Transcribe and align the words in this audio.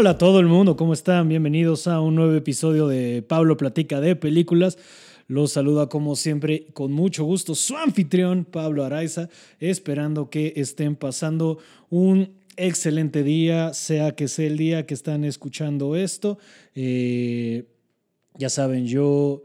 Hola 0.00 0.12
a 0.12 0.18
todo 0.18 0.40
el 0.40 0.46
mundo, 0.46 0.76
¿cómo 0.76 0.94
están? 0.94 1.28
Bienvenidos 1.28 1.86
a 1.86 2.00
un 2.00 2.14
nuevo 2.14 2.32
episodio 2.32 2.88
de 2.88 3.20
Pablo 3.20 3.58
Platica 3.58 4.00
de 4.00 4.16
Películas. 4.16 4.78
Los 5.26 5.52
saluda 5.52 5.90
como 5.90 6.16
siempre 6.16 6.68
con 6.72 6.90
mucho 6.90 7.24
gusto 7.24 7.54
su 7.54 7.76
anfitrión 7.76 8.46
Pablo 8.46 8.82
Araiza, 8.82 9.28
esperando 9.58 10.30
que 10.30 10.54
estén 10.56 10.96
pasando 10.96 11.58
un 11.90 12.30
excelente 12.56 13.22
día, 13.22 13.74
sea 13.74 14.12
que 14.12 14.28
sea 14.28 14.46
el 14.46 14.56
día 14.56 14.86
que 14.86 14.94
están 14.94 15.22
escuchando 15.22 15.94
esto. 15.94 16.38
Eh, 16.74 17.66
ya 18.38 18.48
saben, 18.48 18.86
yo... 18.86 19.42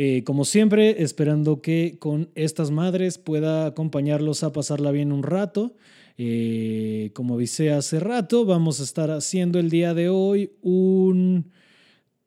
Eh, 0.00 0.22
como 0.22 0.44
siempre, 0.44 1.02
esperando 1.02 1.60
que 1.60 1.96
con 1.98 2.28
estas 2.36 2.70
madres 2.70 3.18
pueda 3.18 3.66
acompañarlos 3.66 4.44
a 4.44 4.52
pasarla 4.52 4.92
bien 4.92 5.10
un 5.10 5.24
rato. 5.24 5.74
Eh, 6.20 7.10
como 7.14 7.34
avisé 7.34 7.70
hace 7.70 8.00
rato, 8.00 8.44
vamos 8.44 8.80
a 8.80 8.82
estar 8.82 9.08
haciendo 9.12 9.60
el 9.60 9.70
día 9.70 9.94
de 9.94 10.08
hoy 10.08 10.50
un 10.62 11.52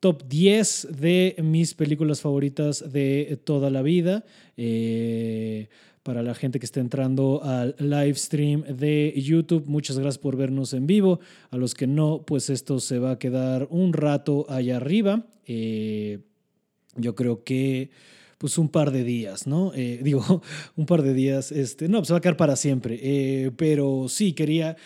top 0.00 0.22
10 0.26 0.88
de 0.98 1.36
mis 1.42 1.74
películas 1.74 2.22
favoritas 2.22 2.90
de 2.90 3.38
toda 3.44 3.68
la 3.68 3.82
vida. 3.82 4.24
Eh, 4.56 5.68
para 6.02 6.22
la 6.22 6.34
gente 6.34 6.58
que 6.58 6.64
está 6.64 6.80
entrando 6.80 7.42
al 7.44 7.76
live 7.78 8.14
stream 8.14 8.62
de 8.62 9.12
YouTube, 9.14 9.66
muchas 9.66 9.98
gracias 9.98 10.18
por 10.18 10.36
vernos 10.36 10.72
en 10.72 10.86
vivo. 10.86 11.20
A 11.50 11.58
los 11.58 11.74
que 11.74 11.86
no, 11.86 12.24
pues 12.26 12.48
esto 12.48 12.80
se 12.80 12.98
va 12.98 13.12
a 13.12 13.18
quedar 13.18 13.68
un 13.70 13.92
rato 13.92 14.46
allá 14.48 14.78
arriba. 14.78 15.26
Yo 15.46 17.14
creo 17.14 17.44
que 17.44 17.90
pues 18.42 18.58
un 18.58 18.68
par 18.68 18.90
de 18.90 19.04
días, 19.04 19.46
¿no? 19.46 19.72
Eh, 19.72 20.00
digo, 20.02 20.42
un 20.76 20.84
par 20.84 21.02
de 21.02 21.14
días, 21.14 21.52
este, 21.52 21.88
no, 21.88 21.98
pues 21.98 22.12
va 22.12 22.16
a 22.16 22.20
quedar 22.20 22.36
para 22.36 22.56
siempre. 22.56 22.98
Eh, 23.00 23.52
pero 23.56 24.06
sí, 24.08 24.32
quería, 24.32 24.76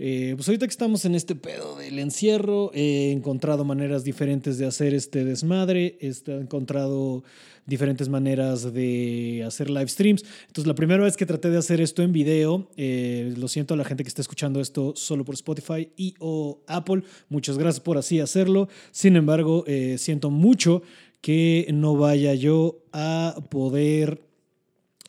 eh, 0.00 0.32
pues 0.34 0.48
ahorita 0.48 0.66
que 0.66 0.72
estamos 0.72 1.04
en 1.04 1.14
este 1.14 1.36
pedo 1.36 1.78
del 1.78 2.00
encierro, 2.00 2.72
he 2.74 3.12
encontrado 3.12 3.64
maneras 3.64 4.02
diferentes 4.02 4.58
de 4.58 4.66
hacer 4.66 4.94
este 4.94 5.24
desmadre, 5.24 5.96
he 6.00 6.12
encontrado 6.26 7.22
diferentes 7.66 8.08
maneras 8.08 8.74
de 8.74 9.44
hacer 9.46 9.70
live 9.70 9.88
streams. 9.88 10.24
Entonces, 10.48 10.66
la 10.66 10.74
primera 10.74 11.04
vez 11.04 11.16
que 11.16 11.24
traté 11.24 11.50
de 11.50 11.58
hacer 11.58 11.80
esto 11.80 12.02
en 12.02 12.12
video, 12.12 12.68
lo 12.76 13.46
siento 13.46 13.74
a 13.74 13.76
la 13.76 13.84
gente 13.84 14.02
que 14.02 14.08
está 14.08 14.22
escuchando 14.22 14.60
esto 14.60 14.92
solo 14.96 15.24
por 15.24 15.36
Spotify 15.36 15.88
y 15.96 16.14
o 16.18 16.58
Apple, 16.66 17.04
muchas 17.28 17.56
gracias 17.56 17.80
por 17.80 17.96
así 17.96 18.18
hacerlo. 18.18 18.68
Sin 18.90 19.16
embargo, 19.16 19.64
siento 19.96 20.30
mucho 20.30 20.82
que 21.24 21.66
no 21.72 21.96
vaya 21.96 22.34
yo 22.34 22.84
a 22.92 23.34
poder 23.48 24.20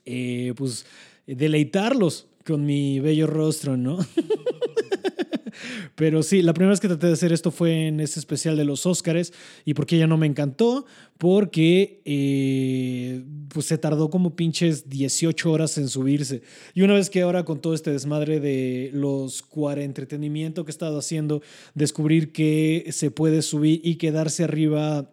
eh, 0.06 0.54
pues 0.56 0.86
deleitarlos 1.28 2.28
con 2.46 2.66
mi 2.66 3.02
bello 3.02 3.28
rostro, 3.28 3.76
¿no? 3.76 3.98
Pero 5.96 6.24
sí, 6.24 6.42
la 6.42 6.54
primera 6.54 6.70
vez 6.70 6.80
que 6.80 6.88
traté 6.88 7.08
de 7.08 7.14
hacer 7.14 7.34
esto 7.34 7.52
fue 7.52 7.88
en 7.88 8.00
ese 8.00 8.20
especial 8.20 8.56
de 8.56 8.64
los 8.64 8.86
Óscares. 8.86 9.34
¿Y 9.66 9.74
por 9.74 9.86
qué 9.86 9.98
ya 9.98 10.08
no 10.08 10.16
me 10.16 10.26
encantó? 10.26 10.86
Porque 11.18 12.02
eh, 12.06 13.22
pues 13.50 13.66
se 13.66 13.78
tardó 13.78 14.10
como 14.10 14.38
pinches 14.38 14.88
18 14.88 15.52
horas 15.52 15.78
en 15.78 15.90
subirse. 15.90 16.44
Y 16.74 16.84
una 16.84 16.94
vez 16.94 17.10
que 17.10 17.24
ahora 17.24 17.44
con 17.44 17.60
todo 17.60 17.74
este 17.74 17.92
desmadre 17.92 18.40
de 18.40 18.90
los 18.94 19.42
cuare 19.42 19.84
entretenimiento 19.84 20.64
que 20.64 20.70
he 20.70 20.72
estado 20.72 20.98
haciendo, 20.98 21.42
descubrir 21.74 22.32
que 22.32 22.88
se 22.92 23.12
puede 23.12 23.42
subir 23.42 23.82
y 23.84 23.96
quedarse 23.96 24.46
arriba 24.46 25.12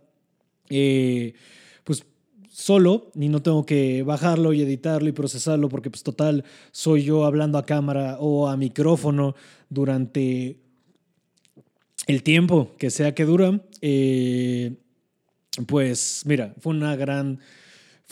eh, 0.73 1.35
pues 1.85 2.05
solo 2.51 3.11
y 3.15 3.29
no 3.29 3.43
tengo 3.43 3.65
que 3.67 4.03
bajarlo 4.03 4.53
y 4.53 4.63
editarlo 4.63 5.09
y 5.09 5.13
procesarlo 5.13 5.69
porque 5.69 5.91
pues 5.91 6.03
total 6.03 6.45
soy 6.71 7.05
yo 7.05 7.25
hablando 7.25 7.59
a 7.59 7.67
cámara 7.67 8.17
o 8.21 8.49
a 8.49 8.57
micrófono 8.57 9.35
durante 9.69 10.59
el 12.07 12.23
tiempo 12.23 12.73
que 12.79 12.91
sea 12.91 13.15
que 13.15 13.25
dura. 13.25 13.61
Eh, 13.81 14.77
pues 15.67 16.23
mira, 16.25 16.55
fue 16.61 16.75
una 16.75 16.97
gran 16.97 17.41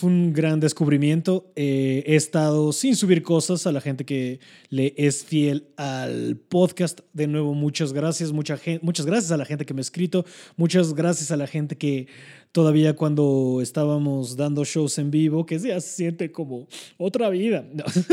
fue 0.00 0.08
un 0.08 0.32
gran 0.32 0.60
descubrimiento. 0.60 1.52
Eh, 1.56 2.02
he 2.06 2.16
estado 2.16 2.72
sin 2.72 2.96
subir 2.96 3.22
cosas 3.22 3.66
a 3.66 3.72
la 3.72 3.82
gente 3.82 4.06
que 4.06 4.40
le 4.70 4.94
es 4.96 5.22
fiel 5.26 5.68
al 5.76 6.38
podcast. 6.38 7.00
De 7.12 7.26
nuevo, 7.26 7.52
muchas 7.52 7.92
gracias. 7.92 8.32
Mucha 8.32 8.56
gente, 8.56 8.82
muchas 8.82 9.04
gracias 9.04 9.30
a 9.30 9.36
la 9.36 9.44
gente 9.44 9.66
que 9.66 9.74
me 9.74 9.80
ha 9.80 9.82
escrito. 9.82 10.24
Muchas 10.56 10.94
gracias 10.94 11.30
a 11.32 11.36
la 11.36 11.46
gente 11.46 11.76
que 11.76 12.06
todavía 12.50 12.96
cuando 12.96 13.58
estábamos 13.60 14.36
dando 14.36 14.64
shows 14.64 14.96
en 14.96 15.10
vivo, 15.10 15.44
que 15.44 15.58
se 15.58 15.78
siente 15.82 16.32
como 16.32 16.66
otra 16.96 17.28
vida, 17.28 17.66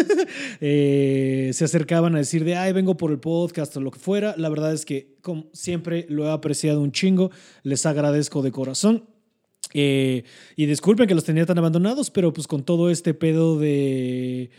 eh, 0.59 1.51
se 1.53 1.63
acercaban 1.63 2.15
a 2.15 2.17
decir 2.17 2.43
de, 2.43 2.57
ay, 2.57 2.73
vengo 2.73 2.97
por 2.97 3.11
el 3.11 3.19
podcast 3.19 3.77
o 3.77 3.79
lo 3.79 3.91
que 3.91 3.99
fuera. 3.99 4.35
La 4.37 4.49
verdad 4.49 4.73
es 4.73 4.83
que 4.83 5.15
como 5.21 5.45
siempre 5.53 6.05
lo 6.09 6.25
he 6.25 6.31
apreciado 6.31 6.81
un 6.81 6.91
chingo. 6.91 7.31
Les 7.63 7.85
agradezco 7.85 8.41
de 8.41 8.51
corazón. 8.51 9.16
Eh, 9.73 10.23
y 10.55 10.66
disculpen 10.66 11.07
que 11.07 11.16
los 11.16 11.23
tenía 11.23 11.45
tan 11.45 11.57
abandonados, 11.57 12.09
pero 12.09 12.33
pues 12.33 12.47
con 12.47 12.63
todo 12.63 12.89
este 12.89 13.13
pedo 13.13 13.59
de, 13.59 14.50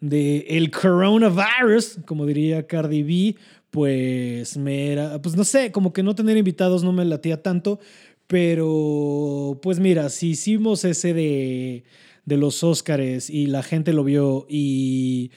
de 0.00 0.46
el 0.48 0.70
coronavirus, 0.70 1.98
como 2.06 2.26
diría 2.26 2.66
Cardi 2.66 3.02
B, 3.02 3.36
pues 3.70 4.56
me 4.56 4.92
era, 4.92 5.20
pues 5.22 5.36
no 5.36 5.44
sé, 5.44 5.72
como 5.72 5.92
que 5.92 6.02
no 6.02 6.14
tener 6.14 6.36
invitados 6.36 6.84
no 6.84 6.92
me 6.92 7.04
latía 7.04 7.42
tanto, 7.42 7.80
pero 8.26 9.58
pues 9.62 9.78
mira, 9.80 10.08
si 10.10 10.30
hicimos 10.30 10.84
ese 10.84 11.14
de, 11.14 11.84
de 12.24 12.36
los 12.36 12.62
Óscares 12.62 13.30
y 13.30 13.46
la 13.46 13.62
gente 13.62 13.92
lo 13.92 14.04
vio 14.04 14.46
y... 14.48 15.30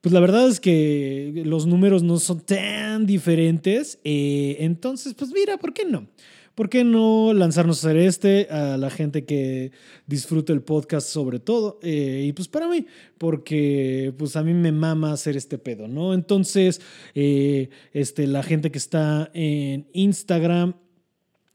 Pues 0.00 0.14
la 0.14 0.20
verdad 0.20 0.48
es 0.48 0.60
que 0.60 1.42
los 1.44 1.66
números 1.66 2.02
no 2.02 2.18
son 2.18 2.40
tan 2.40 3.04
diferentes. 3.04 3.98
Eh, 4.02 4.56
entonces, 4.60 5.12
pues 5.12 5.30
mira, 5.30 5.58
¿por 5.58 5.74
qué 5.74 5.84
no? 5.84 6.06
¿Por 6.54 6.68
qué 6.68 6.84
no 6.84 7.32
lanzarnos 7.32 7.84
a 7.84 7.88
hacer 7.88 7.96
este 7.96 8.48
a 8.50 8.76
la 8.76 8.90
gente 8.90 9.24
que 9.24 9.72
disfrute 10.06 10.52
el 10.52 10.62
podcast 10.62 11.08
sobre 11.08 11.38
todo? 11.40 11.78
Eh, 11.82 12.24
y 12.26 12.32
pues 12.32 12.48
para 12.48 12.68
mí, 12.68 12.86
porque 13.18 14.12
pues 14.18 14.36
a 14.36 14.42
mí 14.42 14.54
me 14.54 14.72
mama 14.72 15.12
hacer 15.12 15.36
este 15.36 15.58
pedo, 15.58 15.88
¿no? 15.88 16.14
Entonces, 16.14 16.80
eh, 17.14 17.70
este, 17.92 18.26
la 18.26 18.42
gente 18.42 18.70
que 18.70 18.78
está 18.78 19.30
en 19.34 19.88
Instagram, 19.92 20.74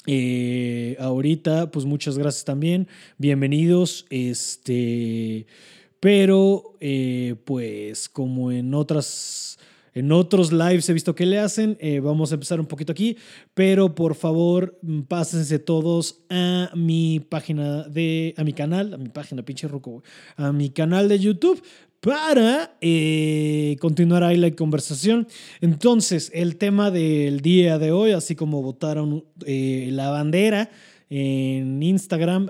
eh, 0.08 0.96
ahorita, 1.00 1.72
pues 1.72 1.86
muchas 1.86 2.18
gracias 2.18 2.46
también. 2.46 2.88
Bienvenidos. 3.18 4.06
Este, 4.10 5.48
pero, 6.00 6.78
pues 7.46 8.10
como 8.10 8.52
en 8.52 8.74
otras 8.74 9.58
en 9.96 10.12
otros 10.12 10.52
lives 10.52 10.88
he 10.90 10.94
visto 10.94 11.16
que 11.16 11.26
le 11.26 11.40
hacen. 11.40 11.78
Eh, 11.80 12.02
vamos 12.02 12.32
a 12.32 12.36
empezar 12.36 12.60
un 12.60 12.66
poquito 12.66 12.92
aquí, 12.92 13.18
pero 13.54 13.96
por 13.96 14.14
favor, 14.14 14.78
mm, 14.82 15.02
pásense 15.04 15.58
todos 15.58 16.20
a 16.30 16.70
mi 16.76 17.22
página 17.22 17.84
de, 17.84 18.36
a 18.38 18.44
mi 18.44 18.52
canal, 18.54 18.94
a 18.94 18.98
mi 18.98 19.08
página, 19.10 19.44
pinche 19.44 19.68
roco, 19.68 20.04
a 20.36 20.52
mi 20.52 20.70
canal 20.70 21.08
de 21.08 21.18
YouTube 21.18 21.64
para 22.02 22.78
eh, 22.82 23.78
continuar 23.80 24.24
ahí 24.24 24.36
la 24.38 24.52
conversación. 24.52 25.28
Entonces, 25.62 26.30
el 26.36 26.58
tema 26.58 26.92
del 26.92 27.40
día 27.40 27.80
de 27.80 27.92
hoy, 27.92 28.12
así 28.12 28.36
como 28.36 28.62
votaron 28.62 29.24
eh, 29.46 29.90
la 29.92 30.10
bandera 30.10 30.70
en 31.10 31.82
Instagram, 31.82 32.50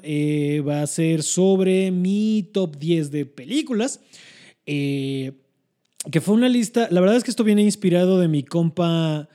va 0.68 0.82
a 0.82 0.88
ser 0.88 1.22
sobre 1.22 1.92
mi 1.92 2.50
top 2.52 2.78
10 2.78 3.12
de 3.12 3.26
películas. 3.26 4.02
Eh, 4.66 5.34
que 6.12 6.22
fue 6.22 6.36
una 6.36 6.50
lista, 6.50 6.88
la 6.92 7.02
verdad 7.02 7.18
es 7.18 7.24
que 7.24 7.32
esto 7.32 7.44
viene 7.44 7.64
inspirado 7.64 8.20
de 8.20 8.28
mi 8.28 8.44
compa, 8.44 9.28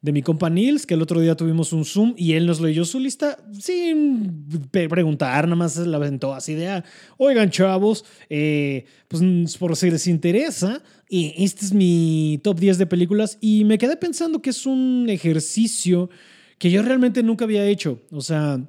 de 0.00 0.12
mi 0.12 0.22
compa 0.22 0.50
Nils, 0.50 0.86
que 0.86 0.94
el 0.94 1.02
otro 1.02 1.20
día 1.20 1.36
tuvimos 1.36 1.72
un 1.72 1.84
Zoom 1.84 2.14
y 2.16 2.32
él 2.32 2.46
nos 2.46 2.60
leyó 2.60 2.84
su 2.84 2.98
lista 2.98 3.38
sin 3.58 4.48
preguntar, 4.70 5.44
nada 5.44 5.56
más 5.56 5.76
la 5.76 5.96
aventó 5.96 6.34
así 6.34 6.54
de, 6.54 6.68
ah, 6.68 6.84
oigan 7.18 7.50
chavos, 7.50 8.04
eh, 8.28 8.84
pues 9.08 9.22
por 9.58 9.76
si 9.76 9.90
les 9.90 10.06
interesa, 10.06 10.82
y 11.08 11.34
este 11.44 11.64
es 11.64 11.72
mi 11.72 12.40
top 12.42 12.58
10 12.58 12.78
de 12.78 12.86
películas 12.86 13.38
y 13.40 13.64
me 13.64 13.78
quedé 13.78 13.96
pensando 13.96 14.42
que 14.42 14.50
es 14.50 14.66
un 14.66 15.06
ejercicio 15.08 16.10
que 16.58 16.70
yo 16.70 16.82
realmente 16.82 17.22
nunca 17.22 17.44
había 17.44 17.66
hecho, 17.66 18.00
o 18.10 18.20
sea 18.20 18.60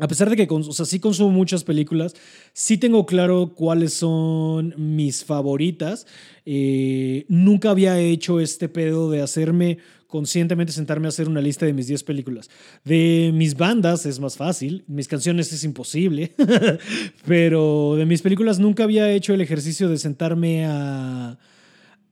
a 0.00 0.08
pesar 0.08 0.30
de 0.30 0.36
que 0.36 0.46
o 0.50 0.72
sea, 0.72 0.86
sí 0.86 1.00
consumo 1.00 1.30
muchas 1.30 1.64
películas, 1.64 2.14
sí 2.54 2.78
tengo 2.78 3.04
claro 3.04 3.52
cuáles 3.54 3.92
son 3.92 4.74
mis 4.78 5.24
favoritas. 5.24 6.06
Eh, 6.46 7.26
nunca 7.28 7.70
había 7.70 7.98
hecho 8.00 8.40
este 8.40 8.70
pedo 8.70 9.10
de 9.10 9.20
hacerme 9.20 9.78
conscientemente 10.06 10.72
sentarme 10.72 11.06
a 11.06 11.08
hacer 11.08 11.28
una 11.28 11.40
lista 11.40 11.64
de 11.66 11.72
mis 11.72 11.86
10 11.86 12.04
películas. 12.04 12.50
De 12.84 13.32
mis 13.34 13.56
bandas 13.56 14.04
es 14.04 14.18
más 14.20 14.36
fácil, 14.36 14.84
mis 14.86 15.08
canciones 15.08 15.52
es 15.52 15.64
imposible, 15.64 16.32
pero 17.26 17.94
de 17.96 18.04
mis 18.04 18.20
películas 18.20 18.58
nunca 18.58 18.84
había 18.84 19.10
hecho 19.10 19.32
el 19.32 19.40
ejercicio 19.40 19.88
de 19.88 19.98
sentarme 19.98 20.66
a, 20.66 21.38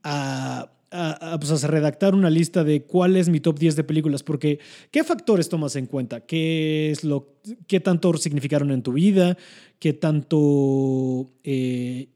a 0.03 0.71
a, 0.91 1.37
pues, 1.39 1.63
a, 1.63 1.67
redactar 1.67 2.13
una 2.13 2.29
lista 2.29 2.63
de 2.63 2.83
cuál 2.83 3.15
es 3.15 3.29
mi 3.29 3.39
top 3.39 3.57
10 3.57 3.75
de 3.75 3.83
películas, 3.83 4.23
porque 4.23 4.59
¿qué 4.91 5.03
factores 5.03 5.49
tomas 5.49 5.75
en 5.75 5.85
cuenta? 5.85 6.21
¿Qué, 6.21 6.91
es 6.91 7.03
lo, 7.03 7.35
qué 7.67 7.79
tanto 7.79 8.15
significaron 8.17 8.71
en 8.71 8.83
tu 8.83 8.93
vida? 8.93 9.37
¿Qué 9.79 9.93
tanto... 9.93 11.31
Eh, 11.43 12.09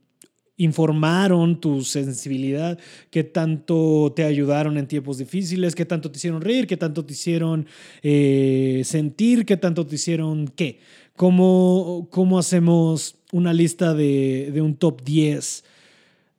informaron 0.58 1.60
tu 1.60 1.82
sensibilidad, 1.82 2.80
qué 3.10 3.24
tanto 3.24 4.14
te 4.16 4.24
ayudaron 4.24 4.78
en 4.78 4.88
tiempos 4.88 5.18
difíciles, 5.18 5.76
qué 5.76 5.86
tanto 5.86 6.10
te 6.10 6.18
hicieron 6.18 6.42
reír, 6.42 6.66
qué 6.66 6.78
tanto 6.78 7.04
te 7.04 7.12
hicieron 7.12 7.68
eh, 8.02 8.82
sentir, 8.86 9.46
qué 9.46 9.58
tanto 9.58 9.86
te 9.86 9.96
hicieron 9.96 10.48
qué. 10.48 10.80
¿Cómo, 11.18 12.08
cómo 12.10 12.40
hacemos 12.40 13.18
una 13.32 13.54
lista 13.54 13.94
de, 13.94 14.52
de 14.54 14.62
un 14.62 14.76
top 14.76 15.02
10 15.04 15.64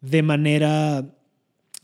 de 0.02 0.22
manera 0.22 1.15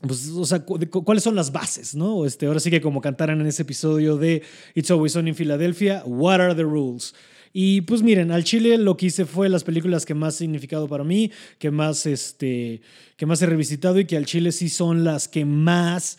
pues, 0.07 0.29
o 0.29 0.45
sea, 0.45 0.59
cuáles 0.59 1.23
son 1.23 1.35
las 1.35 1.51
bases, 1.51 1.95
¿no? 1.95 2.25
Este, 2.25 2.45
ahora 2.45 2.59
sí 2.59 2.69
que 2.69 2.81
como 2.81 2.99
cantaran 2.99 3.39
en 3.39 3.47
ese 3.47 3.61
episodio 3.61 4.17
de 4.17 4.43
It's 4.75 4.91
Always 4.91 5.15
On 5.15 5.27
in 5.27 5.35
Philadelphia, 5.35 6.03
What 6.05 6.41
are 6.41 6.55
the 6.55 6.63
rules? 6.63 7.13
Y 7.53 7.81
pues 7.81 8.01
miren, 8.01 8.31
al 8.31 8.43
Chile 8.43 8.77
lo 8.77 8.97
que 8.97 9.05
hice 9.05 9.25
fue 9.25 9.47
las 9.47 9.63
películas 9.63 10.05
que 10.05 10.15
más 10.15 10.35
significado 10.35 10.87
para 10.87 11.03
mí, 11.03 11.31
que 11.59 11.71
más, 11.71 12.05
este, 12.05 12.81
que 13.15 13.25
más 13.25 13.41
he 13.41 13.45
revisitado 13.45 13.99
y 13.99 14.05
que 14.05 14.17
al 14.17 14.25
Chile 14.25 14.51
sí 14.51 14.69
son 14.69 15.03
las 15.03 15.27
que 15.27 15.45
más 15.45 16.17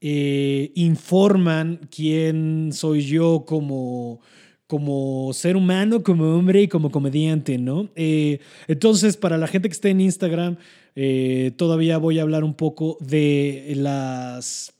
eh, 0.00 0.72
informan 0.74 1.80
quién 1.90 2.70
soy 2.72 3.06
yo 3.06 3.44
como, 3.46 4.20
como 4.66 5.32
ser 5.32 5.56
humano, 5.56 6.02
como 6.02 6.36
hombre 6.36 6.62
y 6.62 6.68
como 6.68 6.90
comediante, 6.90 7.58
¿no? 7.58 7.88
Eh, 7.94 8.40
entonces, 8.66 9.16
para 9.16 9.38
la 9.38 9.46
gente 9.46 9.68
que 9.68 9.74
esté 9.74 9.90
en 9.90 10.00
Instagram, 10.00 10.56
eh, 10.96 11.52
todavía 11.56 11.98
voy 11.98 12.18
a 12.18 12.22
hablar 12.22 12.42
un 12.42 12.54
poco 12.54 12.96
de 13.00 13.72
las 13.76 14.72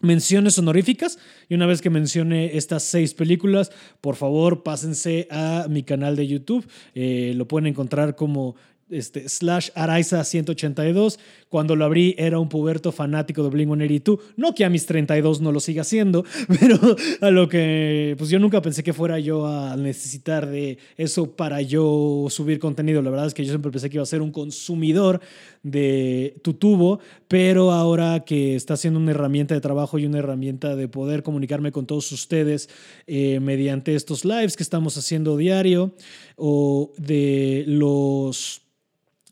menciones 0.00 0.58
honoríficas. 0.58 1.18
Y 1.48 1.54
una 1.54 1.66
vez 1.66 1.80
que 1.80 1.90
mencione 1.90 2.56
estas 2.56 2.84
seis 2.84 3.14
películas, 3.14 3.72
por 4.00 4.16
favor 4.16 4.62
pásense 4.62 5.26
a 5.30 5.66
mi 5.68 5.82
canal 5.82 6.16
de 6.16 6.26
YouTube. 6.26 6.66
Eh, 6.94 7.32
lo 7.34 7.48
pueden 7.48 7.66
encontrar 7.66 8.14
como 8.14 8.56
este, 8.90 9.28
slash 9.28 9.70
Araiza 9.74 10.22
182. 10.22 11.18
Cuando 11.48 11.76
lo 11.76 11.84
abrí 11.84 12.14
era 12.18 12.38
un 12.38 12.48
puberto 12.48 12.92
fanático 12.92 13.42
de 13.42 13.50
Blink-182. 13.50 14.18
No 14.36 14.54
que 14.54 14.64
a 14.64 14.70
mis 14.70 14.86
32 14.86 15.40
no 15.40 15.52
lo 15.52 15.60
siga 15.60 15.82
haciendo, 15.82 16.24
pero 16.60 16.78
a 17.20 17.30
lo 17.30 17.48
que 17.48 18.14
pues 18.18 18.30
yo 18.30 18.38
nunca 18.38 18.60
pensé 18.60 18.82
que 18.82 18.92
fuera 18.92 19.18
yo 19.18 19.46
a 19.46 19.76
necesitar 19.76 20.46
de 20.46 20.78
eso 20.96 21.32
para 21.36 21.62
yo 21.62 22.26
subir 22.28 22.58
contenido. 22.58 23.02
La 23.02 23.10
verdad 23.10 23.26
es 23.26 23.34
que 23.34 23.44
yo 23.44 23.50
siempre 23.50 23.70
pensé 23.70 23.88
que 23.88 23.96
iba 23.96 24.02
a 24.02 24.06
ser 24.06 24.22
un 24.22 24.32
consumidor 24.32 25.20
de 25.62 26.36
tu 26.42 26.54
tubo, 26.54 27.00
pero 27.28 27.72
ahora 27.72 28.24
que 28.24 28.54
está 28.54 28.76
siendo 28.76 29.00
una 29.00 29.12
herramienta 29.12 29.54
de 29.54 29.60
trabajo 29.60 29.98
y 29.98 30.06
una 30.06 30.18
herramienta 30.18 30.76
de 30.76 30.88
poder 30.88 31.22
comunicarme 31.22 31.72
con 31.72 31.86
todos 31.86 32.12
ustedes 32.12 32.68
eh, 33.06 33.40
mediante 33.40 33.94
estos 33.94 34.24
lives 34.24 34.56
que 34.56 34.62
estamos 34.62 34.96
haciendo 34.96 35.36
diario 35.36 35.94
o 36.36 36.92
de 36.98 37.64
los 37.66 38.62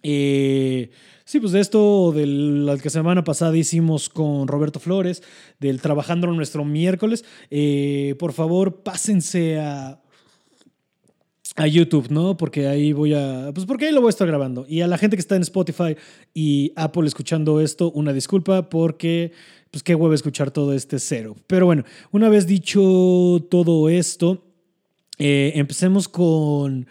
eh, 0.02 0.90
sí, 1.26 1.40
pues 1.40 1.52
de 1.52 1.60
esto, 1.60 2.12
de 2.12 2.24
la 2.24 2.78
que 2.78 2.88
semana 2.88 3.22
pasada 3.24 3.54
hicimos 3.54 4.08
con 4.08 4.48
Roberto 4.48 4.80
Flores, 4.80 5.22
del 5.60 5.82
Trabajando 5.82 6.28
nuestro 6.28 6.64
miércoles, 6.64 7.26
eh, 7.50 8.14
por 8.18 8.32
favor 8.32 8.82
pásense 8.82 9.58
a, 9.58 10.00
a 11.56 11.66
YouTube, 11.66 12.10
¿no? 12.10 12.36
Porque 12.36 12.68
ahí 12.68 12.92
voy 12.92 13.12
a, 13.14 13.50
pues 13.52 13.66
porque 13.66 13.86
ahí 13.86 13.92
lo 13.92 14.00
voy 14.00 14.08
a 14.08 14.10
estar 14.10 14.26
grabando. 14.26 14.66
Y 14.68 14.82
a 14.82 14.86
la 14.86 14.98
gente 14.98 15.16
que 15.16 15.20
está 15.20 15.36
en 15.36 15.42
Spotify 15.42 15.96
y 16.32 16.72
Apple 16.76 17.06
escuchando 17.06 17.60
esto, 17.60 17.90
una 17.90 18.12
disculpa 18.12 18.70
porque, 18.70 19.32
pues 19.70 19.82
qué 19.82 19.94
huevo 19.94 20.14
escuchar 20.14 20.50
todo 20.52 20.72
este 20.72 20.98
cero. 20.98 21.36
Pero 21.46 21.66
bueno, 21.66 21.84
una 22.12 22.28
vez 22.28 22.46
dicho 22.46 23.44
todo 23.50 23.88
esto, 23.88 24.44
eh, 25.18 25.52
empecemos 25.56 26.08
con 26.08 26.86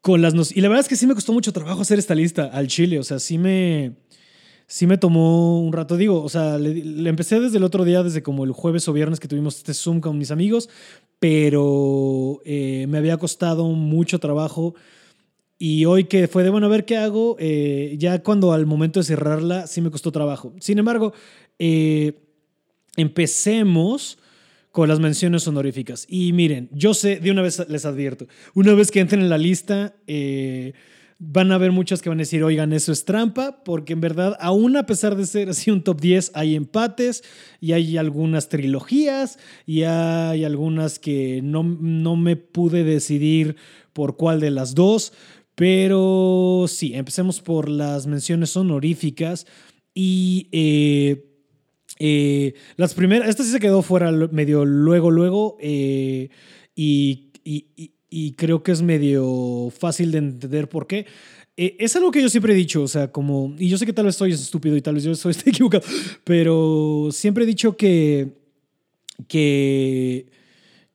con 0.00 0.22
las 0.22 0.34
y 0.56 0.60
la 0.60 0.68
verdad 0.68 0.82
es 0.84 0.88
que 0.88 0.96
sí 0.96 1.06
me 1.06 1.14
costó 1.14 1.32
mucho 1.32 1.52
trabajo 1.52 1.82
hacer 1.82 1.98
esta 1.98 2.14
lista 2.14 2.44
al 2.44 2.68
chile, 2.68 2.98
o 2.98 3.04
sea, 3.04 3.18
sí 3.18 3.38
me 3.38 3.96
sí 4.68 4.86
me 4.86 4.98
tomó 4.98 5.60
un 5.60 5.72
rato, 5.72 5.96
digo, 5.96 6.22
o 6.22 6.28
sea, 6.28 6.58
le, 6.58 7.08
empecé 7.08 7.40
desde 7.40 7.56
el 7.56 7.64
otro 7.64 7.84
día, 7.84 8.02
desde 8.02 8.22
como 8.22 8.44
el 8.44 8.52
jueves 8.52 8.86
o 8.86 8.92
viernes 8.92 9.18
que 9.18 9.26
tuvimos 9.26 9.56
este 9.56 9.74
Zoom 9.74 10.00
con 10.00 10.18
mis 10.18 10.30
amigos, 10.30 10.68
pero 11.18 12.40
eh, 12.44 12.86
me 12.88 12.98
había 12.98 13.16
costado 13.16 13.64
mucho 13.64 14.20
trabajo. 14.20 14.74
Y 15.58 15.86
hoy 15.86 16.04
que 16.04 16.28
fue 16.28 16.44
de, 16.44 16.50
bueno, 16.50 16.66
a 16.66 16.70
ver 16.70 16.84
qué 16.84 16.96
hago, 16.98 17.36
eh, 17.40 17.96
ya 17.98 18.22
cuando 18.22 18.52
al 18.52 18.66
momento 18.66 19.00
de 19.00 19.04
cerrarla 19.04 19.66
sí 19.66 19.80
me 19.80 19.90
costó 19.90 20.12
trabajo. 20.12 20.52
Sin 20.60 20.78
embargo, 20.78 21.12
eh, 21.58 22.20
empecemos 22.96 24.18
con 24.72 24.88
las 24.88 25.00
menciones 25.00 25.46
honoríficas. 25.48 26.06
Y 26.08 26.32
miren, 26.32 26.68
yo 26.72 26.94
sé, 26.94 27.16
de 27.16 27.30
una 27.30 27.42
vez 27.42 27.64
les 27.68 27.84
advierto, 27.84 28.26
una 28.54 28.74
vez 28.74 28.90
que 28.90 29.00
entren 29.00 29.22
en 29.22 29.30
la 29.30 29.38
lista, 29.38 29.96
eh, 30.06 30.72
van 31.18 31.50
a 31.50 31.56
haber 31.56 31.72
muchas 31.72 32.00
que 32.00 32.08
van 32.08 32.18
a 32.18 32.22
decir, 32.22 32.44
oigan, 32.44 32.72
eso 32.72 32.92
es 32.92 33.04
trampa, 33.04 33.64
porque 33.64 33.92
en 33.92 34.00
verdad, 34.00 34.36
aún 34.40 34.76
a 34.76 34.86
pesar 34.86 35.16
de 35.16 35.26
ser 35.26 35.48
así 35.48 35.70
un 35.70 35.82
top 35.82 36.00
10, 36.00 36.32
hay 36.34 36.54
empates 36.54 37.24
y 37.60 37.72
hay 37.72 37.96
algunas 37.96 38.48
trilogías 38.48 39.38
y 39.66 39.82
hay 39.82 40.44
algunas 40.44 40.98
que 40.98 41.40
no, 41.42 41.64
no 41.64 42.16
me 42.16 42.36
pude 42.36 42.84
decidir 42.84 43.56
por 43.92 44.16
cuál 44.16 44.38
de 44.38 44.52
las 44.52 44.74
dos. 44.74 45.12
Pero 45.56 46.66
sí, 46.68 46.94
empecemos 46.94 47.40
por 47.40 47.68
las 47.68 48.06
menciones 48.06 48.56
honoríficas 48.56 49.46
y... 49.94 50.48
Eh, 50.52 51.24
eh, 51.98 52.54
las 52.76 52.94
primeras, 52.94 53.28
esta 53.28 53.42
sí 53.42 53.50
se 53.50 53.60
quedó 53.60 53.82
fuera 53.82 54.10
medio 54.10 54.64
luego, 54.64 55.10
luego, 55.10 55.56
eh, 55.60 56.28
y, 56.74 57.30
y, 57.44 58.32
creo 58.32 58.62
que 58.62 58.72
es 58.72 58.82
medio 58.82 59.70
fácil 59.76 60.12
de 60.12 60.18
entender 60.18 60.68
por 60.68 60.86
qué. 60.86 61.06
Eh, 61.56 61.76
es 61.80 61.96
algo 61.96 62.12
que 62.12 62.22
yo 62.22 62.28
siempre 62.28 62.52
he 62.52 62.56
dicho, 62.56 62.82
o 62.82 62.88
sea, 62.88 63.10
como, 63.10 63.54
y 63.58 63.68
yo 63.68 63.78
sé 63.78 63.84
que 63.84 63.92
tal 63.92 64.04
vez 64.04 64.14
estoy 64.14 64.32
estúpido 64.32 64.76
y 64.76 64.82
tal 64.82 64.94
vez 64.94 65.04
yo 65.04 65.12
estoy 65.12 65.34
equivocado, 65.44 65.84
pero 66.22 67.08
siempre 67.10 67.44
he 67.44 67.46
dicho 67.46 67.76
que, 67.76 68.38
que, 69.26 70.30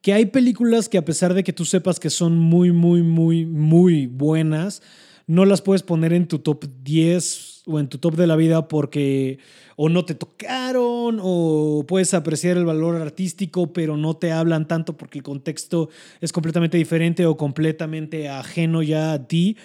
que 0.02 0.14
hay 0.14 0.28
películas 0.28 0.88
que 0.88 0.98
a 0.98 1.06
pesar 1.06 1.34
de 1.34 1.44
que 1.44 1.52
tú 1.52 1.66
sepas 1.66 2.00
que 2.00 2.10
son 2.10 2.38
muy, 2.38 2.72
muy, 2.72 3.04
muy, 3.04 3.46
muy 3.46 4.08
buenas, 4.08 4.82
no 5.28 5.44
las 5.44 5.62
puedes 5.62 5.84
poner 5.84 6.14
en 6.14 6.28
tu 6.28 6.40
top 6.40 6.66
10 6.82 7.64
o 7.66 7.80
en 7.80 7.88
tu 7.90 7.98
top 7.98 8.16
de 8.16 8.28
la 8.28 8.36
vida 8.36 8.68
porque 8.68 9.40
o 9.76 9.90
no 9.90 10.06
te 10.06 10.16
tocaron 10.16 11.20
o 11.22 11.86
puedes 11.88 12.14
apreciar 12.14 12.58
el 12.58 12.66
valor 12.66 13.02
artístico 13.02 13.74
pero 13.74 13.98
no 13.98 14.16
te 14.16 14.32
hablan 14.32 14.68
tanto 14.68 14.98
porque 14.98 15.20
el 15.20 15.24
contexto 15.24 15.90
es 16.22 16.32
completamente 16.32 16.78
diferente 16.78 17.26
o 17.26 17.38
completamente 17.38 18.30
ajeno 18.30 18.82
ya 18.82 19.14
a 19.14 19.28
ti. 19.28 19.58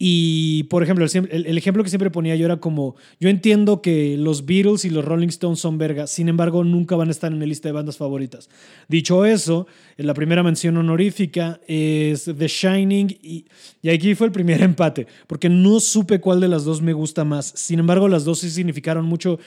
Y, 0.00 0.62
por 0.64 0.84
ejemplo, 0.84 1.04
el, 1.04 1.58
ejemplo 1.58 1.82
que 1.82 1.90
siempre 1.90 2.10
ponía 2.10 2.36
yo 2.36 2.44
era 2.44 2.58
como, 2.58 2.94
yo 3.18 3.28
entiendo 3.28 3.82
que 3.82 4.16
los 4.16 4.46
Beatles 4.46 4.84
y 4.84 4.90
los 4.90 5.04
Rolling 5.04 5.26
Stones 5.26 5.58
son 5.58 5.76
vergas, 5.76 6.10
sin 6.12 6.28
embargo, 6.28 6.62
nunca 6.62 6.94
van 6.94 7.08
a 7.08 7.10
estar 7.10 7.32
en 7.32 7.38
mi 7.38 7.46
lista 7.46 7.68
de 7.68 7.72
bandas 7.72 7.96
favoritas. 7.96 8.48
Dicho 8.86 9.24
eso, 9.24 9.66
la 9.96 10.14
primera 10.14 10.44
mención 10.44 10.76
honorífica 10.76 11.60
es 11.66 12.26
The 12.26 12.46
Shining 12.46 13.18
y, 13.20 13.46
y 13.82 13.88
aquí 13.88 14.14
fue 14.14 14.28
el 14.28 14.32
primer 14.32 14.62
empate, 14.62 15.08
porque 15.26 15.48
no 15.48 15.80
supe 15.80 16.20
cuál 16.20 16.38
de 16.38 16.46
las 16.46 16.64
dos 16.64 16.80
me 16.80 16.92
gusta 16.92 17.24
más. 17.24 17.52
Sin 17.56 17.80
embargo, 17.80 18.06
las 18.06 18.24
dos 18.24 18.38
sí 18.38 18.50
significaron 18.50 19.04
mucho 19.04 19.40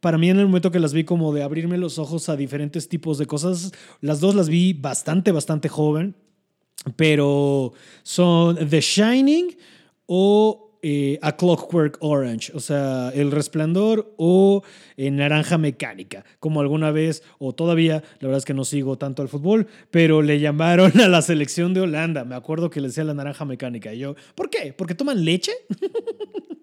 para 0.00 0.16
mí 0.16 0.30
en 0.30 0.38
el 0.38 0.46
momento 0.46 0.70
que 0.70 0.80
las 0.80 0.94
vi 0.94 1.04
como 1.04 1.34
de 1.34 1.42
abrirme 1.42 1.76
los 1.76 1.98
ojos 1.98 2.30
a 2.30 2.36
diferentes 2.36 2.88
tipos 2.88 3.18
de 3.18 3.26
cosas, 3.26 3.72
las 4.00 4.20
dos 4.20 4.34
las 4.34 4.48
vi 4.48 4.72
bastante, 4.72 5.32
bastante 5.32 5.68
joven, 5.68 6.14
pero 6.96 7.72
son 8.02 8.56
The 8.68 8.80
Shining 8.80 9.56
o 10.08 10.68
eh, 10.82 11.18
A 11.22 11.36
Clockwork 11.36 11.98
Orange, 12.00 12.52
o 12.54 12.60
sea, 12.60 13.10
El 13.14 13.30
Resplandor 13.30 14.14
o 14.16 14.62
eh, 14.96 15.10
Naranja 15.10 15.58
Mecánica, 15.58 16.24
como 16.40 16.60
alguna 16.60 16.90
vez 16.90 17.22
o 17.38 17.52
todavía, 17.52 18.02
la 18.20 18.28
verdad 18.28 18.38
es 18.38 18.44
que 18.44 18.54
no 18.54 18.64
sigo 18.64 18.96
tanto 18.96 19.22
al 19.22 19.28
fútbol, 19.28 19.66
pero 19.90 20.22
le 20.22 20.40
llamaron 20.40 20.98
a 21.00 21.08
la 21.08 21.20
selección 21.20 21.74
de 21.74 21.80
Holanda, 21.80 22.24
me 22.24 22.34
acuerdo 22.36 22.70
que 22.70 22.80
le 22.80 22.88
decía 22.88 23.04
la 23.04 23.14
Naranja 23.14 23.44
Mecánica, 23.44 23.92
y 23.92 23.98
yo, 23.98 24.14
¿por 24.34 24.50
qué? 24.50 24.72
¿Porque 24.72 24.94
toman 24.94 25.24
leche? 25.24 25.52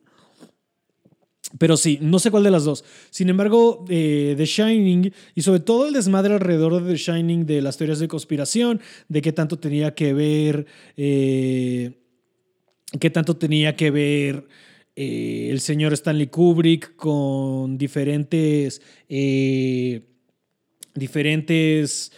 Pero 1.58 1.78
sí, 1.78 2.00
no 2.02 2.20
sé 2.20 2.32
cuál 2.32 2.44
de 2.44 2.52
las 2.52 2.66
dos. 2.66 2.84
Sin 3.12 3.30
embargo, 3.30 3.86
eh, 3.88 4.34
The 4.36 4.46
Shining 4.46 5.14
y 5.36 5.42
sobre 5.42 5.62
todo 5.62 5.88
el 5.88 5.94
desmadre 5.94 6.34
alrededor 6.34 6.84
de 6.84 6.92
The 6.92 6.98
Shining, 6.98 7.46
de 7.46 7.62
las 7.62 7.78
teorías 7.78 8.00
de 8.00 8.10
conspiración, 8.10 8.82
de 9.08 9.22
qué 9.22 9.32
tanto 9.32 9.58
tenía 9.58 9.96
que 9.96 10.14
ver 10.14 10.66
qué 13.00 13.10
tanto 13.10 13.38
tenía 13.38 13.76
que 13.76 13.92
ver 13.92 14.48
eh, 14.96 15.50
el 15.52 15.60
señor 15.60 15.94
Stanley 15.94 16.28
Kubrick 16.28 16.96
con 16.96 17.78
diferentes, 17.78 18.82
eh, 19.10 20.02
diferentes 20.94 22.12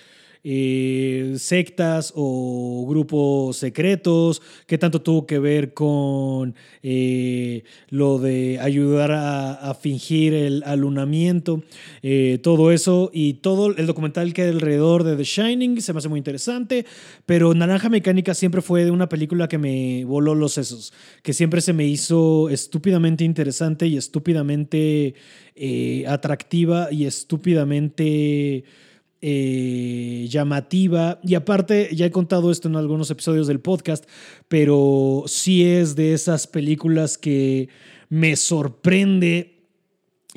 eh, 0.50 1.34
sectas 1.36 2.14
o 2.16 2.86
grupos 2.88 3.58
secretos, 3.58 4.42
qué 4.66 4.78
tanto 4.78 5.02
tuvo 5.02 5.28
que 5.28 5.40
ver 5.40 5.74
con 5.74 6.56
eh, 6.84 7.66
lo 7.90 8.18
de 8.18 8.58
ayudar 8.62 9.12
a, 9.12 9.74
fingir 9.74 10.34
el 10.34 10.64
alunamiento, 10.66 11.64
eh, 12.02 12.40
todo 12.42 12.72
eso 12.72 13.12
y 13.14 13.34
todo 13.34 13.76
el 13.76 13.88
documental 13.88 14.34
que 14.34 14.44
hay 14.44 14.50
alrededor 14.50 15.04
de 15.04 15.18
The 15.18 15.26
Shining 15.26 15.82
se 15.82 15.92
me 15.92 16.00
hace 16.00 16.08
muy 16.08 16.18
interesante, 16.18 16.86
pero 17.26 17.54
Naranja 17.54 17.90
Mecánica 17.90 18.34
siempre 18.34 18.62
fue 18.62 18.90
una 18.90 19.10
película 19.10 19.50
que 19.50 19.58
me 19.58 20.06
voló 20.06 20.34
los 20.34 20.54
sesos, 20.54 20.94
que 21.24 21.34
siempre 21.34 21.60
se 21.60 21.74
me 21.74 21.86
hizo 21.86 22.48
estúpidamente 22.48 23.26
interesante 23.26 23.86
y 23.86 23.98
estúpidamente 23.98 25.14
atractiva 26.08 26.88
y 26.90 27.06
estúpidamente 27.06 28.64
eh, 29.22 30.28
llamativa. 30.30 31.20
Y 31.24 31.36
aparte, 31.36 31.90
ya 31.94 32.06
he 32.06 32.12
contado 32.12 32.52
esto 32.52 32.68
en 32.68 32.76
algunos 32.76 33.10
episodios 33.10 33.48
del 33.48 33.60
podcast, 33.60 34.06
pero 34.48 35.24
sí 35.28 35.66
es 35.66 35.96
de 35.96 36.14
esas 36.14 36.48
películas 36.48 37.18
que 37.18 37.70
me 38.10 38.36
sorprende 38.36 39.58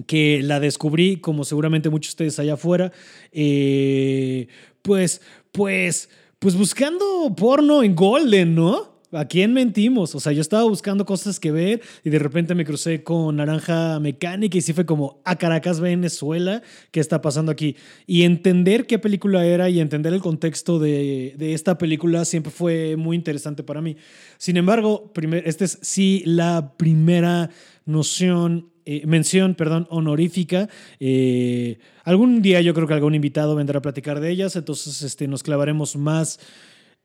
que 0.06 0.40
la 0.42 0.60
descubrí, 0.60 1.16
como 1.16 1.44
seguramente 1.44 1.90
muchos 1.90 2.16
de 2.16 2.24
ustedes 2.24 2.38
allá 2.38 2.54
afuera, 2.54 2.92
eh, 3.32 4.48
pues, 4.82 5.20
pues, 5.52 6.08
pues 6.38 6.56
buscando 6.56 7.34
porno 7.36 7.82
en 7.82 7.94
Golden, 7.94 8.54
¿no? 8.54 8.99
¿A 9.12 9.24
quién 9.24 9.52
mentimos? 9.52 10.14
O 10.14 10.20
sea, 10.20 10.30
yo 10.30 10.40
estaba 10.40 10.62
buscando 10.62 11.04
cosas 11.04 11.40
que 11.40 11.50
ver 11.50 11.82
y 12.04 12.10
de 12.10 12.18
repente 12.20 12.54
me 12.54 12.64
crucé 12.64 13.02
con 13.02 13.36
Naranja 13.36 13.98
Mecánica 13.98 14.56
y 14.56 14.60
sí 14.60 14.72
fue 14.72 14.86
como, 14.86 15.20
a 15.24 15.34
Caracas, 15.36 15.80
Venezuela, 15.80 16.62
¿qué 16.92 17.00
está 17.00 17.20
pasando 17.20 17.50
aquí? 17.50 17.74
Y 18.06 18.22
entender 18.22 18.86
qué 18.86 19.00
película 19.00 19.44
era 19.44 19.68
y 19.68 19.80
entender 19.80 20.12
el 20.12 20.20
contexto 20.20 20.78
de, 20.78 21.34
esta 21.40 21.76
película 21.76 22.24
siempre 22.24 22.52
fue 22.52 22.94
muy 22.96 23.16
interesante 23.16 23.64
para 23.64 23.82
mí. 23.82 23.96
Sin 24.38 24.56
embargo, 24.56 25.12
primer, 25.12 25.46
esta 25.48 25.64
es 25.64 25.80
sí 25.82 26.22
la 26.24 26.74
primera 26.76 27.50
noción 27.86 28.70
eh, 28.84 29.02
mención, 29.06 29.56
perdón, 29.56 29.88
honorífica. 29.90 30.68
Eh, 31.00 31.78
algún 32.04 32.42
día 32.42 32.60
yo 32.60 32.74
creo 32.74 32.86
que 32.86 32.94
algún 32.94 33.16
invitado 33.16 33.56
vendrá 33.56 33.78
a 33.78 33.82
platicar 33.82 34.20
de 34.20 34.30
ellas, 34.30 34.54
entonces 34.54 35.02
este, 35.02 35.26
nos 35.26 35.42
clavaremos 35.42 35.96
más 35.96 36.38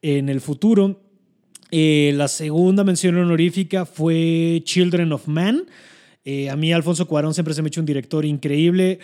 en 0.02 0.30
el 0.30 0.40
futuro. 0.40 1.02
Eh, 1.72 2.14
la 2.16 2.28
segunda 2.28 2.84
mención 2.84 3.18
honorífica 3.18 3.86
fue 3.86 4.62
Children 4.64 5.14
of 5.14 5.28
Man. 5.28 5.66
Eh, 6.24 6.50
a 6.50 6.56
mí 6.56 6.72
Alfonso 6.72 7.08
Cuarón 7.08 7.34
siempre 7.34 7.54
se 7.54 7.62
me 7.62 7.68
ha 7.68 7.70
hecho 7.70 7.82
un 7.82 7.86
director 7.86 8.26
increíble. 8.26 9.00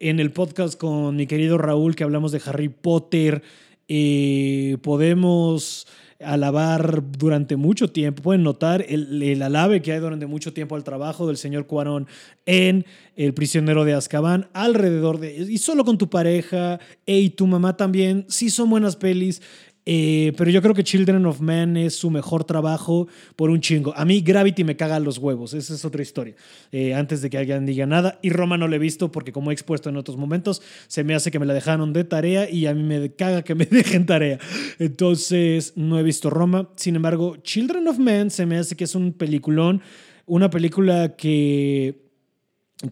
En 0.00 0.20
el 0.20 0.32
podcast 0.32 0.78
con 0.78 1.16
mi 1.16 1.26
querido 1.26 1.58
Raúl 1.58 1.96
que 1.96 2.04
hablamos 2.04 2.32
de 2.32 2.40
Harry 2.44 2.68
Potter, 2.68 3.42
eh, 3.88 4.76
podemos 4.82 5.86
alabar 6.20 7.02
durante 7.12 7.56
mucho 7.56 7.90
tiempo, 7.90 8.22
pueden 8.22 8.42
notar 8.42 8.84
el, 8.88 9.22
el, 9.22 9.40
alabe 9.40 9.82
que 9.82 9.92
hay 9.92 10.00
durante 10.00 10.26
mucho 10.26 10.52
tiempo 10.52 10.74
al 10.74 10.82
trabajo 10.82 11.28
del 11.28 11.36
señor 11.36 11.66
Cuarón 11.66 12.08
en 12.44 12.84
El 13.16 13.34
prisionero 13.34 13.84
de 13.84 13.94
Azkaban, 13.94 14.48
alrededor 14.52 15.20
de, 15.20 15.36
y 15.36 15.58
solo 15.58 15.84
con 15.84 15.96
tu 15.96 16.10
pareja, 16.10 16.80
y 17.06 17.30
tu 17.30 17.46
mamá 17.46 17.76
también, 17.76 18.24
sí 18.28 18.50
son 18.50 18.68
buenas 18.68 18.96
pelis, 18.96 19.42
eh, 19.90 20.34
pero 20.36 20.50
yo 20.50 20.60
creo 20.60 20.74
que 20.74 20.84
Children 20.84 21.24
of 21.24 21.40
Man 21.40 21.78
es 21.78 21.94
su 21.94 22.10
mejor 22.10 22.44
trabajo 22.44 23.08
por 23.36 23.48
un 23.48 23.62
chingo. 23.62 23.94
A 23.96 24.04
mí 24.04 24.20
Gravity 24.20 24.62
me 24.62 24.76
caga 24.76 25.00
los 25.00 25.16
huevos, 25.16 25.54
esa 25.54 25.72
es 25.72 25.82
otra 25.82 26.02
historia. 26.02 26.34
Eh, 26.72 26.92
antes 26.92 27.22
de 27.22 27.30
que 27.30 27.38
alguien 27.38 27.64
diga 27.64 27.86
nada. 27.86 28.18
Y 28.20 28.28
Roma 28.28 28.58
no 28.58 28.68
la 28.68 28.76
he 28.76 28.78
visto 28.78 29.10
porque 29.10 29.32
como 29.32 29.50
he 29.50 29.54
expuesto 29.54 29.88
en 29.88 29.96
otros 29.96 30.18
momentos, 30.18 30.60
se 30.88 31.04
me 31.04 31.14
hace 31.14 31.30
que 31.30 31.38
me 31.38 31.46
la 31.46 31.54
dejaron 31.54 31.94
de 31.94 32.04
tarea 32.04 32.50
y 32.50 32.66
a 32.66 32.74
mí 32.74 32.82
me 32.82 33.14
caga 33.14 33.40
que 33.40 33.54
me 33.54 33.64
dejen 33.70 34.04
tarea. 34.04 34.38
Entonces 34.78 35.72
no 35.74 35.98
he 35.98 36.02
visto 36.02 36.28
Roma. 36.28 36.68
Sin 36.76 36.94
embargo, 36.94 37.38
Children 37.38 37.88
of 37.88 37.98
Man 37.98 38.30
se 38.30 38.44
me 38.44 38.58
hace 38.58 38.76
que 38.76 38.84
es 38.84 38.94
un 38.94 39.14
peliculón, 39.14 39.80
una 40.26 40.50
película 40.50 41.16
que 41.16 42.07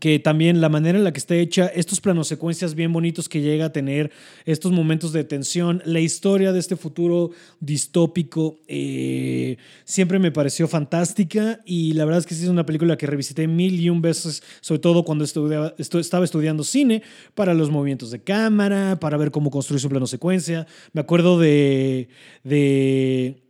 que 0.01 0.19
también 0.19 0.61
la 0.61 0.69
manera 0.69 0.99
en 0.99 1.05
la 1.05 1.13
que 1.13 1.21
está 1.21 1.37
hecha, 1.37 1.67
estos 1.67 2.01
planos 2.01 2.27
secuencias 2.27 2.75
bien 2.75 2.93
bonitos 2.93 3.29
que 3.29 3.41
llega 3.41 3.67
a 3.67 3.73
tener, 3.73 4.11
estos 4.45 4.73
momentos 4.73 5.13
de 5.13 5.23
tensión, 5.23 5.81
la 5.85 6.01
historia 6.01 6.53
de 6.53 6.59
este 6.59 6.75
futuro 6.75 7.31
distópico, 7.61 8.59
eh, 8.67 9.59
siempre 9.85 10.19
me 10.19 10.33
pareció 10.33 10.67
fantástica 10.67 11.61
y 11.65 11.93
la 11.93 12.05
verdad 12.05 12.19
es 12.19 12.27
que 12.27 12.35
sí 12.35 12.43
es 12.43 12.49
una 12.49 12.67
película 12.67 12.97
que 12.97 13.07
revisité 13.07 13.47
mil 13.47 13.79
y 13.79 13.89
un 13.89 14.03
veces, 14.03 14.43
sobre 14.61 14.81
todo 14.81 15.05
cuando 15.05 15.25
estudiaba, 15.25 15.75
estaba 15.79 16.25
estudiando 16.25 16.65
cine, 16.65 17.03
para 17.37 17.55
los 17.55 17.71
movimientos 17.71 18.11
de 18.11 18.21
cámara, 18.21 18.99
para 18.99 19.17
ver 19.17 19.31
cómo 19.31 19.51
construir 19.51 19.81
su 19.81 19.89
plano 19.89 20.09
secuencia. 20.09 20.67
Me 20.95 21.01
acuerdo 21.01 21.39
de, 21.39 22.09
de 22.43 23.46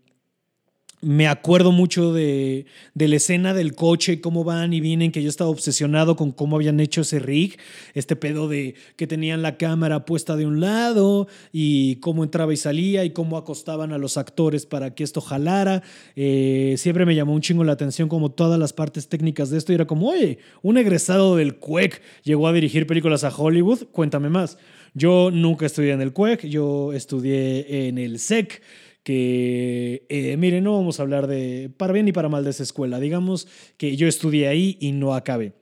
me 1.02 1.28
acuerdo 1.28 1.72
mucho 1.72 2.12
de, 2.12 2.66
de, 2.94 3.08
la 3.08 3.16
escena 3.16 3.52
del 3.54 3.74
coche, 3.74 4.20
cómo 4.20 4.44
van 4.44 4.72
y 4.72 4.80
vienen, 4.80 5.12
que 5.12 5.22
yo 5.22 5.28
estaba 5.28 5.50
obsesionado 5.50 6.16
con 6.16 6.32
cómo 6.32 6.56
habían 6.56 6.80
hecho 6.80 7.02
ese 7.02 7.18
rig, 7.18 7.58
este 7.94 8.16
pedo 8.16 8.48
de 8.48 8.74
que 8.96 9.06
tenían 9.06 9.42
la 9.42 9.56
cámara 9.56 10.04
puesta 10.04 10.36
de 10.36 10.46
un 10.46 10.60
lado 10.60 11.28
y 11.52 11.96
cómo 11.96 12.24
entraba 12.24 12.52
y 12.52 12.56
salía 12.56 13.04
y 13.04 13.10
cómo 13.10 13.36
acostaban 13.36 13.92
a 13.92 13.98
los 13.98 14.16
actores 14.16 14.64
para 14.64 14.94
que 14.94 15.04
esto 15.04 15.20
jalara. 15.20 15.82
Eh, 16.16 16.74
siempre 16.78 17.04
me 17.04 17.14
llamó 17.14 17.34
un 17.34 17.42
chingo 17.42 17.62
la 17.62 17.72
atención 17.72 18.08
como 18.08 18.30
todas 18.30 18.58
las 18.58 18.72
partes 18.72 19.08
técnicas 19.08 19.50
de 19.50 19.58
esto 19.58 19.72
y 19.72 19.74
era 19.74 19.86
como, 19.86 20.08
oye, 20.08 20.38
un 20.62 20.78
egresado 20.78 21.36
del 21.36 21.56
CUEC 21.56 22.00
llegó 22.24 22.48
a 22.48 22.52
dirigir 22.52 22.86
películas 22.86 23.22
a 23.22 23.28
Hollywood, 23.28 23.84
cuéntame 23.92 24.30
más. 24.30 24.58
Yo 24.94 25.30
nunca 25.30 25.66
estudié 25.66 25.92
en 25.92 26.00
el 26.00 26.14
CUEC, 26.14 26.46
yo 26.46 26.94
estudié 26.94 27.88
en 27.88 27.98
el 27.98 28.18
SEC 28.18 28.62
que, 29.06 30.04
eh, 30.08 30.60
no 30.60 30.72
vamos 30.72 30.98
a 30.98 31.04
hablar 31.04 31.28
de 31.28 31.70
para 31.76 31.92
bien 31.92 32.06
ni 32.06 32.12
para 32.12 32.28
mal 32.28 32.42
de 32.42 32.50
esa 32.50 32.64
escuela. 32.64 32.98
Digamos 32.98 33.46
que 33.76 33.96
yo 33.96 34.08
estudié 34.08 34.48
ahí 34.48 34.78
y 34.80 34.90
no 34.90 35.14
acabé. 35.14 35.52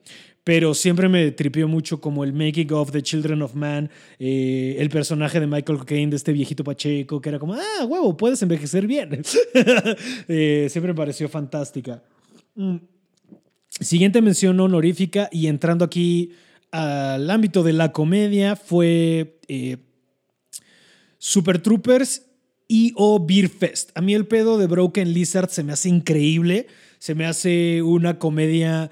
Pero 0.43 0.73
siempre 0.73 1.09
me 1.09 1.29
tripió 1.29 1.67
mucho 1.67 2.01
como 2.01 2.23
el 2.23 2.33
making 2.33 2.73
of 2.73 2.91
the 2.91 3.03
Children 3.03 3.43
of 3.43 3.53
Man, 3.53 3.91
eh, 4.17 4.77
el 4.79 4.89
personaje 4.89 5.39
de 5.39 5.45
Michael 5.45 5.85
Caine, 5.85 6.09
de 6.09 6.15
este 6.15 6.33
viejito 6.33 6.63
Pacheco, 6.63 7.21
que 7.21 7.29
era 7.29 7.37
como, 7.37 7.53
ah, 7.53 7.85
huevo, 7.85 8.17
puedes 8.17 8.41
envejecer 8.41 8.87
bien. 8.87 9.21
Eh, 10.27 10.65
siempre 10.71 10.93
me 10.93 10.97
pareció 10.97 11.29
fantástica. 11.29 12.01
Mm. 12.55 12.77
Siguiente 13.69 14.23
mención 14.23 14.59
honorífica 14.59 15.29
y 15.31 15.45
entrando 15.45 15.85
aquí 15.85 16.31
al 16.71 17.29
ámbito 17.29 17.61
de 17.61 17.73
la 17.73 17.91
comedia 17.91 18.55
fue 18.55 19.37
Super 21.19 21.59
Troopers 21.59 22.23
y 22.67 22.93
o 22.95 23.23
Beer 23.25 23.49
Fest. 23.49 23.91
A 23.95 24.01
mí 24.01 24.13
el 24.13 24.27
pedo 24.27 24.57
de 24.57 24.67
Broken 24.67 25.13
Lizard 25.13 25.49
se 25.49 25.63
me 25.63 25.73
hace 25.73 25.89
increíble, 25.89 26.67
se 26.99 27.15
me 27.15 27.25
hace 27.25 27.81
una 27.81 28.19
comedia... 28.19 28.89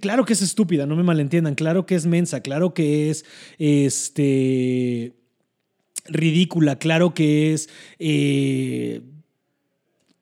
Claro 0.00 0.26
que 0.26 0.34
es 0.34 0.42
estúpida, 0.42 0.84
no 0.84 0.94
me 0.94 1.02
malentiendan, 1.02 1.54
claro 1.54 1.86
que 1.86 1.94
es 1.94 2.04
mensa, 2.04 2.42
claro 2.42 2.74
que 2.74 3.08
es 3.08 3.24
este, 3.56 5.14
ridícula, 6.04 6.78
claro 6.78 7.14
que 7.14 7.54
es 7.54 7.70
eh, 7.98 9.00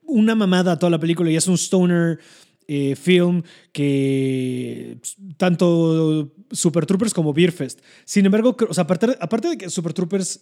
una 0.03 0.37
mamada 0.37 0.79
toda 0.79 0.91
la 0.91 1.01
película 1.01 1.29
y 1.29 1.37
es 1.37 1.49
un 1.49 1.59
stoner 1.59 2.21
eh, 2.69 2.97
film 2.97 3.43
que 3.73 4.99
tanto 5.37 6.33
Super 6.51 6.87
Troopers 6.87 7.13
como 7.13 7.35
Beer 7.35 7.53
Fest. 7.53 7.81
Sin 8.05 8.25
embargo, 8.25 8.57
o 8.69 8.75
sea, 8.75 8.85
aparte, 8.85 9.17
aparte 9.21 9.49
de 9.49 9.59
que 9.59 9.71
Super 9.71 9.93
Troopers 9.93 10.41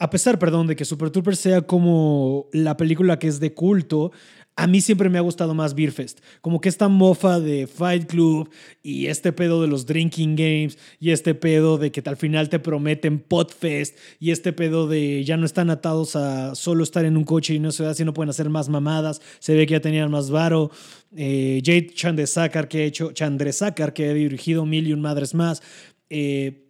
a 0.00 0.08
pesar, 0.08 0.38
perdón, 0.38 0.66
de 0.66 0.76
que 0.76 0.86
Super 0.86 1.10
Trooper 1.10 1.36
sea 1.36 1.60
como 1.60 2.48
la 2.52 2.78
película 2.78 3.18
que 3.18 3.28
es 3.28 3.38
de 3.38 3.52
culto, 3.52 4.12
a 4.56 4.66
mí 4.66 4.80
siempre 4.80 5.10
me 5.10 5.18
ha 5.18 5.20
gustado 5.20 5.54
más 5.54 5.74
Beerfest. 5.74 6.20
Como 6.40 6.58
que 6.58 6.70
esta 6.70 6.88
mofa 6.88 7.38
de 7.38 7.66
Fight 7.66 8.06
Club 8.06 8.48
y 8.82 9.08
este 9.08 9.30
pedo 9.32 9.60
de 9.60 9.68
los 9.68 9.84
drinking 9.84 10.36
games 10.36 10.78
y 10.98 11.10
este 11.10 11.34
pedo 11.34 11.76
de 11.76 11.92
que 11.92 12.02
al 12.06 12.16
final 12.16 12.48
te 12.48 12.58
prometen 12.58 13.18
Podfest 13.18 13.98
y 14.18 14.30
este 14.30 14.54
pedo 14.54 14.88
de 14.88 15.22
ya 15.22 15.36
no 15.36 15.44
están 15.44 15.68
atados 15.68 16.16
a 16.16 16.54
solo 16.54 16.82
estar 16.82 17.04
en 17.04 17.18
un 17.18 17.24
coche 17.24 17.52
y 17.52 17.58
no 17.58 17.70
se 17.70 17.94
si 17.94 18.04
no 18.04 18.14
pueden 18.14 18.30
hacer 18.30 18.48
más 18.48 18.70
mamadas. 18.70 19.20
Se 19.38 19.54
ve 19.54 19.66
que 19.66 19.72
ya 19.72 19.80
tenían 19.80 20.10
más 20.10 20.30
varo. 20.30 20.70
Eh, 21.14 21.60
Jade 21.62 21.90
Chandresakar 21.92 22.68
que 22.68 22.78
ha 22.78 22.84
hecho, 22.84 23.12
Chandresakar 23.12 23.92
que 23.92 24.08
ha 24.08 24.14
dirigido 24.14 24.64
Mil 24.64 24.88
y 24.88 24.94
un 24.94 25.02
Madres 25.02 25.34
Más. 25.34 25.62
Eh, 26.08 26.69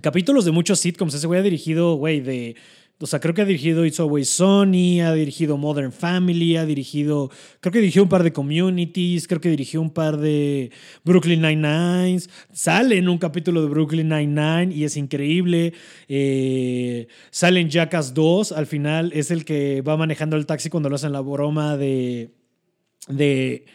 capítulos 0.00 0.44
de 0.44 0.50
muchos 0.50 0.80
sitcoms. 0.80 1.14
Ese 1.14 1.26
güey 1.26 1.40
ha 1.40 1.42
dirigido, 1.42 1.94
güey, 1.94 2.20
de. 2.20 2.56
O 2.98 3.06
sea, 3.06 3.20
creo 3.20 3.34
que 3.34 3.42
ha 3.42 3.44
dirigido 3.44 3.84
It's 3.84 4.00
Always 4.00 4.30
Sony, 4.30 5.02
ha 5.04 5.12
dirigido 5.12 5.58
Modern 5.58 5.92
Family, 5.92 6.56
ha 6.56 6.64
dirigido. 6.64 7.30
Creo 7.60 7.70
que 7.70 7.80
dirigió 7.80 8.02
un 8.02 8.08
par 8.08 8.22
de 8.22 8.32
Communities, 8.32 9.28
creo 9.28 9.38
que 9.38 9.50
dirigió 9.50 9.82
un 9.82 9.90
par 9.90 10.16
de 10.16 10.70
Brooklyn 11.04 11.42
Nine-Nine. 11.42 12.20
Sale 12.52 12.96
en 12.96 13.10
un 13.10 13.18
capítulo 13.18 13.60
de 13.60 13.68
Brooklyn 13.68 14.08
Nine-Nine 14.08 14.74
y 14.74 14.84
es 14.84 14.96
increíble. 14.96 15.74
Eh, 16.08 17.06
sale 17.30 17.60
en 17.60 17.68
Jackass 17.68 18.14
2, 18.14 18.52
al 18.52 18.66
final 18.66 19.12
es 19.14 19.30
el 19.30 19.44
que 19.44 19.82
va 19.82 19.98
manejando 19.98 20.36
el 20.36 20.46
taxi 20.46 20.70
cuando 20.70 20.88
lo 20.88 20.96
hacen 20.96 21.12
la 21.12 21.20
broma 21.20 21.76
de. 21.76 22.30
de 23.08 23.66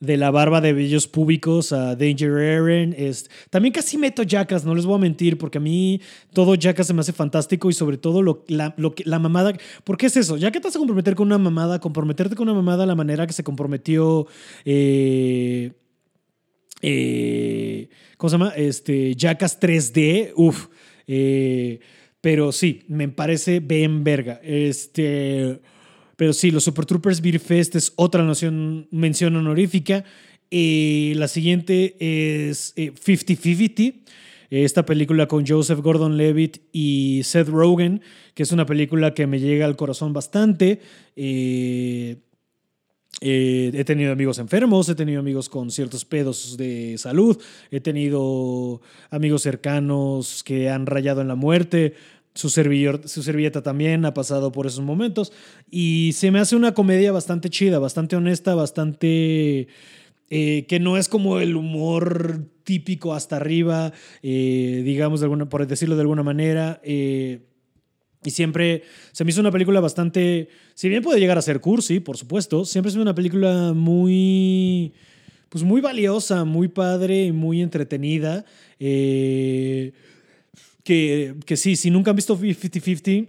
de 0.00 0.16
la 0.16 0.30
barba 0.30 0.62
de 0.62 0.72
vellos 0.72 1.06
públicos 1.06 1.72
a 1.72 1.94
Danger 1.94 2.32
Aaron. 2.32 2.94
Es, 2.96 3.30
también 3.50 3.72
casi 3.72 3.98
meto 3.98 4.22
Jackass, 4.22 4.64
no 4.64 4.74
les 4.74 4.86
voy 4.86 4.96
a 4.96 4.98
mentir, 4.98 5.36
porque 5.36 5.58
a 5.58 5.60
mí 5.60 6.00
todo 6.32 6.54
Jackass 6.54 6.86
se 6.86 6.94
me 6.94 7.00
hace 7.00 7.12
fantástico 7.12 7.68
y 7.68 7.74
sobre 7.74 7.98
todo 7.98 8.22
lo, 8.22 8.44
la, 8.48 8.74
lo 8.78 8.94
la 9.04 9.18
mamada. 9.18 9.52
¿Por 9.84 9.98
qué 9.98 10.06
es 10.06 10.16
eso? 10.16 10.38
Ya 10.38 10.50
que 10.50 10.58
te 10.58 10.68
vas 10.68 10.76
a 10.76 10.78
comprometer 10.78 11.14
con 11.14 11.26
una 11.26 11.38
mamada, 11.38 11.80
comprometerte 11.80 12.34
con 12.34 12.48
una 12.48 12.56
mamada 12.56 12.84
a 12.84 12.86
la 12.86 12.94
manera 12.94 13.26
que 13.26 13.34
se 13.34 13.44
comprometió. 13.44 14.26
Eh, 14.64 15.72
eh, 16.80 17.90
¿Cómo 18.16 18.30
se 18.30 18.34
llama? 18.38 18.52
Este, 18.56 19.14
Jackass 19.14 19.60
3D. 19.60 20.32
Uf. 20.34 20.68
Eh, 21.06 21.80
pero 22.22 22.52
sí, 22.52 22.84
me 22.88 23.08
parece 23.08 23.60
bien 23.60 24.02
verga. 24.02 24.40
Este. 24.42 25.60
Pero 26.20 26.34
sí, 26.34 26.50
los 26.50 26.64
Super 26.64 26.84
Troopers 26.84 27.22
Beer 27.22 27.40
Fest 27.40 27.76
es 27.76 27.94
otra 27.96 28.22
noción, 28.22 28.86
mención 28.90 29.36
honorífica. 29.36 30.04
Eh, 30.50 31.14
la 31.16 31.28
siguiente 31.28 31.96
es 31.98 32.74
50-50. 32.76 33.80
Eh, 34.50 34.64
esta 34.64 34.84
película 34.84 35.28
con 35.28 35.46
Joseph 35.46 35.80
Gordon 35.80 36.18
Levitt 36.18 36.58
y 36.72 37.22
Seth 37.24 37.48
Rogen, 37.48 38.02
que 38.34 38.42
es 38.42 38.52
una 38.52 38.66
película 38.66 39.14
que 39.14 39.26
me 39.26 39.40
llega 39.40 39.64
al 39.64 39.76
corazón 39.76 40.12
bastante. 40.12 40.82
Eh, 41.16 42.18
he 43.22 43.84
tenido 43.86 44.12
amigos 44.12 44.38
enfermos, 44.38 44.90
he 44.90 44.94
tenido 44.94 45.20
amigos 45.20 45.48
con 45.48 45.70
ciertos 45.70 46.04
pedos 46.04 46.58
de 46.58 46.98
salud, 46.98 47.40
he 47.70 47.80
tenido 47.80 48.82
amigos 49.08 49.40
cercanos 49.40 50.42
que 50.44 50.68
han 50.68 50.84
rayado 50.84 51.22
en 51.22 51.28
la 51.28 51.34
muerte. 51.34 51.94
Su, 52.34 52.48
su 52.48 53.22
servilleta 53.22 53.62
también 53.62 54.04
ha 54.04 54.14
pasado 54.14 54.52
por 54.52 54.66
esos 54.66 54.84
momentos. 54.84 55.32
Y 55.70 56.12
se 56.14 56.30
me 56.30 56.38
hace 56.38 56.56
una 56.56 56.74
comedia 56.74 57.12
bastante 57.12 57.50
chida, 57.50 57.78
bastante 57.78 58.16
honesta, 58.16 58.54
bastante... 58.54 59.68
Eh, 60.32 60.64
que 60.68 60.78
no 60.78 60.96
es 60.96 61.08
como 61.08 61.40
el 61.40 61.56
humor 61.56 62.46
típico 62.62 63.14
hasta 63.14 63.34
arriba, 63.34 63.92
eh, 64.22 64.82
digamos, 64.84 65.18
de 65.18 65.24
alguna, 65.24 65.48
por 65.48 65.66
decirlo 65.66 65.96
de 65.96 66.02
alguna 66.02 66.22
manera. 66.22 66.80
Eh, 66.84 67.40
y 68.22 68.30
siempre 68.30 68.84
se 69.10 69.24
me 69.24 69.30
hizo 69.30 69.40
una 69.40 69.50
película 69.50 69.80
bastante, 69.80 70.48
si 70.74 70.88
bien 70.88 71.02
puede 71.02 71.18
llegar 71.18 71.36
a 71.36 71.42
ser 71.42 71.60
cursi, 71.60 71.98
por 71.98 72.16
supuesto, 72.16 72.64
siempre 72.64 72.90
es 72.90 72.96
una 72.96 73.12
película 73.12 73.72
muy, 73.72 74.92
pues 75.48 75.64
muy 75.64 75.80
valiosa, 75.80 76.44
muy 76.44 76.68
padre 76.68 77.24
y 77.24 77.32
muy 77.32 77.60
entretenida. 77.60 78.44
Que, 80.90 81.56
sí, 81.56 81.76
si 81.76 81.90
nunca 81.90 82.10
han 82.10 82.16
visto 82.16 82.36
50-50, 82.36 83.28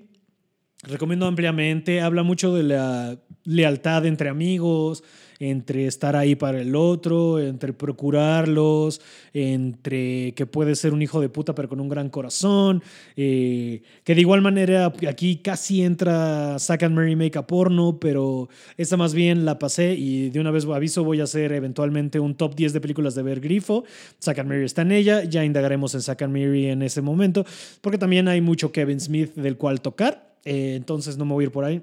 recomiendo 0.83 1.27
ampliamente. 1.27 2.01
Habla 2.01 2.23
mucho 2.23 2.55
de 2.55 2.63
la 2.63 3.19
lealtad 3.43 4.05
entre 4.07 4.29
amigos, 4.29 5.03
entre 5.41 5.88
estar 5.88 6.15
ahí 6.15 6.36
para 6.36 6.62
el 6.62 6.75
otro, 6.75 7.39
entre 7.39 7.74
procurarlos, 7.74 9.01
entre 9.33 10.33
que 10.36 10.45
puede 10.45 10.75
ser 10.75 10.93
un 10.93 11.01
hijo 11.01 11.19
de 11.19 11.29
puta 11.29 11.55
pero 11.55 11.67
con 11.67 11.79
un 11.79 11.89
gran 11.89 12.10
corazón, 12.10 12.83
eh, 13.15 13.81
que 14.03 14.13
de 14.13 14.21
igual 14.21 14.41
manera 14.41 14.93
aquí 15.10 15.38
casi 15.38 15.81
entra 15.81 16.60
Zack 16.60 16.83
and 16.83 16.95
Mary 16.95 17.15
Make 17.15 17.39
a 17.39 17.48
Porno, 17.48 17.98
pero 18.00 18.50
esta 18.77 18.98
más 18.98 19.15
bien 19.15 19.43
la 19.43 19.57
pasé 19.57 19.95
y 19.95 20.29
de 20.29 20.39
una 20.39 20.51
vez 20.51 20.65
aviso 20.65 21.03
voy 21.03 21.21
a 21.21 21.24
hacer 21.24 21.53
eventualmente 21.53 22.19
un 22.19 22.36
top 22.36 22.53
10 22.53 22.74
de 22.74 22.81
películas 22.81 23.15
de 23.15 23.24
ver 23.24 23.39
grifo. 23.39 23.83
Zack 24.21 24.39
and 24.39 24.50
Mary 24.50 24.65
está 24.65 24.83
en 24.83 24.91
ella, 24.91 25.24
ya 25.24 25.43
indagaremos 25.43 25.95
en 25.95 26.01
Zack 26.01 26.21
and 26.21 26.33
Mary 26.33 26.67
en 26.67 26.83
ese 26.83 27.01
momento, 27.01 27.45
porque 27.81 27.98
también 27.98 28.27
hay 28.27 28.41
mucho 28.41 28.71
Kevin 28.71 29.00
Smith 29.00 29.33
del 29.33 29.57
cual 29.57 29.81
tocar, 29.81 30.36
eh, 30.45 30.75
entonces 30.75 31.17
no 31.17 31.25
me 31.25 31.33
voy 31.33 31.45
a 31.45 31.48
ir 31.48 31.51
por 31.51 31.65
ahí. 31.65 31.81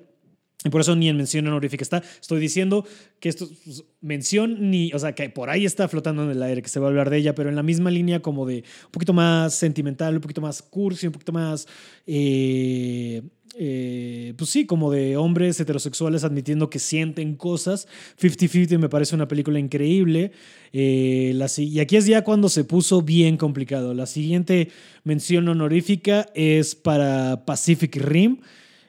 Y 0.64 0.70
por 0.70 0.80
eso 0.80 0.96
ni 0.96 1.08
en 1.08 1.16
mención 1.16 1.46
honorífica 1.46 1.82
está. 1.82 2.02
Estoy 2.20 2.40
diciendo 2.40 2.84
que 3.20 3.28
esto 3.28 3.48
es 3.64 3.84
mención 4.00 4.70
ni, 4.70 4.92
o 4.92 4.98
sea, 4.98 5.14
que 5.14 5.30
por 5.30 5.50
ahí 5.50 5.64
está 5.64 5.86
flotando 5.86 6.24
en 6.24 6.30
el 6.30 6.42
aire, 6.42 6.62
que 6.62 6.68
se 6.68 6.80
va 6.80 6.86
a 6.86 6.88
hablar 6.88 7.10
de 7.10 7.18
ella, 7.18 7.34
pero 7.36 7.48
en 7.48 7.54
la 7.54 7.62
misma 7.62 7.92
línea 7.92 8.20
como 8.20 8.44
de 8.44 8.64
un 8.86 8.90
poquito 8.90 9.12
más 9.12 9.54
sentimental, 9.54 10.16
un 10.16 10.20
poquito 10.20 10.40
más 10.40 10.60
cursi, 10.62 11.06
un 11.06 11.12
poquito 11.12 11.30
más, 11.30 11.68
eh, 12.08 13.22
eh, 13.56 14.34
pues 14.36 14.50
sí, 14.50 14.66
como 14.66 14.90
de 14.90 15.16
hombres 15.16 15.60
heterosexuales 15.60 16.24
admitiendo 16.24 16.68
que 16.70 16.80
sienten 16.80 17.36
cosas. 17.36 17.86
50-50 18.20 18.78
me 18.78 18.88
parece 18.88 19.14
una 19.14 19.28
película 19.28 19.60
increíble. 19.60 20.32
Eh, 20.72 21.32
la, 21.36 21.48
y 21.56 21.78
aquí 21.78 21.96
es 21.96 22.06
ya 22.06 22.24
cuando 22.24 22.48
se 22.48 22.64
puso 22.64 23.02
bien 23.02 23.36
complicado. 23.36 23.94
La 23.94 24.06
siguiente 24.06 24.70
mención 25.04 25.48
honorífica 25.48 26.26
es 26.34 26.74
para 26.74 27.44
Pacific 27.46 27.94
Rim. 27.94 28.38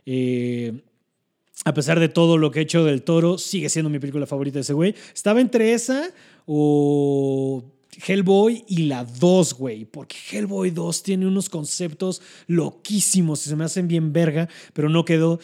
Eh, 0.08 0.82
a 1.66 1.74
pesar 1.74 2.00
de 2.00 2.10
todo 2.10 2.38
lo 2.38 2.52
que 2.52 2.60
he 2.60 2.64
hecho 2.64 2.86
del 2.86 3.04
toro, 3.04 3.38
sigue 3.38 3.70
siendo 3.70 3.90
mi 3.90 4.00
película 4.00 4.26
favorita 4.26 4.56
de 4.56 4.62
ese 4.62 4.74
güey. 4.74 4.96
Estaba 5.14 5.42
entre 5.42 5.74
esa 5.74 6.14
o 6.46 7.64
Hellboy 8.06 8.64
y 8.68 8.84
la 8.84 9.04
2, 9.04 9.54
güey. 9.56 9.86
Porque 9.86 10.16
Hellboy 10.32 10.72
2 10.72 11.04
tiene 11.04 11.28
unos 11.28 11.50
conceptos 11.50 12.22
loquísimos 12.48 13.46
y 13.46 13.50
se 13.50 13.56
me 13.56 13.66
hacen 13.66 13.88
bien 13.88 14.14
verga, 14.14 14.48
pero 14.74 14.90
no 14.90 15.06
quedó. 15.06 15.40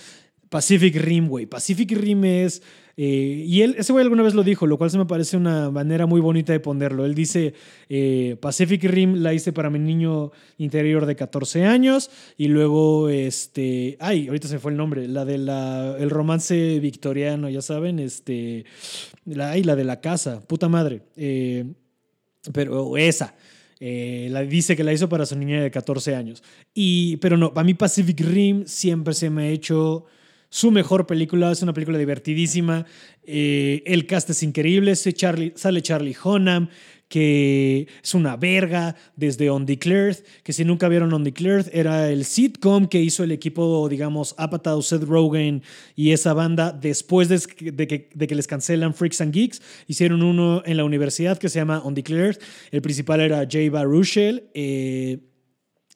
Pacific 0.50 0.96
Rim, 0.96 1.28
güey. 1.28 1.46
Pacific 1.46 1.92
Rim 1.92 2.24
es 2.24 2.62
eh, 2.98 3.44
y 3.46 3.62
él, 3.62 3.76
ese 3.78 3.92
güey 3.92 4.04
alguna 4.04 4.24
vez 4.24 4.36
lo 4.36 4.44
dijo, 4.44 4.68
lo 4.68 4.78
cual 4.78 4.90
se 4.90 4.98
me 4.98 5.06
parece 5.06 5.36
una 5.36 5.70
manera 5.70 6.06
muy 6.06 6.22
bonita 6.22 6.54
de 6.54 6.60
ponerlo. 6.60 7.06
Él 7.06 7.14
dice, 7.14 7.54
eh, 7.90 8.38
Pacific 8.40 8.84
Rim 8.84 9.16
la 9.16 9.34
hice 9.34 9.52
para 9.52 9.70
mi 9.70 9.80
niño 9.80 10.32
interior 10.58 11.06
de 11.06 11.16
14 11.16 11.66
años 11.66 12.10
y 12.38 12.48
luego, 12.48 13.10
este, 13.10 13.98
ay, 14.00 14.28
ahorita 14.28 14.48
se 14.48 14.60
fue 14.60 14.72
el 14.72 14.78
nombre, 14.78 15.08
la 15.08 15.26
de 15.26 15.38
la, 15.38 15.98
el 16.00 16.10
romance 16.10 16.80
victoriano, 16.80 17.50
ya 17.50 17.62
saben, 17.62 18.00
este, 18.00 18.66
la, 19.26 19.52
ay, 19.52 19.64
la 19.64 19.76
de 19.76 19.84
la 19.84 20.00
casa, 20.00 20.42
puta 20.48 20.70
madre. 20.70 21.02
Eh, 21.18 21.66
pero 22.54 22.96
esa. 22.96 23.36
la 23.80 24.42
dice 24.44 24.76
que 24.76 24.84
la 24.84 24.94
hizo 24.94 25.10
para 25.10 25.26
su 25.26 25.36
niña 25.38 25.62
de 25.62 25.72
14 25.72 26.16
años. 26.16 26.44
Y, 26.74 27.18
pero 27.18 27.36
no, 27.36 27.54
para 27.54 27.66
mí 27.66 27.74
Pacific 27.74 28.22
Rim 28.22 28.66
siempre 28.66 29.14
se 29.14 29.30
me 29.30 29.44
ha 29.44 29.48
hecho 29.50 30.06
su 30.50 30.72
mejor 30.72 31.06
película. 31.06 31.52
Es 31.52 31.62
una 31.62 31.74
película 31.74 31.98
divertidísima. 31.98 32.86
Eh, 33.24 33.84
el 33.86 34.06
cast 34.06 34.30
es 34.30 34.44
increíble. 34.44 34.96
Sale 34.96 35.82
Charlie 35.82 36.16
Hunnam, 36.24 36.70
que 37.08 37.88
es 38.04 38.14
una 38.14 38.36
verga 38.36 38.96
desde 39.16 39.52
Undeclared, 39.52 40.18
que 40.44 40.54
si 40.54 40.66
nunca 40.66 40.88
vieron 40.90 41.14
Undeclared, 41.14 41.68
era 41.72 42.10
el 42.10 42.26
sitcom 42.26 42.88
que 42.88 43.02
hizo 43.02 43.24
el 43.24 43.32
equipo, 43.32 43.88
digamos, 43.90 44.34
Apatow, 44.38 44.82
Seth 44.82 45.04
Rogen 45.04 45.62
y 45.96 46.12
esa 46.12 46.34
banda 46.34 46.72
después 46.72 47.30
de, 47.30 47.40
que, 47.40 47.72
de, 47.72 48.28
que, 48.28 48.36
les 48.36 48.48
cancelan 48.48 48.94
Freaks 48.94 49.22
and 49.22 49.34
Geeks. 49.34 49.62
Hicieron 49.88 50.24
uno 50.24 50.64
en 50.66 50.78
la 50.78 50.84
universidad 50.84 51.38
que 51.38 51.50
se 51.50 51.60
llama 51.60 51.82
Undeclared. 51.84 52.38
El 52.72 52.82
principal 52.82 53.22
era 53.22 53.48
Jay 53.50 53.70
Baruchel. 53.70 54.50
Eh, 54.54 55.20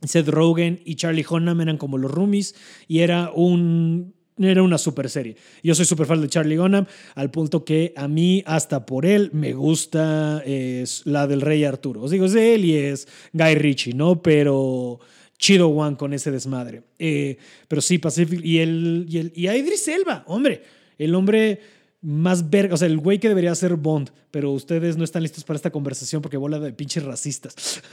Seth 0.01 0.29
Rogen 0.29 0.79
y 0.85 0.95
Charlie 0.95 1.25
Hunnam 1.29 1.59
eran 1.59 1.77
como 1.77 1.97
los 1.97 2.09
roomies 2.09 2.55
y 2.87 2.99
era 2.99 3.31
un 3.33 4.15
era 4.47 4.63
una 4.63 4.77
super 4.77 5.09
serie. 5.09 5.35
Yo 5.61 5.75
soy 5.75 5.85
súper 5.85 6.05
fan 6.05 6.21
de 6.21 6.29
Charlie 6.29 6.57
Hunnam, 6.57 6.85
al 7.15 7.31
punto 7.31 7.65
que 7.65 7.93
a 7.95 8.07
mí, 8.07 8.43
hasta 8.45 8.85
por 8.85 9.05
él, 9.05 9.29
me 9.33 9.53
gusta 9.53 10.41
es 10.45 11.05
la 11.05 11.27
del 11.27 11.41
Rey 11.41 11.63
Arturo. 11.63 12.01
Os 12.03 12.11
digo, 12.11 12.25
es 12.25 12.33
de 12.33 12.55
él 12.55 12.65
y 12.65 12.75
es 12.75 13.07
Guy 13.33 13.55
Ritchie, 13.55 13.93
¿no? 13.93 14.21
Pero 14.21 14.99
chido 15.37 15.69
One 15.69 15.97
con 15.97 16.13
ese 16.13 16.31
desmadre. 16.31 16.83
Eh, 16.99 17.37
pero 17.67 17.81
sí, 17.81 17.97
Pacific. 17.97 18.43
Y, 18.43 18.59
el, 18.59 19.05
y, 19.09 19.17
el, 19.17 19.31
y 19.35 19.47
a 19.47 19.57
Idris 19.57 19.87
Elba, 19.87 20.23
hombre. 20.27 20.61
El 20.97 21.15
hombre 21.15 21.59
más 22.01 22.49
verga, 22.49 22.75
o 22.75 22.77
sea, 22.77 22.87
el 22.87 22.97
güey 22.97 23.19
que 23.19 23.27
debería 23.27 23.53
ser 23.55 23.75
Bond, 23.75 24.11
pero 24.31 24.51
ustedes 24.51 24.95
no 24.95 25.03
están 25.03 25.21
listos 25.23 25.43
para 25.43 25.57
esta 25.57 25.71
conversación 25.71 26.21
porque 26.21 26.37
bola 26.37 26.59
de 26.59 26.71
pinches 26.71 27.03
racistas. 27.03 27.81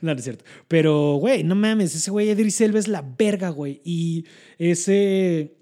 no, 0.00 0.12
no 0.14 0.18
es 0.18 0.24
cierto. 0.24 0.44
Pero, 0.66 1.16
güey, 1.16 1.44
no 1.44 1.54
mames, 1.54 1.94
ese 1.94 2.10
güey 2.10 2.30
Idris 2.30 2.60
Elba 2.60 2.78
es 2.78 2.88
la 2.88 3.02
verga, 3.02 3.50
güey. 3.50 3.80
Y 3.84 4.24
ese... 4.58 5.56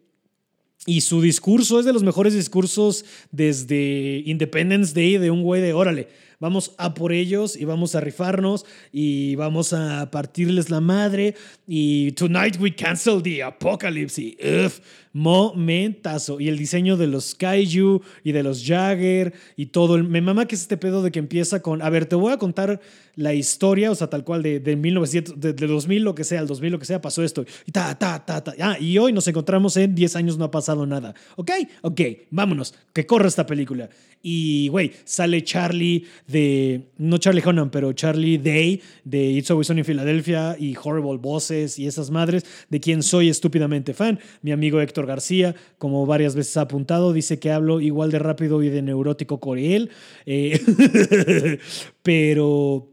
Y 0.87 1.02
su 1.02 1.20
discurso 1.20 1.81
es 1.81 1.85
de 1.85 1.92
los 1.92 2.04
mejores 2.04 2.35
discursos 2.35 3.04
desde 3.31 4.22
Independence 4.24 4.94
Day 4.94 5.18
de 5.18 5.31
un 5.31 5.42
güey 5.42 5.61
de, 5.61 5.74
órale, 5.74 6.09
vamos 6.40 6.74
a 6.79 6.94
por 6.94 7.12
ellos 7.12 7.57
y 7.57 7.64
vamos 7.64 7.94
a 7.94 8.01
rifarnos 8.01 8.64
y 8.92 9.35
vamos 9.37 9.72
a 9.72 10.11
partirles 10.11 10.70
la 10.70 10.81
madre. 10.81 11.35
Y 11.66 12.12
tonight 12.12 12.57
we 12.61 12.74
cancel 12.74 13.22
the 13.22 13.42
apocalypse. 13.42 14.20
Y 14.20 14.38
uf, 14.64 14.81
momentazo. 15.12 16.40
Y 16.40 16.48
el 16.48 16.59
diseño 16.59 16.96
de 16.96 17.07
los 17.07 17.35
kaiju 17.35 18.03
y 18.22 18.33
de 18.33 18.42
los 18.42 18.64
Jagger 18.64 19.35
y 19.57 19.66
todo 19.66 19.96
el, 19.96 20.05
me 20.05 20.20
mama 20.20 20.46
que 20.46 20.55
es 20.55 20.62
este 20.62 20.77
pedo 20.77 21.03
de 21.03 21.11
que 21.11 21.18
empieza 21.18 21.61
con 21.61 21.83
a 21.83 21.90
ver 21.90 22.07
te 22.07 22.16
voy 22.16 22.33
a 22.33 22.38
contar 22.38 22.81
la 23.16 23.35
historia 23.35 23.90
o 23.90 23.94
sea 23.94 24.09
tal 24.09 24.22
cual 24.22 24.42
de, 24.42 24.61
de 24.61 24.77
1900 24.77 25.40
de, 25.40 25.53
2000 25.53 26.05
lo 26.05 26.14
que 26.14 26.24
sea 26.24 26.40
el 26.40 26.46
2000 26.46 26.72
lo 26.72 26.79
que 26.79 26.85
sea 26.85 27.01
pasó 27.01 27.22
esto. 27.24 27.44
Y 27.66 27.72
ta 27.72 27.98
ta 27.98 28.24
ta 28.24 28.44
ta. 28.44 28.55
Ah, 28.61 28.79
y 28.79 28.98
hoy 28.98 29.12
nos 29.12 29.27
encontramos 29.27 29.77
en 29.77 29.94
10 29.94 30.16
años 30.16 30.38
no 30.38 30.44
ha 30.44 30.51
pasado 30.51 30.87
nada. 30.87 31.14
Ok 31.37 31.51
ok 31.83 32.01
vámonos 32.31 32.74
que 32.92 33.07
corra 33.07 33.29
esta 33.29 33.46
película 33.46 33.88
y 34.22 34.68
güey 34.68 34.92
sale 35.04 35.42
Charlie 35.42 36.04
de, 36.26 36.88
no 36.98 37.18
Charlie 37.18 37.42
Hunnam, 37.44 37.70
pero 37.70 37.92
Charlie 37.92 38.38
Day 38.38 38.81
de 39.04 39.31
It's 39.31 39.50
Always 39.50 39.68
Sunny 39.68 39.81
en 39.81 39.85
Filadelfia 39.85 40.57
y 40.59 40.76
Horrible 40.83 41.18
Bosses 41.18 41.78
y 41.78 41.87
esas 41.87 42.11
madres, 42.11 42.44
de 42.68 42.81
quien 42.81 43.02
soy 43.02 43.28
estúpidamente 43.28 43.94
fan. 43.94 44.18
Mi 44.42 44.52
amigo 44.52 44.81
Héctor 44.81 45.07
García, 45.07 45.54
como 45.78 46.07
varias 46.07 46.35
veces 46.35 46.57
ha 46.57 46.62
apuntado, 46.62 47.12
dice 47.12 47.38
que 47.38 47.52
hablo 47.52 47.81
igual 47.81 48.11
de 48.11 48.18
rápido 48.18 48.62
y 48.62 48.68
de 48.68 48.83
neurótico 48.83 49.40
que 49.40 49.76
él, 49.76 49.90
eh, 50.26 51.59
pero 52.02 52.88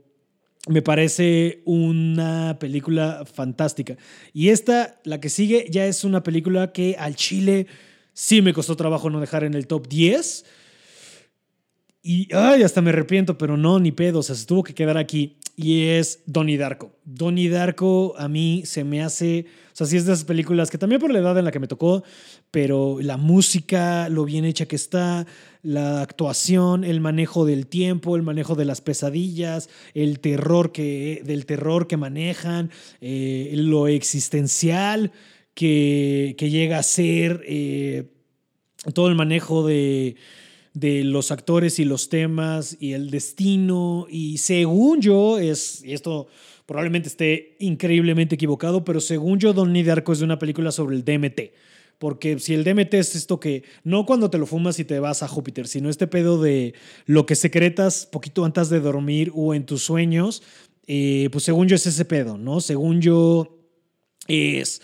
me 0.67 0.81
parece 0.81 1.61
una 1.65 2.57
película 2.59 3.23
fantástica. 3.31 3.97
Y 4.33 4.49
esta, 4.49 4.99
la 5.03 5.19
que 5.19 5.29
sigue, 5.29 5.67
ya 5.69 5.85
es 5.85 6.03
una 6.03 6.23
película 6.23 6.71
que 6.71 6.95
al 6.97 7.15
Chile 7.15 7.67
sí 8.13 8.41
me 8.41 8.53
costó 8.53 8.75
trabajo 8.75 9.09
no 9.09 9.19
dejar 9.19 9.43
en 9.43 9.53
el 9.53 9.67
top 9.67 9.87
10. 9.87 10.45
Y 12.07 12.31
ay, 12.35 12.61
hasta 12.61 12.83
me 12.83 12.91
arrepiento, 12.91 13.35
pero 13.35 13.57
no, 13.57 13.79
ni 13.79 13.91
pedo, 13.91 14.19
o 14.19 14.23
sea, 14.23 14.35
se 14.35 14.45
tuvo 14.45 14.61
que 14.61 14.75
quedar 14.75 14.95
aquí. 14.95 15.37
Y 15.55 15.85
es 15.85 16.21
Donnie 16.27 16.55
Darko. 16.55 16.91
Donnie 17.03 17.49
Darko 17.49 18.13
a 18.19 18.27
mí 18.27 18.61
se 18.63 18.83
me 18.83 19.01
hace, 19.01 19.47
o 19.73 19.75
sea, 19.75 19.87
sí 19.87 19.97
es 19.97 20.05
de 20.05 20.13
esas 20.13 20.23
películas 20.23 20.69
que 20.69 20.77
también 20.77 21.01
por 21.01 21.11
la 21.11 21.17
edad 21.17 21.35
en 21.39 21.45
la 21.45 21.51
que 21.51 21.59
me 21.59 21.67
tocó, 21.67 22.03
pero 22.51 22.99
la 23.01 23.17
música, 23.17 24.07
lo 24.09 24.23
bien 24.23 24.45
hecha 24.45 24.67
que 24.67 24.75
está, 24.75 25.25
la 25.63 26.03
actuación, 26.03 26.83
el 26.83 27.01
manejo 27.01 27.43
del 27.43 27.65
tiempo, 27.65 28.15
el 28.15 28.21
manejo 28.21 28.53
de 28.53 28.65
las 28.65 28.81
pesadillas, 28.81 29.67
el 29.95 30.19
terror 30.19 30.71
que, 30.71 31.23
del 31.25 31.47
terror 31.47 31.87
que 31.87 31.97
manejan, 31.97 32.69
eh, 33.01 33.51
lo 33.55 33.87
existencial 33.87 35.11
que, 35.55 36.35
llega 36.37 36.77
a 36.77 36.83
ser, 36.83 37.41
eh, 37.47 38.11
todo 38.93 39.07
el 39.07 39.15
manejo 39.15 39.65
de, 39.65 40.17
de 40.75 41.03
los 41.03 41.31
actores 41.31 41.79
y 41.79 41.85
los 41.85 42.09
temas 42.09 42.77
y 42.79 42.93
el 42.93 43.09
destino. 43.09 44.05
Y 44.09 44.37
según 44.37 45.01
yo, 45.01 45.39
es, 45.39 45.83
y 45.83 45.93
esto 45.93 46.27
probablemente 46.67 47.07
esté 47.07 47.55
increíblemente 47.59 48.35
equivocado, 48.35 48.83
pero 48.83 48.99
según 48.99 49.39
yo, 49.39 49.53
Don 49.53 49.73
Darko 49.83 50.13
es 50.13 50.19
de 50.19 50.25
una 50.25 50.37
película 50.37 50.71
sobre 50.71 50.95
el 50.95 51.03
DMT. 51.03 51.53
Porque 51.97 52.39
si 52.39 52.53
el 52.53 52.65
DMT 52.65 52.93
es 52.95 53.15
esto 53.15 53.39
que, 53.39 53.63
no 53.85 54.05
cuando 54.05 54.29
te 54.29 54.37
lo 54.37 54.45
fumas 54.45 54.79
y 54.79 54.85
te 54.85 54.99
vas 54.99 55.23
a 55.23 55.29
Júpiter, 55.29 55.65
sino 55.65 55.89
este 55.89 56.07
pedo 56.07 56.41
de 56.41 56.73
lo 57.05 57.25
que 57.25 57.35
secretas 57.35 58.05
poquito 58.05 58.43
antes 58.43 58.69
de 58.69 58.81
dormir 58.81 59.31
o 59.33 59.53
en 59.53 59.65
tus 59.65 59.83
sueños, 59.83 60.43
eh, 60.87 61.29
pues 61.31 61.45
según 61.45 61.69
yo 61.69 61.77
es 61.77 61.87
ese 61.87 62.03
pedo, 62.03 62.37
¿no? 62.37 62.59
Según 62.59 63.01
yo 63.01 63.57
es, 64.27 64.81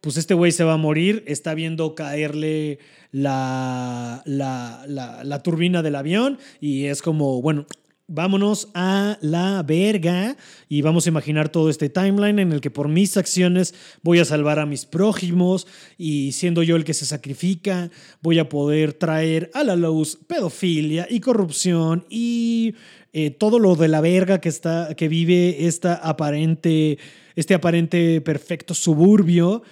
pues 0.00 0.16
este 0.16 0.32
güey 0.32 0.52
se 0.52 0.64
va 0.64 0.74
a 0.74 0.78
morir, 0.78 1.22
está 1.26 1.52
viendo 1.52 1.94
caerle 1.94 2.78
la, 3.14 4.22
la, 4.26 4.84
la, 5.22 5.42
turbina 5.44 5.82
del 5.82 5.94
avión 5.94 6.36
y 6.60 6.86
es 6.86 7.00
como, 7.00 7.40
bueno, 7.40 7.64
vámonos 8.08 8.70
a 8.74 9.18
la 9.20 9.62
verga 9.62 10.36
y 10.68 10.82
vamos 10.82 11.06
a 11.06 11.10
imaginar 11.10 11.48
todo 11.48 11.70
este 11.70 11.88
timeline 11.88 12.40
en 12.40 12.50
el 12.50 12.60
que 12.60 12.72
por 12.72 12.88
mis 12.88 13.16
acciones 13.16 13.72
voy 14.02 14.18
a 14.18 14.24
salvar 14.24 14.58
a 14.58 14.66
mis 14.66 14.84
prójimos 14.84 15.68
y 15.96 16.32
siendo 16.32 16.64
yo 16.64 16.74
el 16.74 16.82
que 16.82 16.92
se 16.92 17.06
sacrifica, 17.06 17.88
voy 18.20 18.40
a 18.40 18.48
poder 18.48 18.94
traer 18.94 19.48
a 19.54 19.62
la 19.62 19.76
luz 19.76 20.18
pedofilia 20.26 21.06
y 21.08 21.20
corrupción 21.20 22.06
y 22.10 22.74
eh, 23.12 23.30
todo 23.30 23.60
lo 23.60 23.76
de 23.76 23.86
la 23.86 24.00
verga 24.00 24.40
que, 24.40 24.48
está, 24.48 24.96
que 24.96 25.06
vive 25.06 25.66
esta 25.68 25.94
aparente, 25.94 26.98
este 27.36 27.54
aparente 27.54 28.20
perfecto 28.22 28.74
suburbio 28.74 29.62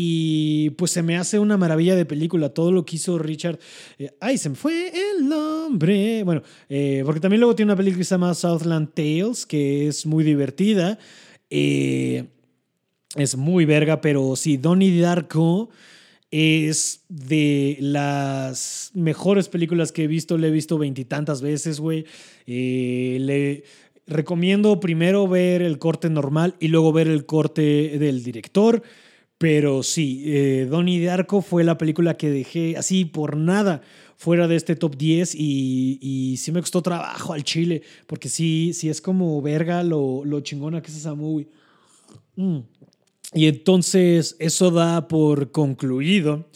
y 0.00 0.70
pues 0.70 0.92
se 0.92 1.02
me 1.02 1.16
hace 1.16 1.40
una 1.40 1.56
maravilla 1.56 1.96
de 1.96 2.04
película 2.04 2.50
todo 2.50 2.70
lo 2.70 2.84
que 2.84 2.94
hizo 2.94 3.18
Richard. 3.18 3.58
Eh, 3.98 4.12
ay, 4.20 4.38
se 4.38 4.48
me 4.48 4.54
fue 4.54 4.92
el 4.94 5.28
nombre. 5.28 6.22
Bueno, 6.22 6.44
eh, 6.68 7.02
porque 7.04 7.18
también 7.18 7.40
luego 7.40 7.56
tiene 7.56 7.72
una 7.72 7.76
película 7.76 7.98
que 7.98 8.04
se 8.04 8.14
llama 8.14 8.32
Southland 8.32 8.94
Tales, 8.94 9.44
que 9.44 9.88
es 9.88 10.06
muy 10.06 10.22
divertida. 10.22 11.00
Eh, 11.50 12.26
es 13.16 13.36
muy 13.36 13.64
verga, 13.64 14.00
pero 14.00 14.36
sí, 14.36 14.56
Donnie 14.56 15.00
Darko 15.00 15.68
es 16.30 17.00
de 17.08 17.76
las 17.80 18.92
mejores 18.94 19.48
películas 19.48 19.90
que 19.90 20.04
he 20.04 20.06
visto. 20.06 20.38
Le 20.38 20.46
he 20.46 20.52
visto 20.52 20.78
veintitantas 20.78 21.42
veces, 21.42 21.80
güey. 21.80 22.06
le 22.46 23.64
recomiendo 24.06 24.78
primero 24.78 25.26
ver 25.26 25.60
el 25.60 25.80
corte 25.80 26.08
normal 26.08 26.54
y 26.60 26.68
luego 26.68 26.92
ver 26.92 27.08
el 27.08 27.26
corte 27.26 27.98
del 27.98 28.22
director. 28.22 28.84
Pero 29.38 29.84
sí, 29.84 30.24
eh, 30.26 30.66
Donnie 30.68 31.04
Darko 31.04 31.42
fue 31.42 31.62
la 31.62 31.78
película 31.78 32.16
que 32.16 32.28
dejé 32.28 32.76
así 32.76 33.04
por 33.04 33.36
nada 33.36 33.82
fuera 34.16 34.48
de 34.48 34.56
este 34.56 34.74
top 34.74 34.96
10 34.96 35.36
y, 35.36 35.98
y 36.02 36.36
sí 36.38 36.50
me 36.50 36.60
costó 36.60 36.82
trabajo 36.82 37.32
al 37.32 37.44
chile, 37.44 37.82
porque 38.08 38.28
sí, 38.28 38.72
sí 38.74 38.88
es 38.88 39.00
como 39.00 39.40
verga 39.40 39.84
lo, 39.84 40.24
lo 40.24 40.40
chingona 40.40 40.82
que 40.82 40.90
es 40.90 40.96
esa 40.96 41.14
movie. 41.14 41.48
Mm. 42.34 42.58
Y 43.34 43.46
entonces 43.46 44.36
eso 44.38 44.70
da 44.70 45.06
por 45.06 45.52
concluido 45.52 46.48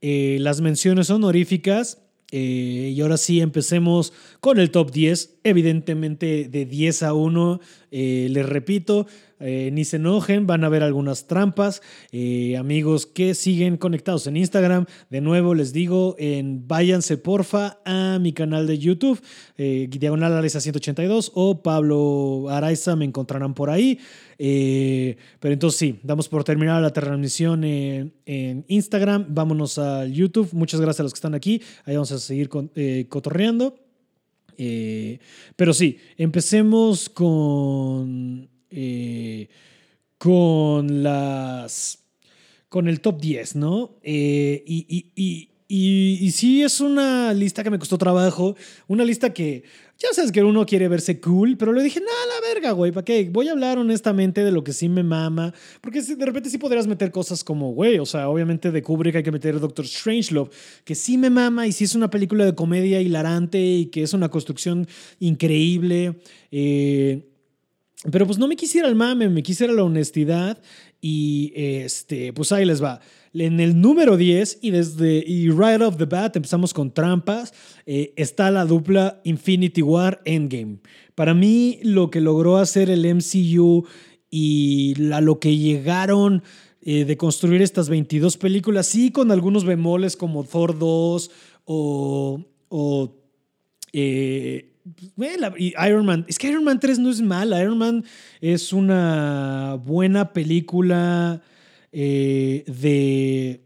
eh, 0.00 0.38
las 0.40 0.60
menciones 0.60 1.10
honoríficas. 1.10 2.02
Eh, 2.30 2.92
y 2.94 3.00
ahora 3.00 3.16
sí, 3.16 3.40
empecemos 3.40 4.12
con 4.40 4.58
el 4.58 4.70
top 4.70 4.90
10. 4.90 5.38
Evidentemente, 5.44 6.48
de 6.48 6.66
10 6.66 7.02
a 7.02 7.14
1, 7.14 7.60
les 7.90 8.46
repito, 8.46 9.06
eh, 9.40 9.70
ni 9.72 9.84
se 9.84 9.96
enojen, 9.96 10.46
van 10.46 10.64
a 10.64 10.68
ver 10.68 10.82
algunas 10.82 11.26
trampas. 11.26 11.80
Eh, 12.10 12.56
amigos 12.56 13.06
que 13.06 13.34
siguen 13.34 13.76
conectados 13.76 14.26
en 14.26 14.36
Instagram, 14.36 14.86
de 15.10 15.20
nuevo 15.20 15.54
les 15.54 15.72
digo, 15.72 16.16
en, 16.18 16.66
váyanse 16.66 17.16
porfa 17.18 17.80
a 17.84 18.18
mi 18.18 18.32
canal 18.32 18.66
de 18.66 18.78
YouTube, 18.78 19.20
eh, 19.56 19.88
Diagonal 19.88 20.32
Araiza 20.32 20.60
182 20.60 21.32
o 21.34 21.62
Pablo 21.62 22.46
Araiza, 22.50 22.96
me 22.96 23.04
encontrarán 23.04 23.54
por 23.54 23.70
ahí. 23.70 23.98
Pero 24.38 25.52
entonces 25.52 25.78
sí, 25.78 25.98
damos 26.02 26.28
por 26.28 26.44
terminada 26.44 26.80
la 26.80 26.92
transmisión 26.92 27.64
en, 27.64 28.64
Instagram. 28.68 29.26
Vámonos 29.28 29.78
al 29.78 30.12
YouTube. 30.12 30.48
Muchas 30.52 30.80
gracias 30.80 31.00
a 31.00 31.02
los 31.02 31.12
que 31.12 31.18
están 31.18 31.34
aquí. 31.34 31.60
Ahí 31.84 31.94
vamos 31.94 32.12
a 32.12 32.18
seguir 32.18 32.48
cotorreando. 33.08 33.74
pero 34.56 35.74
sí, 35.74 35.98
empecemos 36.16 37.08
con 37.08 38.48
eh, 38.70 39.48
con 40.18 41.02
las. 41.02 42.04
con 42.68 42.88
el 42.88 43.00
top 43.00 43.20
10, 43.20 43.56
¿no? 43.56 43.98
Eh, 44.02 44.62
y, 44.66 45.12
y, 45.14 45.50
y, 45.68 46.30
sí 46.32 46.62
es 46.62 46.80
una 46.80 47.32
lista 47.32 47.62
que 47.62 47.70
me 47.70 47.78
costó 47.78 47.96
trabajo. 47.98 48.56
Una 48.88 49.04
lista 49.04 49.32
que. 49.32 49.64
Ya 50.00 50.10
sabes 50.12 50.30
que 50.30 50.44
uno 50.44 50.64
quiere 50.64 50.86
verse 50.86 51.20
cool, 51.20 51.56
pero 51.56 51.72
le 51.72 51.82
dije, 51.82 51.98
no, 51.98 52.06
la 52.06 52.54
verga, 52.54 52.70
güey, 52.70 52.92
¿para 52.92 53.04
qué? 53.04 53.28
Voy 53.32 53.48
a 53.48 53.52
hablar 53.52 53.78
honestamente 53.78 54.44
de 54.44 54.52
lo 54.52 54.62
que 54.62 54.72
sí 54.72 54.88
me 54.88 55.02
mama. 55.02 55.52
Porque 55.80 56.00
de 56.00 56.24
repente 56.24 56.50
sí 56.50 56.58
podrías 56.58 56.86
meter 56.86 57.10
cosas 57.10 57.42
como, 57.42 57.72
güey, 57.72 57.98
o 57.98 58.06
sea, 58.06 58.28
obviamente 58.28 58.70
de 58.70 58.80
Kubrick 58.80 59.16
hay 59.16 59.24
que 59.24 59.32
meter 59.32 59.58
Doctor 59.58 59.84
Strangelove, 59.88 60.50
que 60.84 60.94
sí 60.94 61.18
me 61.18 61.30
mama 61.30 61.66
y 61.66 61.72
sí 61.72 61.82
es 61.82 61.96
una 61.96 62.10
película 62.10 62.44
de 62.44 62.54
comedia 62.54 63.00
hilarante 63.00 63.60
y 63.60 63.86
que 63.86 64.04
es 64.04 64.12
una 64.12 64.28
construcción 64.28 64.86
increíble. 65.18 66.20
Eh, 66.52 67.26
pero 68.12 68.24
pues 68.24 68.38
no 68.38 68.46
me 68.46 68.54
quisiera 68.54 68.86
el 68.86 68.94
mame, 68.94 69.28
me 69.28 69.42
quisiera 69.42 69.72
la 69.72 69.82
honestidad 69.82 70.60
y 71.00 71.52
este, 71.56 72.32
pues 72.32 72.52
ahí 72.52 72.64
les 72.64 72.80
va. 72.80 73.00
En 73.34 73.60
el 73.60 73.80
número 73.80 74.16
10 74.16 74.58
y 74.62 74.70
desde 74.70 75.24
y 75.26 75.50
right 75.50 75.80
off 75.82 75.96
the 75.96 76.06
bat 76.06 76.34
empezamos 76.36 76.72
con 76.72 76.92
trampas, 76.92 77.52
eh, 77.86 78.12
está 78.16 78.50
la 78.50 78.64
dupla 78.64 79.20
Infinity 79.24 79.82
War 79.82 80.20
Endgame. 80.24 80.78
Para 81.14 81.34
mí 81.34 81.78
lo 81.82 82.10
que 82.10 82.20
logró 82.20 82.56
hacer 82.56 82.90
el 82.90 83.04
MCU 83.04 83.86
y 84.30 84.94
a 85.12 85.20
lo 85.20 85.38
que 85.40 85.56
llegaron 85.56 86.42
eh, 86.80 87.04
de 87.04 87.16
construir 87.16 87.60
estas 87.60 87.88
22 87.88 88.36
películas, 88.36 88.86
sí 88.86 89.10
con 89.10 89.30
algunos 89.30 89.64
bemoles 89.64 90.16
como 90.16 90.44
Thor 90.44 90.78
2 90.78 91.30
o, 91.64 92.40
o 92.68 93.14
eh, 93.92 94.72
Iron 95.86 96.06
Man, 96.06 96.24
es 96.28 96.38
que 96.38 96.48
Iron 96.48 96.64
Man 96.64 96.80
3 96.80 96.98
no 96.98 97.10
es 97.10 97.20
mala, 97.20 97.62
Iron 97.62 97.78
Man 97.78 98.04
es 98.40 98.72
una 98.72 99.78
buena 99.84 100.32
película 100.32 101.42
eh, 101.92 102.64
de, 102.66 103.60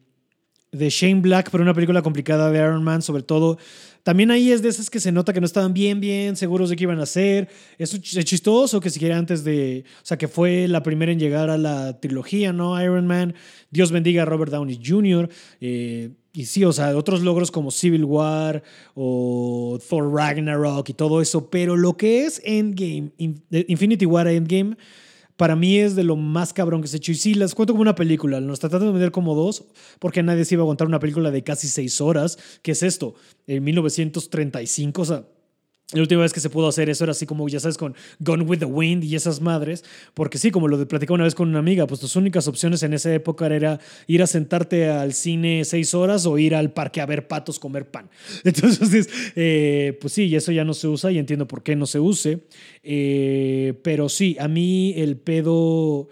de 0.71 0.91
Shane 0.91 1.21
Black, 1.21 1.51
pero 1.51 1.63
una 1.63 1.75
película 1.75 2.03
complicada 2.03 2.51
de 2.51 2.59
Iron 2.59 2.83
Man, 2.83 3.03
sobre 3.03 3.23
todo. 3.23 3.59
También 4.03 4.33
ahí 4.33 4.51
es 4.51 4.63
de 4.63 4.69
esas 4.69 4.91
que 4.91 4.99
se 4.99 5.13
nota 5.13 5.33
que 5.33 5.41
no 5.41 5.47
estaban 5.47 5.73
bien, 5.73 6.01
bien 6.01 6.35
seguros 6.35 6.71
de 6.71 6.77
qué 6.77 6.85
iban 6.85 6.99
a 6.99 7.05
hacer. 7.05 7.49
Es 7.79 8.01
chistoso 8.01 8.81
que 8.81 8.91
siquiera 8.91 9.17
antes 9.17 9.45
de, 9.45 9.85
o 10.03 10.05
sea, 10.05 10.19
que 10.19 10.27
fue 10.27 10.67
la 10.67 10.83
primera 10.83 11.13
en 11.13 11.21
llegar 11.21 11.51
a 11.51 11.59
la 11.59 12.01
trilogía, 12.01 12.53
¿no? 12.53 12.81
Iron 12.83 13.07
Man, 13.07 13.35
Dios 13.71 13.93
bendiga 13.93 14.23
a 14.23 14.25
Robert 14.25 14.51
Downey 14.51 14.81
Jr. 14.85 15.29
Eh, 15.61 16.11
y 16.33 16.47
sí, 16.47 16.65
o 16.65 16.73
sea, 16.73 16.97
otros 16.97 17.23
logros 17.23 17.51
como 17.51 17.71
Civil 17.71 18.05
War 18.05 18.63
o 18.95 19.79
Thor 19.89 20.13
Ragnarok 20.13 20.89
y 20.89 20.95
todo 20.95 21.21
eso, 21.21 21.51
pero 21.51 21.77
lo 21.77 21.97
que 21.97 22.25
es 22.25 22.41
Endgame, 22.45 23.13
Infinity 23.19 24.07
War 24.07 24.27
Endgame, 24.27 24.77
para 25.37 25.57
mí 25.57 25.79
es 25.79 25.97
de 25.97 26.05
lo 26.05 26.17
más 26.17 26.53
cabrón 26.53 26.83
que 26.83 26.89
se 26.89 26.97
ha 26.97 26.99
hecho. 26.99 27.13
Y 27.13 27.17
sí, 27.17 27.35
las 27.35 27.55
cuento 27.55 27.73
como 27.73 27.83
una 27.83 27.95
película, 27.95 28.41
nos 28.41 28.61
tratando 28.61 28.87
de 28.87 28.93
vender 28.93 29.13
como 29.13 29.35
dos, 29.35 29.65
porque 29.99 30.23
nadie 30.23 30.45
se 30.45 30.55
iba 30.55 30.63
a 30.63 30.65
aguantar 30.65 30.87
una 30.87 30.99
película 30.99 31.31
de 31.31 31.43
casi 31.43 31.69
seis 31.69 32.01
horas. 32.01 32.39
¿Qué 32.63 32.73
es 32.73 32.83
esto? 32.83 33.15
En 33.47 33.65
1935, 33.65 35.03
o 35.03 35.05
sea, 35.05 35.25
La 35.93 36.01
última 36.01 36.23
vez 36.23 36.33
que 36.33 36.41
se 36.41 36.49
pudo 36.49 36.69
hacer 36.69 36.89
eso 36.89 37.05
era 37.05 37.11
así 37.11 37.27
como, 37.27 37.47
ya 37.49 37.61
sabes, 37.61 37.77
con 37.77 37.95
Gone 38.19 38.45
with 38.45 38.61
the 38.61 38.65
Wind 38.65 39.05
y 39.05 39.15
esas 39.15 39.41
madres. 39.41 39.85
Porque 40.15 40.39
sí, 40.39 40.51
como 40.51 40.69
lo 40.69 40.89
platicaba 40.89 41.17
una 41.17 41.25
vez 41.25 41.35
con 41.35 41.49
una 41.49 41.59
amiga, 41.59 41.87
pues 41.87 42.01
tus 42.01 42.17
únicas 42.17 42.49
opciones 42.49 42.83
en 42.83 42.95
esa 42.95 43.13
época 43.13 43.47
era 43.47 43.79
ir 44.07 44.23
a 44.23 44.27
sentarte 44.27 44.89
al 44.89 45.13
cine 45.13 45.65
seis 45.65 45.93
horas 45.93 46.25
o 46.25 46.39
ir 46.39 46.55
al 46.55 46.73
parque 46.73 47.01
a 47.03 47.07
ver 47.07 47.29
patos 47.29 47.59
comer 47.59 47.91
pan. 47.91 48.09
Entonces, 48.45 49.09
eh, 49.37 49.99
pues 50.01 50.15
sí, 50.15 50.25
y 50.25 50.37
eso 50.37 50.51
ya 50.51 50.65
no 50.65 50.73
se 50.73 50.89
usa 50.89 51.13
y 51.13 51.19
entiendo 51.19 51.47
por 51.47 51.63
qué 51.63 51.77
no 51.77 51.87
se 51.87 52.01
use. 52.01 52.47
Eh, 52.83 53.79
pero 53.83 54.09
sí, 54.09 54.37
a 54.41 54.49
mí 54.49 54.95
el 54.97 55.19
pedo... 55.19 56.09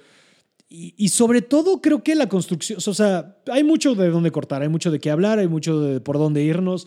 Y, 0.72 1.08
sobre 1.08 1.42
todo 1.42 1.80
creo 1.80 2.04
que 2.04 2.14
la 2.14 2.28
construcción, 2.28 2.78
o 2.78 2.94
sea, 2.94 3.38
hay 3.50 3.64
mucho 3.64 3.96
de 3.96 4.08
dónde 4.08 4.30
cortar, 4.30 4.62
hay 4.62 4.68
mucho 4.68 4.92
de 4.92 5.00
qué 5.00 5.10
hablar, 5.10 5.40
hay 5.40 5.48
mucho 5.48 5.80
de 5.80 6.00
por 6.00 6.16
dónde 6.16 6.44
irnos. 6.44 6.86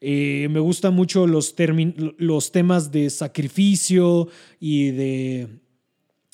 Eh, 0.00 0.48
me 0.50 0.60
gustan 0.60 0.94
mucho 0.94 1.26
los, 1.26 1.54
los 2.18 2.52
temas 2.52 2.90
de 2.90 3.10
sacrificio 3.10 4.28
y 4.58 4.90
de, 4.92 5.48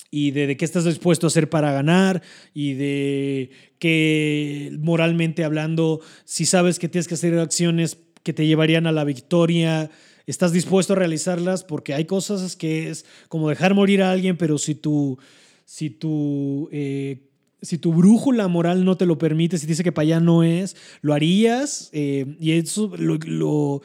y 0.09 0.31
de, 0.31 0.55
qué 0.55 0.65
estás 0.65 0.85
dispuesto 0.85 1.27
a 1.27 1.29
hacer 1.29 1.49
para 1.49 1.73
ganar 1.73 2.21
y 2.53 2.73
de 2.73 3.51
que 3.79 4.71
moralmente 4.79 5.43
hablando, 5.43 5.99
si 6.23 6.45
sabes 6.45 6.79
que 6.79 6.87
tienes 6.87 7.07
que 7.07 7.15
hacer 7.15 7.37
acciones 7.37 7.97
que 8.23 8.33
te 8.33 8.47
llevarían 8.47 8.87
a 8.87 8.91
la 8.91 9.03
victoria, 9.03 9.89
estás 10.25 10.53
dispuesto 10.53 10.93
a 10.93 10.97
realizarlas 10.97 11.63
porque 11.63 11.93
hay 11.93 12.05
cosas 12.05 12.55
que 12.55 12.89
es 12.89 13.05
como 13.27 13.49
dejar 13.49 13.73
morir 13.73 14.01
a 14.01 14.11
alguien, 14.11 14.37
pero 14.37 14.57
si 14.57 14.75
tú 14.75 15.19
si 15.67 15.89
tu, 15.89 16.69
eh, 16.71 17.26
si 17.61 17.77
tu 17.77 17.93
brújula 17.93 18.47
moral 18.47 18.85
no 18.85 18.97
te 18.97 19.05
lo 19.05 19.17
permite, 19.17 19.57
si 19.57 19.65
dice 19.65 19.83
que 19.83 19.91
para 19.91 20.03
allá 20.03 20.19
no 20.19 20.43
es, 20.43 20.75
lo 21.01 21.13
harías 21.13 21.89
eh, 21.93 22.35
y 22.39 22.51
eso 22.51 22.91
lo, 22.97 23.17
lo, 23.25 23.81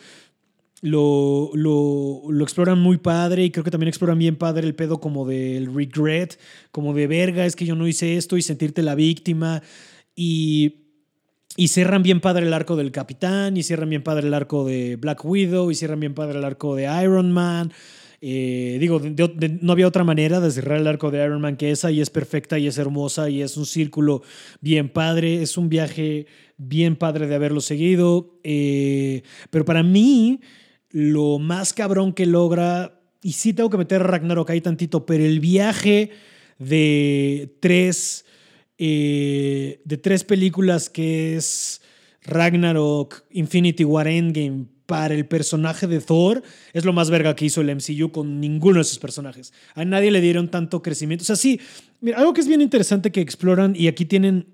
lo, 0.82 1.50
lo, 1.54 2.42
exploran 2.42 2.80
muy 2.80 2.98
padre 2.98 3.44
y 3.44 3.50
creo 3.50 3.64
que 3.64 3.70
también 3.70 3.88
exploran 3.88 4.18
bien 4.18 4.36
padre 4.36 4.66
el 4.66 4.74
pedo 4.74 5.00
como 5.00 5.26
del 5.26 5.72
regret, 5.74 6.38
como 6.70 6.92
de 6.92 7.06
verga, 7.06 7.46
es 7.46 7.56
que 7.56 7.64
yo 7.64 7.74
no 7.74 7.86
hice 7.86 8.16
esto 8.16 8.36
y 8.36 8.42
sentirte 8.42 8.82
la 8.82 8.94
víctima 8.94 9.62
y, 10.14 10.82
y 11.56 11.68
cierran 11.68 12.02
bien 12.02 12.20
padre 12.20 12.46
el 12.46 12.52
arco 12.52 12.76
del 12.76 12.92
capitán 12.92 13.56
y 13.56 13.62
cierran 13.62 13.90
bien 13.90 14.02
padre 14.02 14.26
el 14.26 14.34
arco 14.34 14.64
de 14.64 14.96
Black 14.96 15.24
Widow 15.24 15.70
y 15.70 15.74
cierran 15.74 16.00
bien 16.00 16.14
padre 16.14 16.38
el 16.38 16.44
arco 16.44 16.74
de 16.74 16.84
Iron 17.02 17.32
Man. 17.32 17.72
Eh, 18.24 18.76
digo, 18.78 19.00
no 19.60 19.72
había 19.72 19.88
otra 19.88 20.04
manera 20.04 20.38
de 20.38 20.52
cerrar 20.52 20.78
el 20.78 20.86
arco 20.86 21.10
de 21.10 21.24
Iron 21.24 21.40
Man 21.40 21.56
que 21.56 21.72
esa 21.72 21.90
y 21.90 22.00
es 22.00 22.08
perfecta 22.08 22.56
y 22.56 22.68
es 22.68 22.78
hermosa 22.78 23.28
y 23.28 23.42
es 23.42 23.56
un 23.56 23.66
círculo 23.66 24.22
bien 24.60 24.88
padre, 24.88 25.42
es 25.42 25.58
un 25.58 25.68
viaje 25.68 26.26
bien 26.56 26.94
padre 26.94 27.26
de 27.26 27.34
haberlo 27.34 27.60
seguido, 27.60 28.38
eh, 28.44 29.22
pero 29.50 29.64
para 29.64 29.82
mí 29.82 30.40
lo 30.90 31.40
más 31.40 31.72
cabrón 31.72 32.12
que 32.12 32.26
logra, 32.26 33.00
y 33.22 33.32
sí 33.32 33.54
tengo 33.54 33.70
que 33.70 33.78
meter 33.78 34.02
a 34.02 34.04
Ragnarok 34.04 34.50
ahí 34.50 34.60
tantito, 34.60 35.04
pero 35.04 35.24
el 35.24 35.40
viaje 35.40 36.10
de 36.60 37.56
tres, 37.58 38.24
eh, 38.78 39.80
de 39.84 39.96
tres 39.96 40.22
películas 40.22 40.90
que 40.90 41.34
es 41.34 41.82
Ragnarok, 42.22 43.24
Infinity 43.30 43.84
War, 43.84 44.06
Endgame, 44.06 44.66
para 44.92 45.14
el 45.14 45.24
personaje 45.24 45.86
de 45.86 46.02
Thor 46.02 46.42
es 46.74 46.84
lo 46.84 46.92
más 46.92 47.08
verga 47.08 47.34
que 47.34 47.46
hizo 47.46 47.62
el 47.62 47.74
MCU 47.74 48.12
con 48.12 48.40
ninguno 48.40 48.76
de 48.76 48.84
sus 48.84 48.98
personajes. 48.98 49.54
A 49.74 49.86
nadie 49.86 50.10
le 50.10 50.20
dieron 50.20 50.50
tanto 50.50 50.82
crecimiento. 50.82 51.22
O 51.22 51.24
sea, 51.24 51.36
sí, 51.36 51.58
mira, 52.02 52.18
algo 52.18 52.34
que 52.34 52.42
es 52.42 52.46
bien 52.46 52.60
interesante 52.60 53.10
que 53.10 53.22
exploran 53.22 53.74
y 53.74 53.88
aquí 53.88 54.04
tienen 54.04 54.48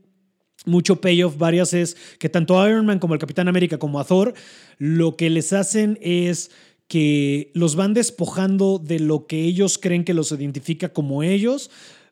mucho 0.65 1.01
payoff 1.01 1.39
varias 1.39 1.75
es 1.75 1.97
que 2.21 2.29
tanto 2.29 2.61
a 2.61 2.71
Iron 2.71 2.87
Man 2.87 3.01
como 3.01 3.15
el 3.15 3.21
Capitán 3.21 3.49
América 3.49 3.79
como 3.79 3.99
a 3.99 4.05
Thor 4.05 4.33
lo 4.79 5.17
que 5.17 5.29
les 5.29 5.53
hacen 5.53 5.99
es 6.01 6.53
que 6.87 7.51
los 7.55 7.75
van 7.75 7.93
despojando 7.93 8.79
de 8.79 9.01
lo 9.01 9.27
que 9.27 9.43
ellos 9.43 9.77
creen 9.77 10.05
que 10.05 10.15
los 10.15 10.31
identifica 10.31 10.91
como 10.91 11.25
ellos 11.25 11.69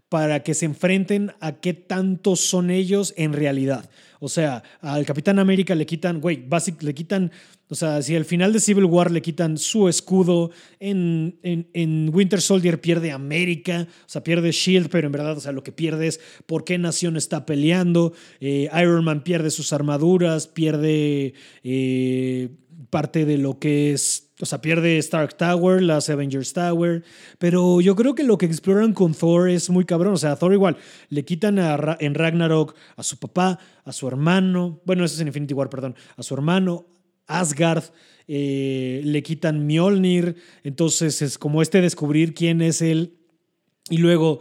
para 0.08 0.42
que 0.42 0.54
se 0.54 0.64
enfrenten 0.64 1.30
a 1.38 1.60
qué 1.60 1.74
tantos 1.74 2.40
son 2.40 2.70
ellos 2.70 3.14
en 3.16 3.34
realidad. 3.34 3.88
O 4.20 4.28
sea, 4.28 4.62
al 4.80 5.04
Capitán 5.04 5.38
América 5.38 5.74
le 5.74 5.86
quitan, 5.86 6.20
güey, 6.20 6.46
le 6.80 6.94
quitan, 6.94 7.30
o 7.68 7.74
sea, 7.74 8.00
si 8.02 8.14
al 8.16 8.24
final 8.24 8.52
de 8.52 8.60
Civil 8.60 8.84
War 8.84 9.10
le 9.10 9.22
quitan 9.22 9.58
su 9.58 9.88
escudo, 9.88 10.50
en, 10.80 11.38
en, 11.42 12.10
Winter 12.12 12.40
Soldier 12.40 12.80
pierde 12.80 13.12
América, 13.12 13.86
o 13.90 14.08
sea, 14.08 14.22
pierde 14.22 14.52
Shield, 14.52 14.88
pero 14.88 15.06
en 15.06 15.12
verdad, 15.12 15.36
o 15.36 15.40
sea, 15.40 15.52
lo 15.52 15.62
que 15.62 15.72
pierde 15.72 16.06
es 16.06 16.20
por 16.46 16.64
qué 16.64 16.78
nación 16.78 17.16
está 17.16 17.46
peleando. 17.46 18.12
Eh, 18.40 18.68
Iron 18.80 19.04
Man 19.04 19.22
pierde 19.22 19.50
sus 19.50 19.72
armaduras, 19.72 20.46
pierde 20.46 21.34
eh, 21.62 22.50
parte 22.90 23.24
de 23.24 23.38
lo 23.38 23.58
que 23.58 23.92
es 23.92 24.25
o 24.40 24.44
sea, 24.44 24.60
pierde 24.60 24.98
Stark 24.98 25.36
Tower, 25.36 25.82
las 25.82 26.10
Avengers 26.10 26.52
Tower. 26.52 27.02
Pero 27.38 27.80
yo 27.80 27.96
creo 27.96 28.14
que 28.14 28.22
lo 28.22 28.36
que 28.36 28.46
exploran 28.46 28.92
con 28.92 29.14
Thor 29.14 29.48
es 29.48 29.70
muy 29.70 29.84
cabrón. 29.84 30.12
O 30.12 30.18
sea, 30.18 30.36
Thor 30.36 30.52
igual 30.52 30.76
le 31.08 31.24
quitan 31.24 31.58
en 31.58 32.14
Ragnarok 32.14 32.74
a 32.96 33.02
su 33.02 33.18
papá, 33.18 33.58
a 33.84 33.92
su 33.92 34.06
hermano. 34.06 34.80
Bueno, 34.84 35.04
eso 35.04 35.14
es 35.14 35.20
en 35.20 35.28
Infinity 35.28 35.54
War, 35.54 35.70
perdón. 35.70 35.96
A 36.16 36.22
su 36.22 36.34
hermano, 36.34 36.86
Asgard. 37.26 37.84
Eh, 38.28 39.00
le 39.04 39.22
quitan 39.22 39.66
Mjolnir. 39.66 40.36
Entonces 40.64 41.22
es 41.22 41.38
como 41.38 41.62
este 41.62 41.80
descubrir 41.80 42.34
quién 42.34 42.60
es 42.60 42.82
él. 42.82 43.14
Y 43.88 43.98
luego 43.98 44.40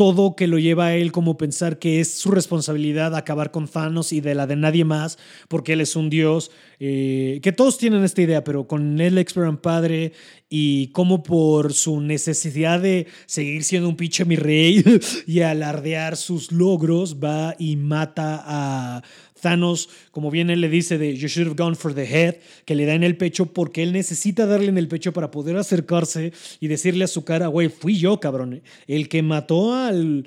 todo 0.00 0.34
que 0.34 0.46
lo 0.46 0.58
lleva 0.58 0.86
a 0.86 0.96
él 0.96 1.12
como 1.12 1.36
pensar 1.36 1.78
que 1.78 2.00
es 2.00 2.14
su 2.14 2.30
responsabilidad 2.30 3.14
acabar 3.14 3.50
con 3.50 3.68
Thanos 3.68 4.14
y 4.14 4.22
de 4.22 4.34
la 4.34 4.46
de 4.46 4.56
nadie 4.56 4.86
más, 4.86 5.18
porque 5.46 5.74
él 5.74 5.82
es 5.82 5.94
un 5.94 6.08
dios, 6.08 6.50
eh, 6.78 7.38
que 7.42 7.52
todos 7.52 7.76
tienen 7.76 8.02
esta 8.02 8.22
idea, 8.22 8.42
pero 8.42 8.66
con 8.66 8.98
él 8.98 9.18
exploran 9.18 9.58
padre 9.58 10.14
y 10.48 10.86
como 10.92 11.22
por 11.22 11.74
su 11.74 12.00
necesidad 12.00 12.80
de 12.80 13.08
seguir 13.26 13.62
siendo 13.62 13.90
un 13.90 13.96
pinche 13.96 14.24
mi 14.24 14.36
rey 14.36 14.82
y 15.26 15.40
alardear 15.40 16.16
sus 16.16 16.50
logros, 16.50 17.18
va 17.22 17.54
y 17.58 17.76
mata 17.76 18.42
a 18.42 19.02
Thanos, 19.40 19.88
como 20.10 20.30
bien 20.30 20.50
él 20.50 20.60
le 20.60 20.68
dice 20.68 20.98
de 20.98 21.16
You 21.16 21.28
should 21.28 21.48
have 21.48 21.56
gone 21.56 21.76
for 21.76 21.94
the 21.94 22.04
head, 22.04 22.36
que 22.64 22.74
le 22.74 22.86
da 22.86 22.94
en 22.94 23.02
el 23.02 23.16
pecho 23.16 23.46
porque 23.46 23.82
él 23.82 23.92
necesita 23.92 24.46
darle 24.46 24.68
en 24.68 24.78
el 24.78 24.88
pecho 24.88 25.12
para 25.12 25.30
poder 25.30 25.56
acercarse 25.56 26.32
y 26.60 26.68
decirle 26.68 27.04
a 27.04 27.08
su 27.08 27.24
cara, 27.24 27.46
güey, 27.48 27.68
fui 27.68 27.98
yo, 27.98 28.20
cabrón. 28.20 28.62
El 28.86 29.08
que 29.08 29.22
mató 29.22 29.74
al, 29.74 30.26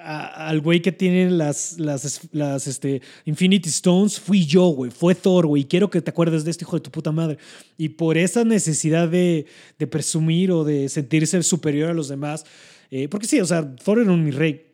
al 0.00 0.60
güey 0.60 0.80
que 0.80 0.92
tiene 0.92 1.30
las, 1.30 1.78
las, 1.78 2.66
este, 2.66 3.02
Infinity 3.24 3.68
Stones 3.68 4.18
fui 4.18 4.46
yo, 4.46 4.66
güey. 4.68 4.90
Fue 4.90 5.14
Thor, 5.14 5.46
güey. 5.46 5.64
Quiero 5.64 5.90
que 5.90 6.00
te 6.00 6.10
acuerdes 6.10 6.44
de 6.44 6.50
este 6.50 6.64
hijo 6.64 6.76
de 6.76 6.82
tu 6.82 6.90
puta 6.90 7.12
madre. 7.12 7.38
Y 7.76 7.90
por 7.90 8.16
esa 8.16 8.44
necesidad 8.44 9.08
de, 9.08 9.46
de 9.78 9.86
presumir 9.86 10.50
o 10.50 10.64
de 10.64 10.88
sentirse 10.88 11.42
superior 11.42 11.90
a 11.90 11.94
los 11.94 12.08
demás, 12.08 12.44
eh, 12.90 13.08
porque 13.08 13.26
sí, 13.26 13.40
o 13.40 13.46
sea, 13.46 13.74
Thor 13.76 14.00
era 14.00 14.12
un 14.12 14.30
rey 14.32 14.71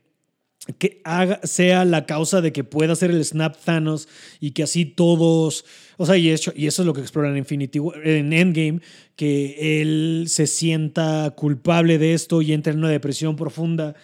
que 0.77 1.01
haga, 1.05 1.41
sea 1.45 1.85
la 1.85 2.05
causa 2.05 2.41
de 2.41 2.53
que 2.53 2.65
pueda 2.65 2.93
hacer 2.93 3.11
el 3.11 3.25
snap 3.25 3.57
Thanos 3.65 4.09
y 4.41 4.51
que 4.51 4.63
así 4.63 4.85
todos, 4.85 5.65
o 5.97 6.05
sea, 6.05 6.17
y 6.17 6.29
eso, 6.29 6.53
y 6.55 6.67
eso 6.67 6.83
es 6.83 6.87
lo 6.87 6.93
que 6.93 7.01
exploran 7.01 7.33
en 7.33 7.39
Infinity 7.39 7.81
en 8.05 8.33
Endgame, 8.33 8.81
que 9.17 9.81
él 9.81 10.27
se 10.29 10.47
sienta 10.47 11.33
culpable 11.37 11.99
de 11.99 12.13
esto 12.13 12.43
y 12.43 12.53
entra 12.53 12.73
en 12.73 12.81
una 12.81 12.91
depresión 12.91 13.37
profunda 13.37 13.95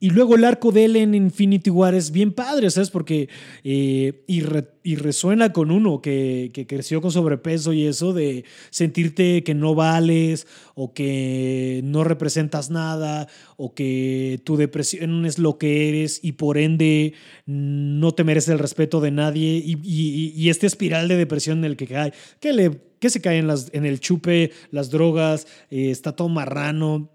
y 0.00 0.10
luego 0.10 0.36
el 0.36 0.44
arco 0.44 0.70
de 0.70 0.84
él 0.84 0.96
en 0.96 1.14
Infinity 1.14 1.70
War 1.70 1.94
es 1.94 2.12
bien 2.12 2.32
padre, 2.32 2.70
¿sabes? 2.70 2.90
Porque 2.90 3.28
eh, 3.64 4.22
y, 4.26 4.94
resuena 4.96 5.52
con 5.52 5.70
uno 5.70 6.00
que, 6.00 6.50
que, 6.54 6.66
creció 6.66 7.00
con 7.00 7.10
sobrepeso 7.10 7.72
y 7.72 7.86
eso 7.86 8.12
de 8.12 8.44
sentirte 8.70 9.42
que 9.42 9.54
no 9.54 9.74
vales 9.74 10.46
o 10.74 10.94
que 10.94 11.80
no 11.84 12.04
representas 12.04 12.70
nada 12.70 13.28
o 13.56 13.74
que 13.74 14.40
tu 14.44 14.56
depresión 14.56 15.26
es 15.26 15.38
lo 15.38 15.58
que 15.58 15.88
eres 15.88 16.20
y 16.22 16.32
por 16.32 16.58
ende 16.58 17.14
no 17.46 18.12
te 18.12 18.24
mereces 18.24 18.50
el 18.50 18.58
respeto 18.58 19.00
de 19.00 19.10
nadie 19.10 19.62
y, 19.64 19.78
y, 19.82 20.48
este 20.48 20.66
espiral 20.66 21.08
de 21.08 21.16
depresión 21.16 21.58
en 21.58 21.64
el 21.64 21.76
que 21.76 21.86
cae, 21.86 22.12
que, 22.40 22.52
le, 22.52 22.80
que 23.00 23.10
se 23.10 23.20
cae 23.20 23.38
en, 23.38 23.46
las, 23.46 23.68
en 23.72 23.84
el 23.84 24.00
chupe, 24.00 24.52
las 24.70 24.90
drogas, 24.90 25.46
eh, 25.70 25.90
está 25.90 26.12
todo 26.12 26.28
marrano 26.28 27.10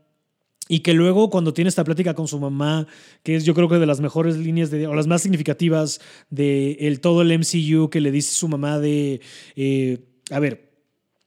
y 0.74 0.80
que 0.80 0.96
luego 0.96 1.30
cuando 1.30 1.54
tiene 1.54 1.70
esta 1.70 1.84
plática 1.84 2.16
con 2.16 2.28
su 2.28 2.40
mamá, 2.40 2.88
que 3.22 3.36
es 3.36 3.46
yo 3.46 3.54
creo 3.54 3.70
que 3.70 3.76
de 3.76 3.86
las 3.86 4.02
mejores 4.02 4.38
líneas 4.38 4.72
de, 4.72 4.88
o 4.88 4.96
las 4.96 5.06
más 5.06 5.22
significativas 5.22 6.02
de 6.32 6.72
el, 6.80 7.00
todo 7.00 7.22
el 7.22 7.32
MCU, 7.38 7.92
que 7.92 8.02
le 8.02 8.10
dice 8.10 8.34
su 8.34 8.48
mamá 8.48 8.80
de, 8.80 9.22
eh, 9.56 10.00
a 10.32 10.40
ver, 10.40 10.72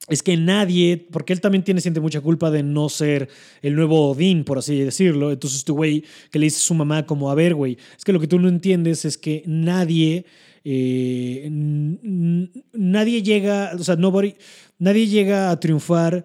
es 0.09 0.24
que 0.24 0.37
nadie, 0.37 0.96
porque 1.12 1.32
él 1.32 1.40
también 1.40 1.62
tiene, 1.62 1.80
siente 1.80 2.00
mucha 2.00 2.20
culpa 2.20 2.50
de 2.50 2.64
no 2.64 2.88
ser 2.88 3.28
el 3.62 3.76
nuevo 3.76 4.11
Odín, 4.11 4.42
por 4.42 4.59
así 4.59 4.80
decirlo. 4.80 5.30
Entonces 5.30 5.61
este 5.61 5.70
güey 5.70 6.02
que 6.32 6.40
le 6.40 6.46
dice 6.46 6.56
a 6.56 6.66
su 6.66 6.74
mamá 6.74 7.06
como, 7.06 7.30
a 7.30 7.37
ver, 7.37 7.54
güey, 7.54 7.78
es 7.96 8.04
que 8.04 8.12
lo 8.12 8.18
que 8.18 8.26
tú 8.26 8.40
no 8.40 8.48
entiendes 8.48 9.04
es 9.04 9.16
que 9.16 9.44
nadie... 9.46 10.26
Eh, 10.68 11.48
nadie 12.72 13.22
llega, 13.22 13.70
o 13.78 13.85
sea, 13.85 13.94
nobody, 13.94 14.35
nadie 14.80 15.06
llega 15.06 15.52
a 15.52 15.61
triunfar 15.61 16.24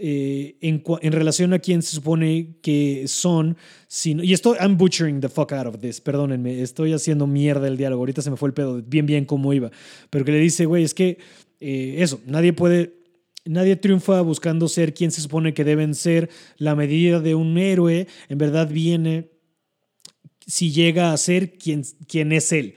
eh, 0.00 0.56
en, 0.60 0.82
en, 1.02 1.12
relación 1.12 1.52
a 1.52 1.58
quién 1.58 1.82
se 1.82 1.92
supone 1.92 2.56
que 2.62 3.04
son. 3.08 3.56
Y 4.04 4.32
estoy, 4.32 4.56
I'm 4.60 4.76
butchering 4.76 5.20
the 5.20 5.28
fuck 5.28 5.52
out 5.52 5.66
of 5.66 5.80
this, 5.80 6.00
perdónenme, 6.00 6.62
estoy 6.62 6.92
haciendo 6.92 7.26
mierda 7.26 7.66
el 7.68 7.76
diálogo. 7.76 8.02
Ahorita 8.02 8.22
se 8.22 8.30
me 8.30 8.36
fue 8.36 8.48
el 8.48 8.54
pedo, 8.54 8.82
bien, 8.82 9.06
bien 9.06 9.24
cómo 9.24 9.52
iba. 9.52 9.70
Pero 10.10 10.24
que 10.24 10.32
le 10.32 10.38
dice, 10.38 10.66
güey, 10.66 10.84
es 10.84 10.94
que 10.94 11.18
eh, 11.60 11.96
eso, 11.98 12.20
nadie 12.26 12.52
puede 12.52 12.98
Nadie 13.48 13.76
triunfa 13.76 14.20
buscando 14.20 14.68
ser 14.68 14.92
quien 14.92 15.10
se 15.10 15.22
supone 15.22 15.54
que 15.54 15.64
deben 15.64 15.94
ser. 15.94 16.28
La 16.58 16.74
medida 16.74 17.18
de 17.18 17.34
un 17.34 17.56
héroe 17.56 18.06
en 18.28 18.36
verdad 18.36 18.68
viene 18.68 19.30
si 20.46 20.70
llega 20.70 21.12
a 21.12 21.16
ser 21.16 21.56
quien, 21.56 21.82
quien 22.06 22.32
es 22.32 22.52
él. 22.52 22.74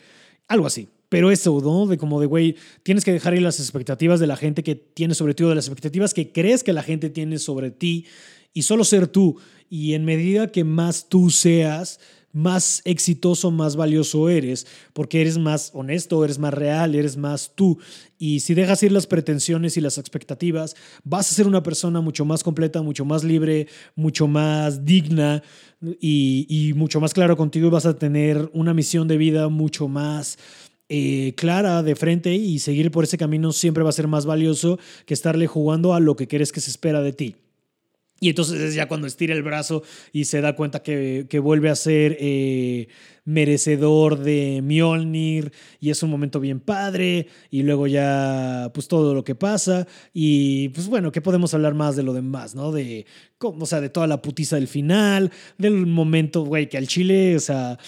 Algo 0.47 0.67
así. 0.67 0.87
Pero 1.11 1.29
eso, 1.29 1.59
¿no? 1.61 1.87
De 1.87 1.97
como 1.97 2.21
de, 2.21 2.25
güey, 2.25 2.55
tienes 2.83 3.03
que 3.03 3.11
dejar 3.11 3.33
ir 3.33 3.41
las 3.41 3.59
expectativas 3.59 4.21
de 4.21 4.27
la 4.27 4.37
gente 4.37 4.63
que 4.63 4.75
tiene 4.75 5.13
sobre 5.13 5.33
ti 5.33 5.43
o 5.43 5.49
de 5.49 5.55
las 5.55 5.65
expectativas 5.65 6.13
que 6.13 6.31
crees 6.31 6.63
que 6.63 6.71
la 6.71 6.83
gente 6.83 7.09
tiene 7.09 7.37
sobre 7.37 7.69
ti 7.69 8.05
y 8.53 8.61
solo 8.61 8.85
ser 8.85 9.07
tú. 9.07 9.35
Y 9.69 9.93
en 9.93 10.05
medida 10.05 10.53
que 10.53 10.63
más 10.63 11.09
tú 11.09 11.29
seas, 11.29 11.99
más 12.31 12.81
exitoso, 12.85 13.51
más 13.51 13.75
valioso 13.75 14.29
eres, 14.29 14.65
porque 14.93 15.19
eres 15.19 15.37
más 15.37 15.71
honesto, 15.73 16.23
eres 16.23 16.39
más 16.39 16.53
real, 16.53 16.95
eres 16.95 17.17
más 17.17 17.51
tú. 17.55 17.77
Y 18.17 18.39
si 18.39 18.53
dejas 18.53 18.81
ir 18.81 18.93
las 18.93 19.05
pretensiones 19.05 19.75
y 19.75 19.81
las 19.81 19.97
expectativas, 19.97 20.77
vas 21.03 21.29
a 21.29 21.35
ser 21.35 21.45
una 21.45 21.61
persona 21.61 21.99
mucho 21.99 22.23
más 22.23 22.41
completa, 22.41 22.81
mucho 22.81 23.03
más 23.03 23.25
libre, 23.25 23.67
mucho 23.95 24.29
más 24.29 24.85
digna 24.85 25.43
y, 25.99 26.71
mucho 26.77 27.01
más 27.01 27.13
claro 27.13 27.35
contigo 27.35 27.67
y 27.67 27.71
vas 27.71 27.85
a 27.85 27.97
tener 27.97 28.49
una 28.53 28.73
misión 28.73 29.09
de 29.09 29.17
vida 29.17 29.49
mucho 29.49 29.89
más... 29.89 30.37
Eh, 30.93 31.35
clara 31.37 31.83
de 31.83 31.95
frente 31.95 32.35
y 32.35 32.59
seguir 32.59 32.91
por 32.91 33.05
ese 33.05 33.17
camino 33.17 33.53
siempre 33.53 33.81
va 33.81 33.91
a 33.91 33.93
ser 33.93 34.09
más 34.09 34.25
valioso 34.25 34.77
que 35.05 35.13
estarle 35.13 35.47
jugando 35.47 35.93
a 35.93 36.01
lo 36.01 36.17
que 36.17 36.27
crees 36.27 36.51
que 36.51 36.59
se 36.59 36.69
espera 36.69 37.01
de 37.01 37.13
ti. 37.13 37.37
Y 38.19 38.27
entonces 38.27 38.59
es 38.59 38.75
ya 38.75 38.89
cuando 38.89 39.07
estira 39.07 39.33
el 39.33 39.41
brazo 39.41 39.83
y 40.11 40.25
se 40.25 40.41
da 40.41 40.53
cuenta 40.53 40.83
que, 40.83 41.25
vuelve 41.41 41.69
a 41.69 41.75
ser 41.75 42.17
eh, 42.19 42.89
merecedor 43.23 44.19
de 44.19 44.59
Mjolnir 44.61 45.53
y 45.79 45.91
es 45.91 46.03
un 46.03 46.09
momento 46.09 46.41
bien 46.41 46.59
padre 46.59 47.27
y 47.49 47.63
luego 47.63 47.87
ya 47.87 48.69
pues 48.73 48.89
todo 48.89 49.13
lo 49.13 49.23
que 49.23 49.33
pasa 49.33 49.87
y 50.13 50.69
pues 50.69 50.87
bueno, 50.87 51.13
¿qué 51.13 51.21
podemos 51.21 51.53
hablar 51.53 51.73
más 51.73 51.95
de 51.95 52.03
lo 52.03 52.11
demás, 52.11 52.53
no? 52.53 52.73
De, 52.73 53.05
o 53.39 53.65
sea, 53.65 53.79
de 53.79 53.89
toda 53.89 54.07
la 54.07 54.21
putiza 54.21 54.57
del 54.57 54.67
final, 54.67 55.31
del 55.57 55.87
momento, 55.87 56.43
güey, 56.43 56.67
que 56.67 56.77
al 56.77 56.87
chile, 56.87 57.37
o 57.37 57.39
sea, 57.39 57.79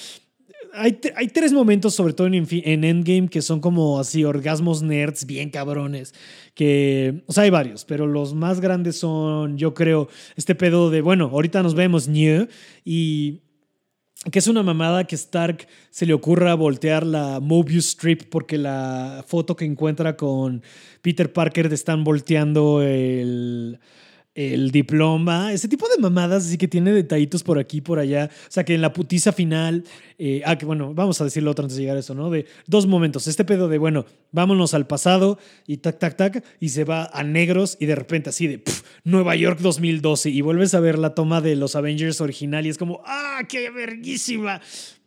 hay, 0.74 1.28
tres 1.28 1.54
momentos, 1.54 1.94
sobre 1.94 2.14
todo 2.14 2.28
en, 2.28 2.34
en, 2.34 2.84
Endgame, 2.84 3.28
que 3.30 3.42
son 3.42 3.60
como 3.60 4.00
así 4.00 4.24
orgasmos 4.24 4.82
nerds 4.82 5.26
bien 5.26 5.50
cabrones. 5.50 6.14
Que, 6.56 7.24
o 7.28 7.34
sea, 7.34 7.44
hay 7.44 7.52
varios, 7.52 7.86
pero 7.86 8.08
los 8.08 8.34
más 8.34 8.60
grandes 8.60 8.98
son, 8.98 9.58
yo 9.58 9.74
creo, 9.74 10.10
este 10.36 10.56
pedo 10.56 10.90
de, 10.90 11.02
bueno, 11.02 11.30
ahorita 11.32 11.62
nos 11.62 11.76
vemos, 11.76 12.08
New, 12.08 12.48
y 12.84 13.42
que 14.32 14.40
es 14.40 14.48
una 14.48 14.64
mamada 14.64 15.06
que 15.06 15.16
Stark 15.16 15.68
se 15.90 16.06
le 16.06 16.14
ocurra 16.14 16.56
voltear 16.56 17.06
la 17.06 17.40
Mobius 17.40 17.90
Strip 17.90 18.24
porque 18.30 18.58
la 18.58 19.24
foto 19.28 19.56
que 19.56 19.66
encuentra 19.66 20.16
con 20.16 20.64
Peter 21.02 21.32
Parker 21.32 21.70
de 21.70 21.76
están 21.76 22.04
volteando 22.04 22.82
el 22.82 23.80
el 24.36 24.72
diploma, 24.72 25.54
ese 25.54 25.68
tipo 25.68 25.88
de 25.88 25.98
mamadas, 26.00 26.48
así 26.48 26.58
que 26.58 26.68
tiene 26.68 26.92
detallitos 26.92 27.44
por 27.44 27.60
aquí, 27.60 27.82
por 27.82 28.00
allá. 28.00 28.30
O 28.48 28.52
sea, 28.52 28.64
que 28.64 28.74
en 28.74 28.82
la 28.82 28.92
putiza 28.92 29.32
final, 29.32 29.84
eh, 30.18 30.42
ah, 30.46 30.58
que 30.58 30.66
bueno, 30.66 30.94
vamos 30.94 31.22
a 31.22 31.24
decirlo 31.24 31.52
otra 31.52 31.64
antes 31.64 31.78
de 31.78 31.84
llegar 31.84 31.98
a 31.98 32.00
eso, 32.00 32.16
¿no? 32.16 32.30
De 32.32 32.46
dos 32.66 32.88
momentos. 32.88 33.28
Este 33.28 33.46
pedo 33.46 33.68
de, 33.68 33.78
bueno, 33.78 34.06
vámonos 34.32 34.74
al 34.74 34.88
pasado 34.88 35.38
y 35.68 35.78
tac, 35.78 36.00
tac, 36.00 36.18
tac, 36.18 36.44
y 36.60 36.70
se 36.70 36.84
va 36.84 37.10
a 37.14 37.24
negros 37.24 37.78
y 37.80 37.86
de 37.86 37.96
repente 37.96 38.30
así 38.30 38.48
de 38.48 38.64
Nueva 39.04 39.36
York 39.36 39.60
2012 39.60 40.32
y 40.32 40.42
vuelves 40.42 40.74
a 40.74 40.80
ver 40.80 40.98
la 40.98 41.14
toma 41.14 41.42
de 41.42 41.56
los 41.56 41.76
Avengers 41.76 42.20
original 42.20 42.66
y 42.66 42.70
es 42.70 42.78
como, 42.78 43.02
¡ah, 43.06 43.42
qué 43.48 43.70
verguísima! 43.70 44.62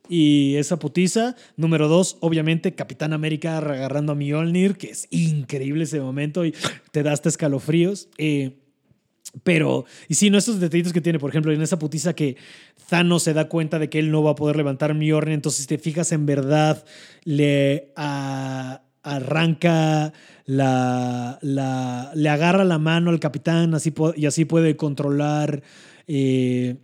Y 0.09 0.55
esa 0.55 0.79
putiza. 0.79 1.35
Número 1.57 1.89
dos, 1.89 2.17
obviamente, 2.21 2.77
Capitán 2.77 3.13
América 3.13 3.59
agarrando 3.59 4.13
a 4.13 4.15
Mjolnir, 4.15 4.77
que 4.77 4.91
es 4.91 5.09
increíble 5.11 5.83
ese 5.83 6.01
momento 6.01 6.45
y 6.45 6.55
te 6.93 7.03
da 7.03 7.13
hasta 7.13 7.29
escalofríos. 7.29 8.09
Eh, 8.19 8.53
pero, 9.43 9.85
y 10.09 10.15
sí, 10.15 10.31
no 10.31 10.39
estos 10.39 10.61
detallitos 10.61 10.93
que 10.93 11.01
tiene, 11.01 11.19
por 11.19 11.31
ejemplo, 11.31 11.53
en 11.53 11.61
esa 11.63 11.79
putiza 11.79 12.15
que 12.15 12.37
Thanos 12.89 13.23
se 13.23 13.35
da 13.35 13.49
cuenta 13.49 13.79
de 13.79 13.91
que 13.91 13.99
él 13.99 14.11
no 14.11 14.23
va 14.23 14.33
a 14.33 14.35
poder 14.35 14.57
levantar 14.57 14.95
Mjolnir, 14.95 15.35
entonces 15.35 15.63
si 15.63 15.67
te 15.67 15.79
fijas 15.79 16.13
en 16.13 16.27
verdad, 16.27 16.85
le 17.25 17.93
arranca 19.03 20.13
la, 20.47 21.39
la, 21.43 22.13
le 22.15 22.29
agarra 22.29 22.65
la 22.65 22.79
mano 22.79 23.11
al 23.11 23.21
capitán 23.21 23.75
así 23.75 23.93
y 24.17 24.27
así 24.27 24.45
puede 24.45 24.77
controlar 24.77 25.63
eh, 26.07 26.77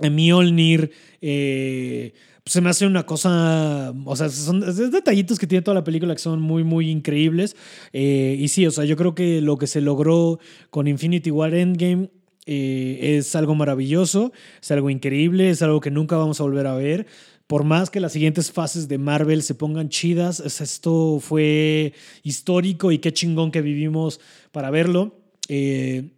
Mjolnir. 0.00 0.92
Eh, 1.20 2.12
se 2.46 2.60
me 2.60 2.70
hace 2.70 2.86
una 2.86 3.04
cosa, 3.04 3.94
o 4.04 4.16
sea, 4.16 4.28
son 4.28 4.60
detallitos 4.90 5.38
que 5.38 5.46
tiene 5.46 5.62
toda 5.62 5.74
la 5.74 5.84
película 5.84 6.14
que 6.14 6.20
son 6.20 6.40
muy, 6.40 6.64
muy 6.64 6.90
increíbles. 6.90 7.56
Eh, 7.92 8.36
y 8.38 8.48
sí, 8.48 8.66
o 8.66 8.70
sea, 8.70 8.84
yo 8.84 8.96
creo 8.96 9.14
que 9.14 9.40
lo 9.40 9.58
que 9.58 9.66
se 9.66 9.80
logró 9.80 10.38
con 10.70 10.88
Infinity 10.88 11.30
War 11.30 11.54
Endgame 11.54 12.10
eh, 12.46 13.16
es 13.18 13.36
algo 13.36 13.54
maravilloso, 13.54 14.32
es 14.60 14.70
algo 14.70 14.90
increíble, 14.90 15.50
es 15.50 15.62
algo 15.62 15.80
que 15.80 15.90
nunca 15.90 16.16
vamos 16.16 16.40
a 16.40 16.44
volver 16.44 16.66
a 16.66 16.74
ver. 16.74 17.06
Por 17.46 17.64
más 17.64 17.90
que 17.90 18.00
las 18.00 18.12
siguientes 18.12 18.52
fases 18.52 18.86
de 18.86 18.98
Marvel 18.98 19.42
se 19.42 19.54
pongan 19.54 19.88
chidas, 19.88 20.40
esto 20.40 21.18
fue 21.20 21.94
histórico 22.22 22.92
y 22.92 22.98
qué 22.98 23.12
chingón 23.12 23.50
que 23.50 23.60
vivimos 23.60 24.20
para 24.52 24.70
verlo. 24.70 25.18
Eh, 25.48 26.10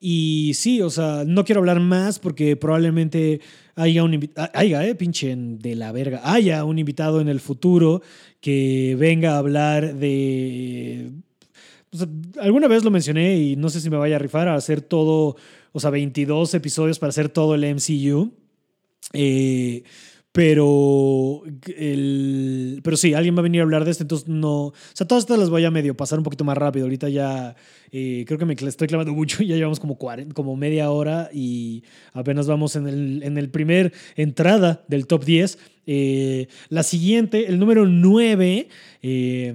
y 0.00 0.54
sí, 0.54 0.80
o 0.80 0.88
sea, 0.88 1.24
no 1.26 1.44
quiero 1.44 1.60
hablar 1.60 1.78
más 1.78 2.18
porque 2.18 2.56
probablemente 2.56 3.40
haya 3.80 4.04
un 4.04 4.14
invitado, 4.14 4.50
haya, 4.54 4.86
eh, 4.86 4.94
pinche 4.94 5.34
de 5.36 5.74
la 5.74 5.92
verga, 5.92 6.20
haya 6.24 6.64
un 6.64 6.78
invitado 6.78 7.20
en 7.20 7.28
el 7.28 7.40
futuro 7.40 8.02
que 8.40 8.96
venga 8.98 9.34
a 9.34 9.38
hablar 9.38 9.94
de... 9.94 11.10
alguna 12.40 12.68
vez 12.68 12.84
lo 12.84 12.90
mencioné 12.90 13.36
y 13.36 13.56
no 13.56 13.68
sé 13.68 13.80
si 13.80 13.90
me 13.90 13.96
vaya 13.96 14.16
a 14.16 14.18
rifar 14.18 14.48
a 14.48 14.54
hacer 14.54 14.80
todo, 14.80 15.36
o 15.72 15.80
sea, 15.80 15.90
22 15.90 16.54
episodios 16.54 16.98
para 16.98 17.10
hacer 17.10 17.28
todo 17.28 17.54
el 17.54 17.64
MCU. 17.64 18.32
Eh, 19.12 19.82
pero, 20.32 21.42
el, 21.76 22.80
pero 22.84 22.96
sí, 22.96 23.14
alguien 23.14 23.34
va 23.34 23.40
a 23.40 23.42
venir 23.42 23.60
a 23.60 23.64
hablar 23.64 23.84
de 23.84 23.90
esto, 23.90 24.04
entonces 24.04 24.28
no. 24.28 24.66
O 24.66 24.74
sea, 24.92 25.06
todas 25.06 25.24
estas 25.24 25.38
las 25.38 25.50
voy 25.50 25.64
a 25.64 25.72
medio 25.72 25.96
pasar 25.96 26.18
un 26.18 26.24
poquito 26.24 26.44
más 26.44 26.56
rápido. 26.56 26.86
Ahorita 26.86 27.08
ya 27.08 27.56
eh, 27.90 28.24
creo 28.28 28.38
que 28.38 28.44
me 28.44 28.54
estoy 28.54 28.86
clavando 28.86 29.12
mucho, 29.12 29.42
ya 29.42 29.56
llevamos 29.56 29.80
como, 29.80 29.98
como 30.32 30.56
media 30.56 30.90
hora 30.92 31.30
y 31.32 31.82
apenas 32.12 32.46
vamos 32.46 32.76
en 32.76 32.86
el, 32.86 33.22
en 33.24 33.38
el 33.38 33.50
primer 33.50 33.92
entrada 34.14 34.84
del 34.86 35.08
top 35.08 35.24
10. 35.24 35.58
Eh, 35.86 36.46
la 36.68 36.84
siguiente, 36.84 37.48
el 37.48 37.58
número 37.58 37.84
9, 37.86 38.68
eh, 39.02 39.54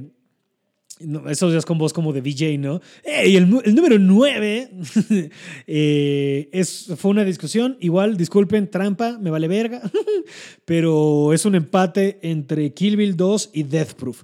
no, 0.99 1.29
esos 1.29 1.51
días 1.51 1.65
con 1.65 1.77
voz 1.77 1.93
como 1.93 2.13
de 2.13 2.21
DJ, 2.21 2.57
¿no? 2.57 2.81
Y 3.25 3.35
el, 3.35 3.49
número 3.49 3.99
9 3.99 4.71
eh, 5.67 6.49
es, 6.51 6.91
fue 6.97 7.11
una 7.11 7.25
discusión. 7.25 7.77
Igual, 7.79 8.17
disculpen, 8.17 8.69
trampa, 8.69 9.17
me 9.19 9.29
vale 9.29 9.47
verga. 9.47 9.81
pero 10.65 11.33
es 11.33 11.45
un 11.45 11.55
empate 11.55 12.19
entre 12.21 12.73
Kill 12.73 12.97
Bill 12.97 13.15
2 13.15 13.51
y 13.53 13.63
Death 13.63 13.93
Proof. 13.93 14.23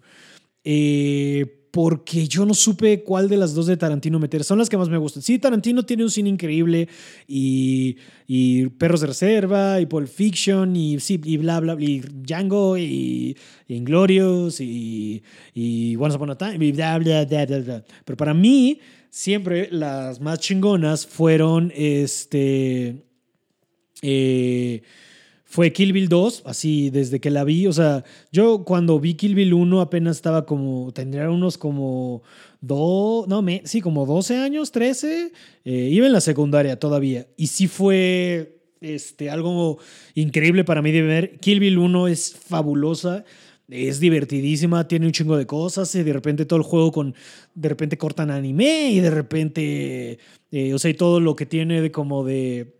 Eh, 0.64 1.61
porque 1.72 2.28
yo 2.28 2.46
no 2.46 2.54
supe 2.54 3.02
cuál 3.02 3.30
de 3.30 3.38
las 3.38 3.54
dos 3.54 3.66
de 3.66 3.78
Tarantino 3.78 4.20
meter. 4.20 4.44
Son 4.44 4.60
las 4.60 4.70
que 4.70 4.78
más 4.78 4.90
me 4.90 4.98
gustan. 4.98 5.24
Sí, 5.24 5.40
Tarantino 5.40 5.84
tiene 5.84 6.04
un 6.04 6.12
cine 6.12 6.30
increíble 6.30 6.90
y, 7.28 7.96
y 8.28 8.68
Perros 8.68 9.02
de 9.02 9.08
Reserva 9.08 9.80
y 9.80 9.86
Pulp 9.86 10.10
Fiction 10.10 10.76
y, 10.76 11.00
sí, 11.00 11.20
y 11.24 11.38
bla, 11.38 11.62
bla, 11.62 11.78
y 11.80 12.02
Django 12.02 12.78
y, 12.78 13.38
Inglorious 13.70 14.60
y, 14.60 15.24
y 15.54 15.96
Once 15.96 16.18
Upon 16.18 16.32
a 16.32 16.38
Time 16.38 16.66
y 16.66 16.72
bla, 16.74 17.00
bla, 17.00 17.26
bla, 17.26 17.46
bla, 17.46 17.84
Pero 18.04 18.18
para 18.18 18.34
mí, 18.34 18.80
siempre 19.10 19.70
las 19.72 20.20
más 20.20 20.40
chingonas 20.40 21.08
fueron 21.08 21.72
este... 21.74 23.06
Eh, 24.04 24.82
fue 25.52 25.74
Kill 25.74 25.92
Bill 25.92 26.08
2, 26.08 26.44
así 26.46 26.90
desde 26.92 27.20
que 27.20 27.30
la 27.30 27.44
vi. 27.44 27.68
O 27.68 27.74
sea, 27.74 28.06
yo 28.32 28.64
cuando 28.64 29.02
vi 29.02 29.16
Kill 29.16 29.36
Bill 29.36 29.54
1 29.54 29.82
apenas 29.82 30.16
estaba 30.16 30.46
como, 30.46 30.94
tendría 30.94 31.30
unos 31.30 31.58
como 31.58 32.24
dos, 32.62 33.28
no, 33.28 33.42
me, 33.42 33.62
sí, 33.66 33.82
como 33.82 34.06
12 34.06 34.38
años, 34.38 34.72
13. 34.72 35.34
Eh, 35.66 35.90
iba 35.92 36.08
en 36.08 36.14
la 36.14 36.22
secundaria 36.22 36.80
todavía. 36.80 37.28
Y 37.36 37.48
sí 37.48 37.68
fue 37.68 38.62
este, 38.80 39.30
algo 39.30 39.78
increíble 40.16 40.64
para 40.64 40.82
mí 40.82 40.94
de 40.94 41.02
ver. 41.02 41.38
Kill 41.40 41.60
Bill 41.60 41.80
1 41.80 42.08
es 42.08 42.34
fabulosa. 42.34 43.26
Es 43.68 44.00
divertidísima, 44.00 44.88
tiene 44.88 45.06
un 45.06 45.12
chingo 45.12 45.36
de 45.36 45.48
cosas 45.48 45.94
y 45.96 46.04
de 46.04 46.14
repente 46.14 46.46
todo 46.46 46.60
el 46.60 46.64
juego 46.64 46.94
con, 46.94 47.14
de 47.56 47.70
repente 47.70 47.98
cortan 47.98 48.32
anime 48.32 48.90
y 48.92 49.00
de 49.02 49.10
repente, 49.10 50.20
eh, 50.52 50.74
o 50.74 50.80
sea, 50.80 50.92
y 50.92 50.94
todo 50.94 51.20
lo 51.20 51.36
que 51.36 51.46
tiene 51.46 51.82
de 51.82 51.92
como 51.92 52.26
de 52.26 52.74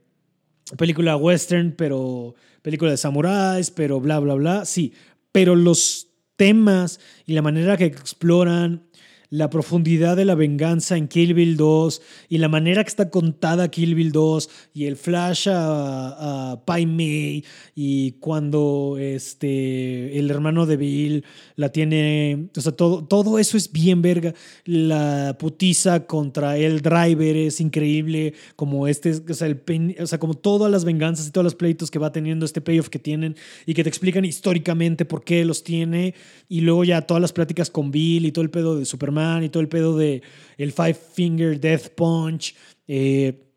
película 0.78 1.16
western, 1.16 1.74
pero 1.78 2.36
película 2.62 2.92
de 2.92 2.98
samuráis, 2.98 3.72
pero 3.72 4.00
bla, 4.00 4.20
bla, 4.20 4.36
bla, 4.36 4.66
sí, 4.66 4.94
pero 5.32 5.56
los 5.56 6.08
temas 6.36 7.00
y 7.26 7.34
la 7.34 7.42
manera 7.42 7.78
que 7.78 7.86
exploran 7.86 8.84
la 9.32 9.50
profundidad 9.50 10.18
de 10.18 10.26
la 10.26 10.36
venganza 10.36 10.98
en 10.98 11.08
Kill 11.08 11.34
Bill 11.34 11.56
2 11.56 12.02
y 12.28 12.38
la 12.38 12.50
manera 12.50 12.84
que 12.84 12.90
está 12.90 13.10
contada 13.10 13.72
Kill 13.72 13.96
Bill 13.96 14.12
2 14.12 14.50
y 14.74 14.86
el 14.86 14.98
flash 14.98 15.48
a, 15.48 16.52
a 16.52 16.66
Pai 16.66 16.86
Mei 16.86 17.46
y 17.74 18.12
cuando 18.20 18.98
este, 19.00 20.20
el 20.20 20.30
hermano 20.30 20.66
de 20.66 20.76
Bill 20.76 21.24
la 21.56 21.72
tiene, 21.72 22.50
o 22.58 22.60
sea, 22.60 22.74
todo, 22.74 23.06
todo 23.06 23.40
eso 23.40 23.56
es 23.56 23.72
bien 23.72 24.02
verga. 24.02 24.34
La 24.66 25.38
putiza 25.40 26.06
contra 26.06 26.58
el 26.58 26.82
driver 26.82 27.38
es 27.38 27.62
increíble, 27.62 28.34
como 28.58 28.86
este, 28.86 29.12
o 29.12 29.34
sea, 29.34 29.48
el, 29.48 29.96
o 29.98 30.08
sea, 30.08 30.20
como 30.20 30.34
todas 30.34 30.70
las 30.70 30.84
venganzas 30.84 31.28
y 31.28 31.32
todos 31.32 31.46
los 31.46 31.56
pleitos 31.56 31.90
que 31.90 32.00
va 32.00 32.12
teniendo 32.12 32.46
este 32.46 32.60
payoff 32.60 32.90
que 32.90 33.00
tienen 33.00 33.38
y 33.66 33.76
que 33.76 33.84
te 33.84 33.90
explican 33.90 34.26
históricamente 34.26 35.06
por 35.06 35.24
qué 35.24 35.46
los 35.46 35.64
tiene 35.64 36.16
y 36.50 36.62
luego 36.62 36.84
ya 36.84 37.04
todas 37.04 37.22
las 37.22 37.32
pláticas 37.32 37.70
con 37.70 37.92
Bill 37.92 38.26
y 38.26 38.34
todo 38.34 38.44
el 38.44 38.50
pedo 38.50 38.76
de 38.76 38.84
Superman 38.84 39.21
y 39.44 39.50
todo 39.50 39.62
el 39.62 39.70
pedo 39.70 39.98
de 39.98 40.22
el 40.58 40.72
Five 40.72 40.94
Finger 41.14 41.60
Death 41.60 41.90
Punch. 41.96 42.56
Eh, 42.88 43.48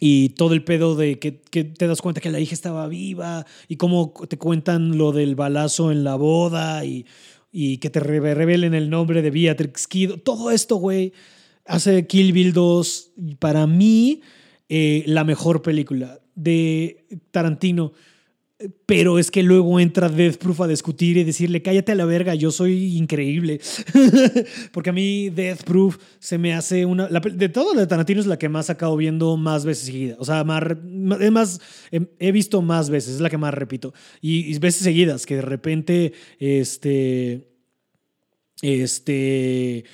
y 0.00 0.30
todo 0.30 0.54
el 0.54 0.62
pedo 0.62 0.94
de 0.94 1.18
que, 1.18 1.32
te 1.32 1.86
das 1.86 2.00
cuenta 2.00 2.20
que 2.20 2.30
la 2.30 2.38
hija 2.38 2.54
estaba 2.54 2.86
viva 2.86 3.44
y 3.66 3.76
cómo 3.76 4.12
te 4.28 4.38
cuentan 4.38 4.96
lo 4.96 5.10
del 5.10 5.34
balazo 5.34 5.90
en 5.90 6.04
la 6.04 6.14
boda 6.14 6.84
y, 6.84 7.04
y 7.50 7.78
que 7.78 7.90
te 7.90 7.98
revelen 7.98 8.74
el 8.74 8.90
nombre 8.90 9.22
de 9.22 9.30
Beatrix 9.30 9.88
Kidd. 9.88 10.12
Todo 10.24 10.52
esto, 10.52 10.76
güey, 10.76 11.12
hace 11.64 12.06
Kill 12.06 12.32
Bill 12.32 12.52
2 12.52 13.12
para 13.38 13.66
mí 13.66 14.22
eh, 14.68 15.04
la 15.06 15.24
mejor 15.24 15.62
película 15.62 16.20
de 16.34 17.06
Tarantino 17.30 17.92
pero 18.86 19.20
es 19.20 19.30
que 19.30 19.44
luego 19.44 19.78
entra 19.78 20.08
Death 20.08 20.38
Proof 20.38 20.62
a 20.62 20.66
discutir 20.66 21.16
y 21.16 21.22
decirle, 21.22 21.62
cállate 21.62 21.92
a 21.92 21.94
la 21.94 22.04
verga, 22.04 22.34
yo 22.34 22.50
soy 22.50 22.96
increíble. 22.96 23.60
Porque 24.72 24.90
a 24.90 24.92
mí 24.92 25.30
Death 25.30 25.62
Proof 25.62 25.98
se 26.18 26.38
me 26.38 26.54
hace 26.54 26.84
una... 26.84 27.06
de 27.06 27.48
todo 27.48 27.74
de 27.74 27.86
Tarantino 27.86 28.20
es 28.20 28.26
la 28.26 28.36
que 28.36 28.48
más 28.48 28.68
acabo 28.68 28.96
viendo 28.96 29.36
más 29.36 29.64
veces 29.64 29.86
seguidas. 29.86 30.16
O 30.18 30.24
sea, 30.24 30.42
más, 30.42 30.64
más, 30.82 31.60
he 32.18 32.32
visto 32.32 32.60
más 32.60 32.90
veces, 32.90 33.14
es 33.14 33.20
la 33.20 33.30
que 33.30 33.38
más 33.38 33.54
repito. 33.54 33.94
Y, 34.20 34.58
veces 34.58 34.82
seguidas, 34.82 35.24
que 35.24 35.36
de 35.36 35.42
repente, 35.42 36.12
este... 36.40 37.46
Este... 38.60 39.84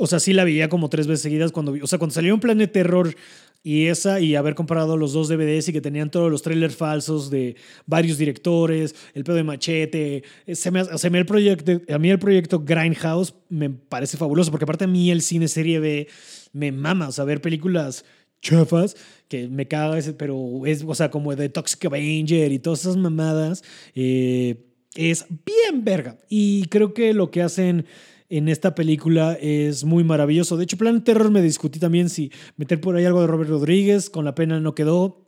O 0.00 0.06
sea, 0.06 0.20
sí 0.20 0.32
la 0.32 0.44
veía 0.44 0.70
como 0.70 0.88
tres 0.88 1.06
veces 1.06 1.20
seguidas 1.22 1.52
cuando... 1.52 1.74
O 1.82 1.86
sea, 1.86 1.98
cuando 1.98 2.14
salió 2.14 2.32
un 2.32 2.40
plan 2.40 2.56
de 2.56 2.68
terror 2.68 3.14
y 3.62 3.86
esa, 3.86 4.20
y 4.20 4.34
haber 4.34 4.54
comprado 4.54 4.96
los 4.96 5.12
dos 5.12 5.28
DVDs 5.28 5.68
y 5.68 5.72
que 5.72 5.80
tenían 5.80 6.10
todos 6.10 6.30
los 6.30 6.42
trailers 6.42 6.76
falsos 6.76 7.28
de 7.28 7.56
varios 7.86 8.16
directores, 8.18 8.94
el 9.14 9.24
pedo 9.24 9.36
de 9.36 9.44
machete. 9.44 10.22
Eh, 10.46 10.54
se 10.54 10.70
me, 10.70 10.84
se 10.84 11.10
me 11.10 11.18
el 11.18 11.26
proyecto, 11.26 11.80
a 11.92 11.98
mí 11.98 12.10
el 12.10 12.18
proyecto 12.18 12.60
Grindhouse 12.60 13.34
me 13.48 13.70
parece 13.70 14.16
fabuloso, 14.16 14.50
porque 14.50 14.64
aparte 14.64 14.84
a 14.84 14.88
mí 14.88 15.10
el 15.10 15.22
cine 15.22 15.48
serie 15.48 15.80
B 15.80 16.08
me 16.52 16.72
mama, 16.72 17.08
o 17.08 17.12
sea, 17.12 17.24
ver 17.24 17.40
películas 17.40 18.04
chafas, 18.40 18.96
que 19.28 19.48
me 19.48 19.66
caga 19.66 19.98
ese, 19.98 20.12
pero 20.12 20.64
es, 20.64 20.84
o 20.86 20.94
sea, 20.94 21.10
como 21.10 21.34
de 21.34 21.48
Toxic 21.48 21.84
Avenger 21.86 22.52
y 22.52 22.58
todas 22.58 22.80
esas 22.80 22.96
mamadas, 22.96 23.62
eh, 23.94 24.64
es 24.94 25.26
bien 25.28 25.84
verga. 25.84 26.18
Y 26.28 26.66
creo 26.66 26.94
que 26.94 27.12
lo 27.12 27.30
que 27.30 27.42
hacen 27.42 27.86
en 28.28 28.48
esta 28.48 28.74
película 28.74 29.34
es 29.40 29.84
muy 29.84 30.04
maravilloso. 30.04 30.56
De 30.56 30.64
hecho, 30.64 30.76
Planet 30.76 31.04
Terror 31.04 31.30
me 31.30 31.42
discutí 31.42 31.78
también 31.78 32.08
si 32.10 32.30
meter 32.56 32.80
por 32.80 32.96
ahí 32.96 33.04
algo 33.04 33.20
de 33.20 33.26
Robert 33.26 33.50
Rodríguez, 33.50 34.10
con 34.10 34.24
la 34.24 34.34
pena 34.34 34.60
no 34.60 34.74
quedó. 34.74 35.24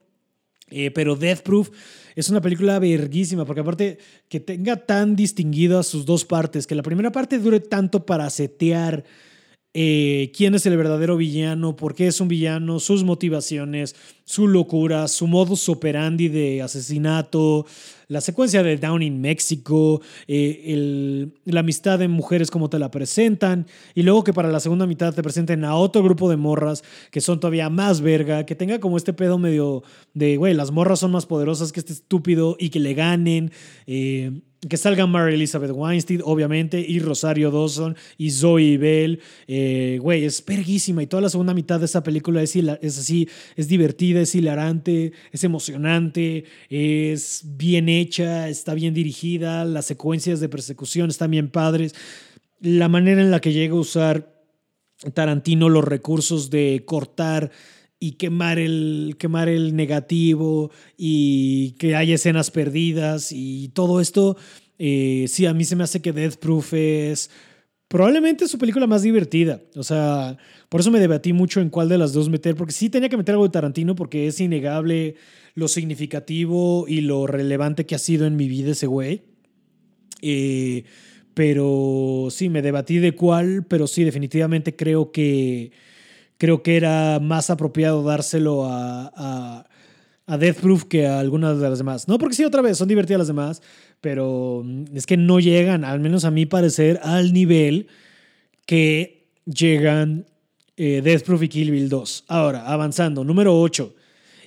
Eh, 0.71 0.91
pero 0.93 1.17
Death 1.17 1.41
Proof 1.41 1.71
es 2.15 2.31
una 2.31 2.41
película 2.41 2.79
verguísima, 2.79 3.45
porque 3.45 3.61
aparte 3.61 3.99
que 4.29 4.39
tenga 4.39 4.77
tan 4.77 5.17
distinguidas 5.17 5.87
sus 5.87 6.07
dos 6.07 6.25
partes, 6.25 6.67
que 6.67 6.75
la 6.75 6.83
primera 6.83 7.11
parte 7.11 7.39
dure 7.39 7.61
tanto 7.61 8.07
para 8.07 8.31
setear 8.31 9.05
eh, 9.73 10.33
quién 10.37 10.55
es 10.55 10.67
el 10.67 10.77
verdadero 10.77 11.17
villano, 11.17 11.77
por 11.77 11.95
qué 11.95 12.09
es 12.09 12.21
un 12.21 12.29
villano, 12.29 12.81
sus 12.81 13.05
motivaciones, 13.05 13.97
su 14.25 14.49
locura, 14.49 15.09
su 15.09 15.27
modus 15.27 15.69
operandi 15.69 16.29
de 16.29 16.63
asesinato, 16.63 17.67
la 18.11 18.21
secuencia 18.21 18.65
de 18.65 18.77
Down 18.77 19.03
in 19.03 19.21
México, 19.21 20.03
eh, 20.27 21.29
la 21.45 21.61
amistad 21.61 21.97
de 22.01 22.09
mujeres 22.09 22.51
como 22.51 22.69
te 22.69 22.81
la 22.81 22.91
presentan, 22.91 23.69
y 23.95 24.03
luego 24.03 24.25
que 24.25 24.33
para 24.33 24.51
la 24.51 24.59
segunda 24.59 24.85
mitad 24.85 25.15
te 25.15 25.23
presenten 25.23 25.65
a 25.65 25.77
otro 25.77 26.03
grupo 26.03 26.29
de 26.29 26.37
morras 26.37 26.83
que 27.13 27.21
son 27.21 27.39
todavía 27.39 27.71
más 27.71 28.01
verga, 28.01 28.45
que 28.47 28.57
tenga 28.57 28.81
como 28.81 28.97
este 28.97 29.13
pedo 29.13 29.39
medio 29.39 29.85
de, 30.13 30.37
güey, 30.37 30.55
las 30.55 30.73
morras 30.73 30.99
son 30.99 31.13
más 31.13 31.27
poderosas 31.27 31.71
que 31.71 31.79
este 31.79 31.93
estúpido 31.93 32.57
y 32.59 32.71
que 32.71 32.81
le 32.81 32.95
ganen. 32.95 33.53
Eh, 33.87 34.33
que 34.69 34.77
salgan 34.77 35.11
Mary 35.11 35.35
Elizabeth 35.35 35.71
Weinstein, 35.73 36.21
obviamente, 36.23 36.85
y 36.87 36.99
Rosario 36.99 37.51
Dawson, 37.51 37.97
y 38.19 38.31
Zoe 38.31 38.77
Bell. 38.77 39.21
Eh, 39.47 39.99
güey, 40.03 40.25
es 40.25 40.43
perguísima. 40.43 41.03
Y 41.03 41.07
toda 41.07 41.23
la 41.23 41.31
segunda 41.31 41.55
mitad 41.55 41.79
de 41.79 41.87
esa 41.87 42.03
película 42.03 42.43
es, 42.43 42.55
es 42.57 42.99
así, 42.99 43.29
es 43.57 43.69
divertida, 43.69 44.21
es 44.21 44.35
hilarante, 44.35 45.13
es 45.33 45.45
emocionante, 45.45 46.45
es 46.69 47.43
bien 47.45 47.89
hecha, 48.01 48.49
está 48.49 48.75
bien 48.75 48.95
dirigida, 48.95 49.65
las 49.65 49.87
secuencias 49.87 50.41
de 50.41 50.49
persecución 50.49 51.11
están 51.11 51.31
bien 51.31 51.51
padres. 51.51 51.95
La 52.61 52.89
manera 52.89 53.21
en 53.21 53.31
la 53.31 53.41
que 53.41 53.53
llega 53.53 53.75
a 53.75 53.81
usar 53.81 54.41
Tarantino 55.15 55.69
los 55.69 55.85
recursos 55.85 56.51
de 56.51 56.83
cortar 56.85 57.51
y 57.99 58.13
quemar 58.13 58.59
el, 58.59 59.17
quemar 59.19 59.49
el 59.49 59.77
negativo 59.77 60.71
y 60.97 61.73
que 61.73 61.97
haya 61.97 62.15
escenas 62.15 62.51
perdidas 62.51 63.31
y 63.31 63.69
todo 63.69 64.01
esto, 64.01 64.37
eh, 64.79 65.27
sí, 65.29 65.47
a 65.47 65.55
mí 65.55 65.65
se 65.65 65.77
me 65.77 65.85
hace 65.85 66.01
que 66.01 66.13
Death 66.13 66.37
Proof 66.37 66.73
es 66.75 67.31
probablemente 67.89 68.49
su 68.49 68.57
película 68.57 68.87
más 68.87 69.03
divertida. 69.03 69.61
O 69.75 69.83
sea, 69.83 70.39
por 70.69 70.81
eso 70.81 70.91
me 70.91 71.01
debatí 71.01 71.33
mucho 71.33 71.61
en 71.61 71.71
cuál 71.71 71.89
de 71.89 71.99
las 71.99 72.13
dos 72.13 72.31
meter, 72.31 72.55
porque 72.55 72.73
sí 72.73 72.89
tenía 72.89 73.09
que 73.09 73.17
meter 73.17 73.35
algo 73.35 73.47
de 73.47 73.53
Tarantino 73.53 73.95
porque 73.95 74.27
es 74.27 74.41
innegable 74.41 75.17
lo 75.55 75.69
significativo 75.69 76.87
y 76.89 77.01
lo 77.01 77.27
relevante 77.27 77.87
que 77.87 77.95
ha 77.95 77.99
sido 77.99 78.27
en 78.27 78.37
mi 78.37 78.49
vida 78.49 78.73
ese 78.73 78.87
güey. 78.87 79.23
Eh, 80.23 80.85
pero 81.35 82.29
sí, 82.31 82.49
me 82.49 82.63
debatí 82.63 82.99
de 82.99 83.13
cuál, 83.13 83.65
pero 83.67 83.87
sí, 83.87 84.05
definitivamente 84.05 84.77
creo 84.77 85.13
que 85.13 85.73
creo 86.37 86.63
que 86.63 86.77
era 86.77 87.21
más 87.21 87.51
apropiado 87.51 88.03
dárselo 88.03 88.65
a, 88.65 89.13
a, 89.15 89.67
a, 90.27 90.39
Death 90.39 90.61
Proof 90.61 90.85
que 90.85 91.07
a 91.07 91.21
algunas 91.21 91.61
de 91.61 91.69
las 91.69 91.79
demás. 91.79 92.09
No, 92.09 92.19
porque 92.19 92.35
sí, 92.35 92.45
otra 92.45 92.63
vez, 92.63 92.79
son 92.79 92.89
divertidas 92.89 93.19
las 93.19 93.27
demás, 93.29 93.63
pero 94.01 94.63
mm, 94.65 94.97
es 94.97 95.07
que 95.07 95.19
no 95.19 95.39
llegan, 95.39 95.85
al 95.85 96.01
menos 96.01 96.25
a 96.25 96.31
mi 96.31 96.47
parecer, 96.47 96.99
al 97.03 97.33
nivel 97.35 97.89
que 98.65 99.29
llegan 99.45 100.27
eh, 100.77 101.03
Death 101.05 101.25
Proof 101.25 101.43
y 101.43 101.49
Kill 101.49 101.71
Bill 101.73 101.89
2. 101.91 102.25
Ahora, 102.29 102.67
avanzando, 102.67 103.23
número 103.23 103.61
8. 103.61 103.95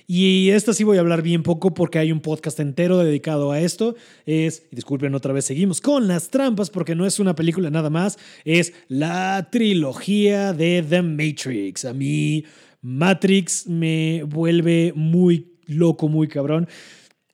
Y 0.06 0.50
esta 0.50 0.74
sí 0.74 0.84
voy 0.84 0.98
a 0.98 1.00
hablar 1.00 1.22
bien 1.22 1.42
poco 1.42 1.72
porque 1.72 1.98
hay 1.98 2.12
un 2.12 2.20
podcast 2.20 2.60
entero 2.60 2.98
dedicado 2.98 3.52
a 3.52 3.60
esto. 3.60 3.96
Es, 4.26 4.66
y 4.70 4.76
disculpen 4.76 5.14
otra 5.14 5.32
vez, 5.32 5.46
seguimos 5.46 5.80
con 5.80 6.08
las 6.08 6.28
trampas 6.28 6.68
porque 6.68 6.94
no 6.94 7.06
es 7.06 7.20
una 7.20 7.34
película 7.34 7.70
nada 7.70 7.88
más, 7.88 8.18
es 8.44 8.74
la 8.88 9.48
trilogía 9.50 10.52
de 10.52 10.84
The 10.86 11.02
Matrix. 11.02 11.86
A 11.86 11.94
mí 11.94 12.44
Matrix 12.82 13.66
me 13.66 14.24
vuelve 14.24 14.92
muy 14.94 15.54
loco, 15.66 16.08
muy 16.08 16.28
cabrón. 16.28 16.68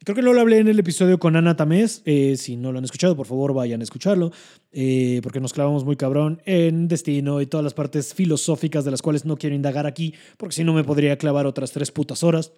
Creo 0.02 0.16
que 0.16 0.22
no 0.22 0.32
lo 0.32 0.40
hablé 0.40 0.58
en 0.58 0.68
el 0.68 0.78
episodio 0.78 1.18
con 1.18 1.36
Ana 1.36 1.56
Tamés. 1.56 2.00
Eh, 2.06 2.36
si 2.38 2.56
no 2.56 2.72
lo 2.72 2.78
han 2.78 2.84
escuchado, 2.84 3.14
por 3.14 3.26
favor 3.26 3.52
vayan 3.52 3.82
a 3.82 3.84
escucharlo. 3.84 4.32
Eh, 4.72 5.20
porque 5.22 5.40
nos 5.40 5.52
clavamos 5.52 5.84
muy 5.84 5.96
cabrón 5.96 6.40
en 6.46 6.88
destino 6.88 7.42
y 7.42 7.46
todas 7.46 7.64
las 7.64 7.74
partes 7.74 8.14
filosóficas 8.14 8.86
de 8.86 8.92
las 8.92 9.02
cuales 9.02 9.26
no 9.26 9.36
quiero 9.36 9.54
indagar 9.54 9.86
aquí, 9.86 10.14
porque 10.38 10.54
si 10.54 10.64
no 10.64 10.72
me 10.72 10.84
podría 10.84 11.18
clavar 11.18 11.46
otras 11.46 11.72
tres 11.72 11.90
putas 11.90 12.22
horas. 12.22 12.50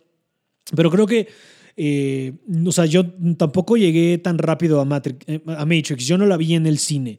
Pero 0.77 0.89
creo 0.89 1.07
que, 1.07 1.27
eh, 1.77 2.35
o 2.65 2.71
sea, 2.71 2.87
yo 2.87 3.11
tampoco 3.37 3.77
llegué 3.77 4.19
tan 4.19 4.39
rápido 4.39 4.81
a 4.81 4.85
Matrix, 4.85 5.27
a 5.49 5.65
Matrix. 5.65 6.07
Yo 6.07 6.19
no 6.19 6.27
la 6.27 6.37
vi 6.37 6.55
en 6.55 6.67
el 6.67 6.79
cine. 6.79 7.19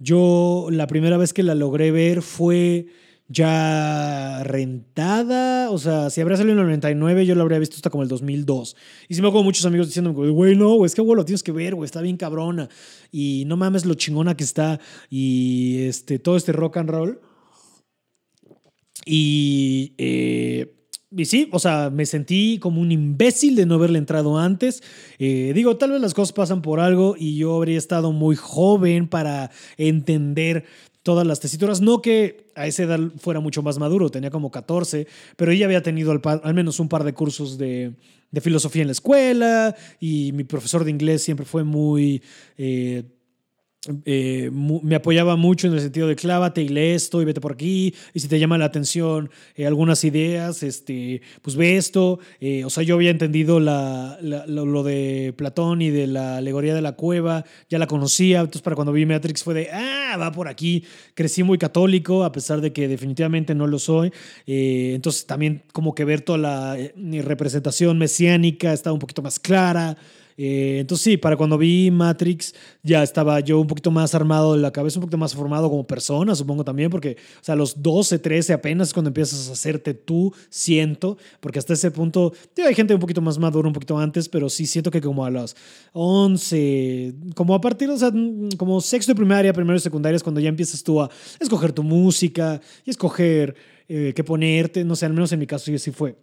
Yo 0.00 0.66
la 0.72 0.88
primera 0.88 1.16
vez 1.16 1.32
que 1.32 1.44
la 1.44 1.54
logré 1.54 1.92
ver 1.92 2.22
fue 2.22 2.86
ya 3.30 4.42
rentada. 4.42 5.70
O 5.70 5.78
sea, 5.78 6.10
si 6.10 6.20
habría 6.20 6.36
salido 6.36 6.54
en 6.54 6.58
el 6.58 6.64
99, 6.66 7.24
yo 7.24 7.34
lo 7.36 7.42
habría 7.42 7.60
visto 7.60 7.76
hasta 7.76 7.88
como 7.88 8.02
el 8.02 8.08
2002. 8.08 8.76
Y 9.08 9.14
si 9.14 9.22
me 9.22 9.28
acuerdo 9.28 9.44
muchos 9.44 9.64
amigos 9.64 9.86
diciendo, 9.86 10.12
güey, 10.12 10.56
no, 10.56 10.84
es 10.84 10.94
que 10.94 11.00
güey, 11.00 11.16
lo 11.16 11.24
tienes 11.24 11.42
que 11.42 11.52
ver, 11.52 11.76
güey, 11.76 11.86
está 11.86 12.02
bien 12.02 12.16
cabrona. 12.16 12.68
Y 13.12 13.44
no 13.46 13.56
mames 13.56 13.86
lo 13.86 13.94
chingona 13.94 14.36
que 14.36 14.44
está. 14.44 14.80
Y 15.08 15.84
este, 15.86 16.18
todo 16.18 16.36
este 16.36 16.52
rock 16.52 16.78
and 16.78 16.90
roll. 16.90 17.20
Y, 19.06 19.94
eh, 19.96 20.74
sí, 21.24 21.48
o 21.52 21.60
sea, 21.60 21.88
me 21.90 22.06
sentí 22.06 22.58
como 22.58 22.80
un 22.80 22.90
imbécil 22.90 23.54
de 23.54 23.64
no 23.64 23.76
haberle 23.76 23.98
entrado 23.98 24.38
antes. 24.38 24.82
Eh, 25.18 25.52
digo, 25.54 25.76
tal 25.76 25.92
vez 25.92 26.00
las 26.00 26.14
cosas 26.14 26.32
pasan 26.32 26.62
por 26.62 26.80
algo 26.80 27.14
y 27.16 27.36
yo 27.36 27.56
habría 27.56 27.78
estado 27.78 28.10
muy 28.10 28.34
joven 28.34 29.08
para 29.08 29.52
entender 29.76 30.64
todas 31.02 31.26
las 31.26 31.40
tesituras. 31.40 31.80
No 31.80 32.02
que 32.02 32.50
a 32.54 32.66
esa 32.66 32.82
edad 32.82 33.00
fuera 33.18 33.40
mucho 33.40 33.62
más 33.62 33.78
maduro, 33.78 34.10
tenía 34.10 34.30
como 34.30 34.50
14, 34.50 35.06
pero 35.36 35.52
ella 35.52 35.66
había 35.66 35.82
tenido 35.82 36.12
al, 36.12 36.54
menos 36.54 36.80
un 36.80 36.88
par 36.88 37.04
de 37.04 37.14
cursos 37.14 37.58
de, 37.58 37.94
filosofía 38.40 38.82
en 38.82 38.88
la 38.88 38.92
escuela 38.92 39.76
y 39.98 40.32
mi 40.32 40.44
profesor 40.44 40.84
de 40.84 40.90
inglés 40.90 41.22
siempre 41.22 41.46
fue 41.46 41.64
muy... 41.64 42.22
Eh, 42.56 43.04
eh, 44.04 44.50
me 44.52 44.94
apoyaba 44.94 45.36
mucho 45.36 45.66
en 45.66 45.72
el 45.72 45.80
sentido 45.80 46.06
de 46.06 46.14
clávate 46.14 46.60
y 46.60 46.68
lee 46.68 46.90
esto 46.90 47.22
y 47.22 47.24
vete 47.24 47.40
por 47.40 47.52
aquí. 47.52 47.94
Y 48.12 48.20
si 48.20 48.28
te 48.28 48.38
llama 48.38 48.58
la 48.58 48.66
atención 48.66 49.30
eh, 49.56 49.66
algunas 49.66 50.04
ideas, 50.04 50.62
este, 50.62 51.22
pues 51.40 51.56
ve 51.56 51.78
esto. 51.78 52.18
Eh, 52.40 52.62
o 52.66 52.70
sea, 52.70 52.82
yo 52.82 52.96
había 52.96 53.10
entendido 53.10 53.58
la, 53.58 54.18
lo, 54.20 54.82
de 54.82 55.32
Platón 55.34 55.80
y 55.80 55.88
de 55.88 56.06
la 56.06 56.36
alegoría 56.36 56.74
de 56.74 56.82
la 56.82 56.92
cueva, 56.92 57.46
ya 57.70 57.78
la 57.78 57.86
conocía. 57.86 58.40
Entonces, 58.40 58.60
para 58.60 58.76
cuando 58.76 58.92
vi 58.92 59.06
Matrix 59.06 59.42
fue 59.42 59.54
de, 59.54 59.70
ah, 59.72 60.16
va 60.20 60.30
por 60.30 60.48
aquí. 60.48 60.84
Crecí 61.14 61.42
muy 61.42 61.56
católico, 61.56 62.24
a 62.24 62.32
pesar 62.32 62.60
de 62.60 62.74
que 62.74 62.86
definitivamente 62.86 63.54
no 63.54 63.66
lo 63.66 63.78
soy. 63.78 64.12
entonces, 64.46 65.24
también 65.24 65.62
como 65.72 65.94
que 65.94 66.04
ver 66.04 66.20
toda 66.20 66.38
la 66.38 66.76
representación 67.22 67.96
mesiánica 67.96 68.74
estaba 68.74 68.92
un 68.92 69.00
poquito 69.00 69.22
más 69.22 69.40
clara. 69.40 69.96
Eh, 70.42 70.78
entonces 70.80 71.04
sí, 71.04 71.16
para 71.18 71.36
cuando 71.36 71.58
vi 71.58 71.90
Matrix 71.90 72.54
ya 72.82 73.02
estaba 73.02 73.40
yo 73.40 73.60
un 73.60 73.66
poquito 73.66 73.90
más 73.90 74.14
armado 74.14 74.54
de 74.54 74.60
la 74.62 74.70
cabeza, 74.70 74.98
un 74.98 75.02
poquito 75.02 75.18
más 75.18 75.34
formado 75.34 75.68
como 75.68 75.86
persona, 75.86 76.34
supongo 76.34 76.64
también, 76.64 76.88
porque 76.88 77.18
o 77.42 77.44
sea, 77.44 77.52
a 77.52 77.56
los 77.56 77.82
12, 77.82 78.18
13 78.18 78.54
apenas 78.54 78.94
cuando 78.94 79.08
empiezas 79.08 79.50
a 79.50 79.52
hacerte 79.52 79.92
tú, 79.92 80.32
siento, 80.48 81.18
porque 81.40 81.58
hasta 81.58 81.74
ese 81.74 81.90
punto 81.90 82.32
hay 82.56 82.74
gente 82.74 82.94
un 82.94 83.00
poquito 83.00 83.20
más 83.20 83.38
madura, 83.38 83.68
un 83.68 83.74
poquito 83.74 83.98
antes, 83.98 84.30
pero 84.30 84.48
sí 84.48 84.64
siento 84.64 84.90
que 84.90 85.02
como 85.02 85.26
a 85.26 85.30
los 85.30 85.54
11, 85.92 87.12
como 87.34 87.54
a 87.54 87.60
partir, 87.60 87.90
o 87.90 87.98
sea, 87.98 88.10
como 88.56 88.80
sexto 88.80 89.12
de 89.12 89.16
primaria, 89.16 89.52
primero 89.52 89.74
de 89.74 89.80
secundaria 89.80 90.16
es 90.16 90.22
cuando 90.22 90.40
ya 90.40 90.48
empiezas 90.48 90.82
tú 90.82 91.02
a 91.02 91.10
escoger 91.38 91.74
tu 91.74 91.82
música 91.82 92.62
y 92.86 92.88
escoger 92.88 93.54
eh, 93.88 94.14
qué 94.16 94.24
ponerte, 94.24 94.84
no 94.84 94.96
sé, 94.96 95.04
al 95.04 95.12
menos 95.12 95.32
en 95.32 95.38
mi 95.38 95.46
caso 95.46 95.66
sí, 95.66 95.78
sí 95.78 95.90
fue. 95.90 96.16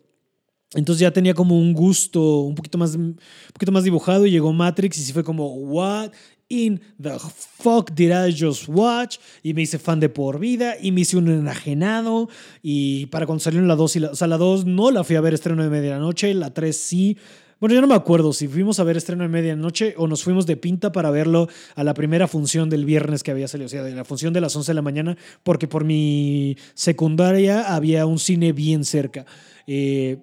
Entonces 0.74 1.00
ya 1.00 1.12
tenía 1.12 1.34
como 1.34 1.58
un 1.58 1.74
gusto 1.74 2.42
un 2.42 2.56
poquito 2.56 2.78
más, 2.78 2.96
un 2.96 3.18
poquito 3.54 3.72
más 3.72 3.84
dibujado 3.84 4.26
y 4.26 4.32
llegó 4.32 4.52
Matrix 4.52 4.98
y 4.98 5.02
sí 5.04 5.14
fue 5.14 5.24
como, 5.24 5.54
what 5.54 6.12
in 6.50 6.80
the 7.02 7.12
fuck 7.58 7.92
did 7.92 8.12
I 8.12 8.36
just 8.38 8.68
watch? 8.68 9.18
Y 9.44 9.54
me 9.54 9.62
hice 9.62 9.80
fan 9.80 10.00
de 10.00 10.10
por 10.10 10.40
vida 10.40 10.76
y 10.82 10.92
me 10.92 11.02
hice 11.02 11.18
un 11.18 11.30
enajenado. 11.30 12.30
Y 12.62 13.08
para 13.08 13.26
cuando 13.26 13.44
salieron 13.44 13.68
la 13.68 13.76
2 13.76 13.96
y 13.96 14.00
la, 14.02 14.12
o 14.12 14.16
sea, 14.16 14.28
la 14.28 14.38
2 14.38 14.66
no 14.66 14.92
la 14.92 15.04
fui 15.04 15.16
a 15.16 15.22
ver 15.22 15.34
estreno 15.34 15.64
de 15.64 15.70
medianoche, 15.70 16.34
la 16.34 16.54
3 16.54 16.76
sí. 16.76 17.18
Bueno, 17.60 17.74
yo 17.74 17.82
no 17.82 17.88
me 17.88 17.96
acuerdo 17.96 18.34
si 18.34 18.48
fuimos 18.48 18.80
a 18.80 18.84
ver 18.84 18.98
estreno 18.98 19.24
de 19.24 19.30
medianoche 19.30 19.96
o 19.98 20.08
nos 20.08 20.24
fuimos 20.24 20.46
de 20.46 20.58
pinta 20.58 20.92
para 20.92 21.10
verlo 21.10 21.48
a 21.76 21.84
la 21.84 21.96
primera 21.96 22.28
función 22.28 22.70
del 22.70 22.86
viernes 22.86 23.24
que 23.24 23.32
había 23.32 23.48
salido, 23.48 23.66
o 23.66 23.70
sea, 23.70 23.82
de 23.82 23.96
la 23.96 24.06
función 24.06 24.32
de 24.32 24.42
las 24.42 24.56
11 24.56 24.70
de 24.70 24.76
la 24.76 24.84
mañana, 24.84 25.18
porque 25.42 25.68
por 25.68 25.84
mi 25.84 26.56
secundaria 26.76 27.74
había 27.74 28.06
un 28.06 28.20
cine 28.20 28.52
bien 28.52 28.86
cerca. 28.86 29.26
Eh, 29.66 30.20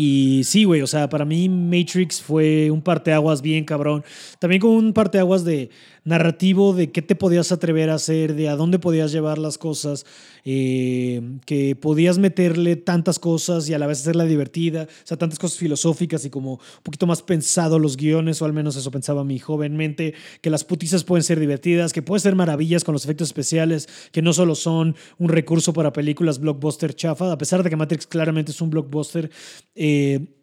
y 0.00 0.44
sí, 0.44 0.62
güey, 0.62 0.80
o 0.80 0.86
sea, 0.86 1.08
para 1.08 1.24
mí 1.24 1.48
Matrix 1.48 2.22
fue 2.22 2.70
un 2.70 2.80
parteaguas 2.80 3.42
bien 3.42 3.64
cabrón. 3.64 4.04
También 4.38 4.60
como 4.60 4.74
un 4.74 4.92
parteaguas 4.92 5.44
de 5.44 5.70
narrativo 6.08 6.72
de 6.72 6.90
qué 6.90 7.02
te 7.02 7.14
podías 7.14 7.52
atrever 7.52 7.90
a 7.90 7.94
hacer, 7.94 8.34
de 8.34 8.48
a 8.48 8.56
dónde 8.56 8.78
podías 8.78 9.12
llevar 9.12 9.36
las 9.36 9.58
cosas, 9.58 10.06
eh, 10.44 11.20
que 11.44 11.76
podías 11.76 12.18
meterle 12.18 12.76
tantas 12.76 13.18
cosas 13.18 13.68
y 13.68 13.74
a 13.74 13.78
la 13.78 13.86
vez 13.86 14.00
hacerla 14.00 14.24
divertida, 14.24 14.84
o 14.84 15.06
sea, 15.06 15.18
tantas 15.18 15.38
cosas 15.38 15.58
filosóficas 15.58 16.24
y 16.24 16.30
como 16.30 16.54
un 16.54 16.82
poquito 16.82 17.06
más 17.06 17.22
pensado 17.22 17.78
los 17.78 17.98
guiones, 17.98 18.40
o 18.40 18.46
al 18.46 18.54
menos 18.54 18.74
eso 18.76 18.90
pensaba 18.90 19.22
mi 19.22 19.38
joven 19.38 19.76
mente, 19.76 20.14
que 20.40 20.48
las 20.48 20.64
putizas 20.64 21.04
pueden 21.04 21.22
ser 21.22 21.38
divertidas, 21.38 21.92
que 21.92 22.00
pueden 22.00 22.22
ser 22.22 22.34
maravillas 22.34 22.84
con 22.84 22.94
los 22.94 23.04
efectos 23.04 23.28
especiales, 23.28 23.86
que 24.10 24.22
no 24.22 24.32
solo 24.32 24.54
son 24.54 24.96
un 25.18 25.28
recurso 25.28 25.74
para 25.74 25.92
películas 25.92 26.40
blockbuster 26.40 26.94
chafa, 26.94 27.30
a 27.30 27.38
pesar 27.38 27.62
de 27.62 27.68
que 27.68 27.76
Matrix 27.76 28.06
claramente 28.06 28.52
es 28.52 28.60
un 28.62 28.70
blockbuster. 28.70 29.30
Eh, 29.74 30.37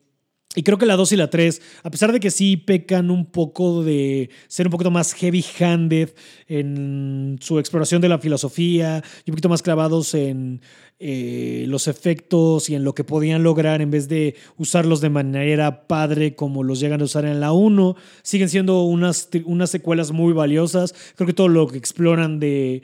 y 0.55 0.63
creo 0.63 0.77
que 0.77 0.85
la 0.85 0.95
2 0.95 1.11
y 1.11 1.15
la 1.17 1.29
3, 1.29 1.61
a 1.83 1.91
pesar 1.91 2.11
de 2.11 2.19
que 2.19 2.31
sí 2.31 2.57
pecan 2.57 3.11
un 3.11 3.25
poco 3.25 3.83
de 3.83 4.29
ser 4.47 4.67
un 4.67 4.71
poquito 4.71 4.91
más 4.91 5.13
heavy-handed 5.13 6.09
en 6.47 7.37
su 7.41 7.59
exploración 7.59 8.01
de 8.01 8.09
la 8.09 8.19
filosofía 8.19 9.03
y 9.25 9.31
un 9.31 9.35
poquito 9.35 9.49
más 9.49 9.61
clavados 9.61 10.13
en 10.13 10.61
eh, 10.97 11.65
los 11.67 11.89
efectos 11.89 12.69
y 12.69 12.75
en 12.75 12.85
lo 12.85 12.95
que 12.95 13.03
podían 13.03 13.43
lograr 13.43 13.81
en 13.81 13.91
vez 13.91 14.07
de 14.07 14.35
usarlos 14.55 15.01
de 15.01 15.09
manera 15.09 15.87
padre 15.87 16.35
como 16.35 16.63
los 16.63 16.79
llegan 16.79 17.01
a 17.01 17.03
usar 17.03 17.25
en 17.25 17.41
la 17.41 17.51
1, 17.51 17.97
siguen 18.23 18.47
siendo 18.47 18.83
unas, 18.83 19.27
unas 19.43 19.69
secuelas 19.69 20.13
muy 20.13 20.31
valiosas. 20.31 20.95
Creo 21.15 21.27
que 21.27 21.33
todo 21.33 21.49
lo 21.49 21.67
que 21.67 21.77
exploran 21.77 22.39
de 22.39 22.81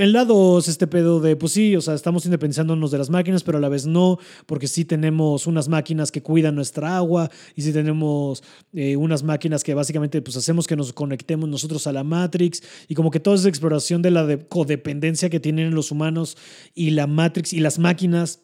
el 0.00 0.12
lado 0.12 0.58
es 0.58 0.68
este 0.68 0.86
pedo 0.86 1.20
de, 1.20 1.36
pues 1.36 1.52
sí, 1.52 1.76
o 1.76 1.80
sea, 1.80 1.94
estamos 1.94 2.24
independizándonos 2.24 2.90
de 2.90 2.98
las 2.98 3.10
máquinas, 3.10 3.42
pero 3.42 3.58
a 3.58 3.60
la 3.60 3.68
vez 3.68 3.86
no, 3.86 4.18
porque 4.46 4.68
sí 4.68 4.84
tenemos 4.84 5.46
unas 5.46 5.68
máquinas 5.68 6.10
que 6.10 6.22
cuidan 6.22 6.54
nuestra 6.54 6.96
agua 6.96 7.30
y 7.54 7.62
sí 7.62 7.72
tenemos 7.72 8.42
eh, 8.72 8.96
unas 8.96 9.22
máquinas 9.22 9.62
que 9.64 9.74
básicamente 9.74 10.22
pues 10.22 10.36
hacemos 10.36 10.66
que 10.66 10.76
nos 10.76 10.92
conectemos 10.92 11.48
nosotros 11.48 11.86
a 11.86 11.92
la 11.92 12.04
Matrix 12.04 12.62
y 12.88 12.94
como 12.94 13.10
que 13.10 13.20
toda 13.20 13.36
esa 13.36 13.48
exploración 13.48 14.02
de 14.02 14.10
la 14.10 14.38
codependencia 14.48 15.30
que 15.30 15.40
tienen 15.40 15.74
los 15.74 15.90
humanos 15.90 16.36
y 16.74 16.90
la 16.90 17.06
Matrix 17.06 17.52
y 17.52 17.60
las 17.60 17.78
máquinas 17.78 18.40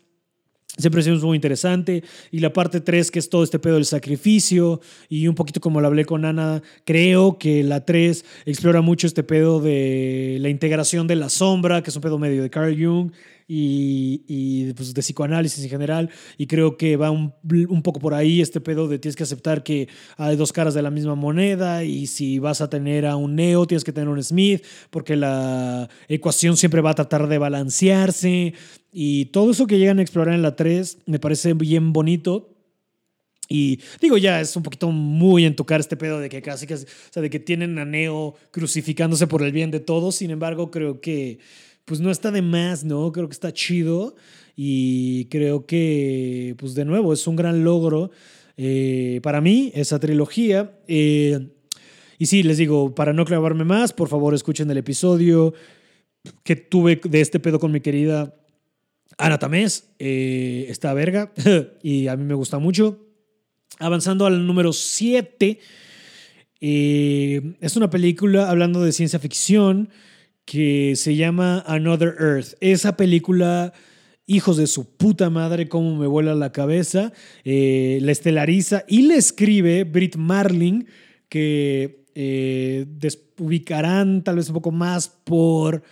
Siempre 0.78 1.00
es 1.00 1.22
muy 1.22 1.36
interesante. 1.36 2.04
Y 2.30 2.38
la 2.38 2.52
parte 2.52 2.80
3, 2.80 3.10
que 3.10 3.18
es 3.18 3.28
todo 3.28 3.42
este 3.42 3.58
pedo 3.58 3.74
del 3.74 3.84
sacrificio. 3.84 4.80
Y 5.08 5.26
un 5.26 5.34
poquito 5.34 5.60
como 5.60 5.80
lo 5.80 5.88
hablé 5.88 6.04
con 6.04 6.24
Ana, 6.24 6.62
creo 6.84 7.36
que 7.36 7.62
la 7.62 7.84
3 7.84 8.24
explora 8.46 8.80
mucho 8.80 9.06
este 9.06 9.22
pedo 9.22 9.60
de 9.60 10.38
la 10.40 10.48
integración 10.48 11.06
de 11.06 11.16
la 11.16 11.28
sombra, 11.28 11.82
que 11.82 11.90
es 11.90 11.96
un 11.96 12.02
pedo 12.02 12.18
medio 12.18 12.42
de 12.42 12.50
Carl 12.50 12.74
Jung 12.74 13.10
y, 13.50 14.72
pues, 14.74 14.92
de 14.92 15.00
psicoanálisis 15.00 15.64
en 15.64 15.70
general. 15.70 16.10
Y 16.36 16.46
creo 16.46 16.76
que 16.76 16.96
va 16.96 17.10
un, 17.10 17.32
poco 17.82 17.98
por 17.98 18.12
ahí 18.12 18.42
este 18.42 18.60
pedo 18.60 18.86
de 18.88 18.98
tienes 18.98 19.16
que 19.16 19.22
aceptar 19.22 19.62
que 19.62 19.88
hay 20.18 20.36
dos 20.36 20.52
caras 20.52 20.74
de 20.74 20.82
la 20.82 20.90
misma 20.90 21.14
moneda 21.14 21.82
y 21.84 22.06
si 22.06 22.38
vas 22.38 22.60
a 22.60 22.68
tener 22.68 23.06
a 23.06 23.16
un 23.16 23.36
Neo, 23.36 23.66
tienes 23.66 23.84
que 23.84 23.92
tener 23.92 24.08
un 24.08 24.22
Smith, 24.22 24.62
porque 24.90 25.16
la 25.16 25.88
ecuación 26.08 26.56
siempre 26.56 26.82
va 26.82 26.90
a 26.90 26.94
tratar 26.94 27.26
de 27.26 27.38
balancearse. 27.38 28.52
Y 28.92 29.26
todo 29.26 29.50
eso 29.50 29.66
que 29.66 29.78
llegan 29.78 29.98
a 29.98 30.02
explorar 30.02 30.34
en 30.34 30.42
la 30.42 30.54
3 30.54 30.98
me 31.06 31.18
parece 31.18 31.54
bien 31.54 31.92
bonito. 31.92 32.54
Y 33.50 33.80
digo, 34.02 34.18
ya 34.18 34.42
es 34.42 34.54
un 34.56 34.62
poquito 34.62 34.90
muy 34.90 35.46
en 35.46 35.56
tocar 35.56 35.80
este 35.80 35.96
pedo 35.96 36.20
de 36.20 36.28
que 36.28 36.42
casi 36.42 36.66
que, 36.66 36.74
o 36.74 36.78
sea, 37.10 37.22
de 37.22 37.30
que 37.30 37.40
tienen 37.40 37.78
a 37.78 37.86
Neo 37.86 38.34
crucificándose 38.50 39.26
por 39.26 39.42
el 39.42 39.52
bien 39.52 39.70
de 39.70 39.80
todos. 39.80 40.16
Sin 40.16 40.30
embargo, 40.30 40.70
creo 40.70 41.00
que 41.00 41.38
pues 41.88 42.00
no 42.00 42.10
está 42.10 42.30
de 42.30 42.42
más, 42.42 42.84
¿no? 42.84 43.10
Creo 43.10 43.28
que 43.28 43.32
está 43.32 43.52
chido 43.52 44.14
y 44.54 45.24
creo 45.26 45.64
que, 45.64 46.54
pues 46.58 46.74
de 46.74 46.84
nuevo, 46.84 47.14
es 47.14 47.26
un 47.26 47.34
gran 47.34 47.64
logro 47.64 48.10
eh, 48.58 49.20
para 49.22 49.40
mí 49.40 49.72
esa 49.74 49.98
trilogía. 49.98 50.78
Eh, 50.86 51.48
y 52.18 52.26
sí, 52.26 52.42
les 52.42 52.58
digo, 52.58 52.94
para 52.94 53.14
no 53.14 53.24
clavarme 53.24 53.64
más, 53.64 53.94
por 53.94 54.08
favor 54.08 54.34
escuchen 54.34 54.70
el 54.70 54.76
episodio 54.76 55.54
que 56.42 56.56
tuve 56.56 57.00
de 57.02 57.20
este 57.22 57.40
pedo 57.40 57.58
con 57.58 57.72
mi 57.72 57.80
querida 57.80 58.34
Ana 59.16 59.38
Tamés. 59.38 59.88
Eh, 59.98 60.66
está 60.68 60.92
verga 60.92 61.32
y 61.82 62.08
a 62.08 62.16
mí 62.16 62.24
me 62.24 62.34
gusta 62.34 62.58
mucho. 62.58 62.98
Avanzando 63.78 64.26
al 64.26 64.46
número 64.46 64.74
7. 64.74 65.58
es 66.60 67.76
una 67.76 67.88
película 67.88 68.50
hablando 68.50 68.82
de 68.82 68.92
ciencia 68.92 69.18
ficción 69.18 69.88
que 70.48 70.96
se 70.96 71.14
llama 71.14 71.62
Another 71.66 72.14
Earth. 72.18 72.54
Esa 72.60 72.96
película, 72.96 73.74
hijos 74.24 74.56
de 74.56 74.66
su 74.66 74.96
puta 74.96 75.28
madre, 75.28 75.68
cómo 75.68 75.94
me 75.94 76.06
vuela 76.06 76.34
la 76.34 76.52
cabeza, 76.52 77.12
eh, 77.44 77.98
la 78.00 78.12
estelariza 78.12 78.82
y 78.88 79.02
le 79.02 79.16
escribe 79.16 79.84
Brit 79.84 80.16
Marling, 80.16 80.84
que 81.28 82.06
eh, 82.14 82.86
ubicarán 83.38 84.24
tal 84.24 84.36
vez 84.36 84.48
un 84.48 84.54
poco 84.54 84.70
más 84.70 85.08
por 85.08 85.82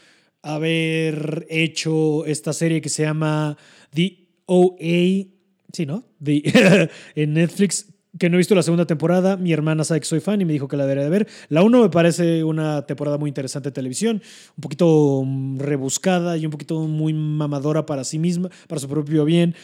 haber 0.41 1.47
hecho 1.51 2.25
esta 2.25 2.55
serie 2.55 2.81
que 2.81 2.89
se 2.89 3.03
llama 3.03 3.59
The 3.93 4.27
OA, 4.47 5.27
sí, 5.71 5.85
¿no? 5.87 6.09
en 7.15 7.35
Netflix, 7.35 7.89
que 8.19 8.29
no 8.29 8.37
he 8.37 8.39
visto 8.39 8.55
la 8.55 8.63
segunda 8.63 8.87
temporada. 8.87 9.37
Mi 9.37 9.53
hermana 9.53 9.85
sabe 9.85 10.01
que 10.01 10.07
soy 10.07 10.21
fan 10.21 10.41
y 10.41 10.45
me 10.45 10.53
dijo 10.53 10.69
que 10.69 10.77
la 10.77 10.85
debería 10.85 11.05
de 11.05 11.11
ver. 11.11 11.29
La 11.49 11.63
1 11.63 11.83
me 11.83 11.91
parece 11.91 12.45
una 12.45 12.87
temporada 12.87 13.19
muy 13.19 13.29
interesante 13.29 13.69
de 13.69 13.73
televisión, 13.73 14.23
un 14.57 14.61
poquito 14.61 15.23
mm, 15.25 15.59
rebuscada 15.59 16.37
y 16.37 16.45
un 16.45 16.51
poquito 16.51 16.81
muy 16.81 17.13
mamadora 17.13 17.87
para 17.87 18.05
sí 18.05 18.19
misma, 18.19 18.51
para 18.69 18.81
su 18.81 18.89
propio 18.89 19.25
bien. 19.25 19.55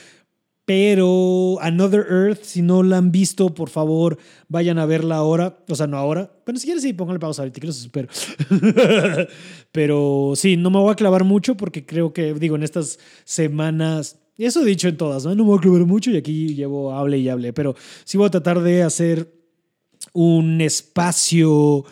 Pero 0.64 1.59
Another 1.61 2.07
Earth, 2.09 2.44
si 2.44 2.62
no 2.62 2.84
la 2.84 2.96
han 2.96 3.11
visto, 3.11 3.53
por 3.53 3.68
favor, 3.68 4.18
vayan 4.48 4.78
a 4.78 4.86
verla 4.86 5.16
ahora. 5.16 5.59
O 5.68 5.74
sea, 5.74 5.88
no 5.88 5.96
ahora. 5.96 6.30
Bueno, 6.46 6.61
si 6.61 6.66
quieres, 6.66 6.84
sí, 6.84 6.92
pónganle 6.92 7.18
pausa 7.18 7.42
ahorita, 7.42 7.61
que 7.61 7.66
espero. 7.66 8.09
Pero 9.72 10.34
sí, 10.36 10.57
no 10.57 10.70
me 10.70 10.78
voy 10.78 10.92
a 10.92 10.94
clavar 10.94 11.24
mucho 11.24 11.57
porque 11.57 11.84
creo 11.84 12.12
que, 12.12 12.32
digo, 12.34 12.55
en 12.55 12.62
estas 12.62 13.00
semanas 13.24 14.22
y 14.37 14.45
eso 14.45 14.62
he 14.62 14.64
dicho 14.64 14.89
en 14.89 14.97
todas, 14.97 15.24
¿no? 15.24 15.35
No 15.35 15.45
me 15.45 15.51
voy 15.51 15.59
a 15.59 15.61
clavar 15.61 15.85
mucho 15.85 16.11
y 16.11 16.16
aquí 16.16 16.55
llevo 16.55 16.93
hable 16.93 17.18
y 17.18 17.28
hable, 17.28 17.53
pero 17.53 17.74
sí 18.05 18.16
voy 18.18 18.26
a 18.26 18.30
tratar 18.30 18.61
de 18.61 18.83
hacer 18.83 19.33
un 20.12 20.61
espacio 20.61 21.85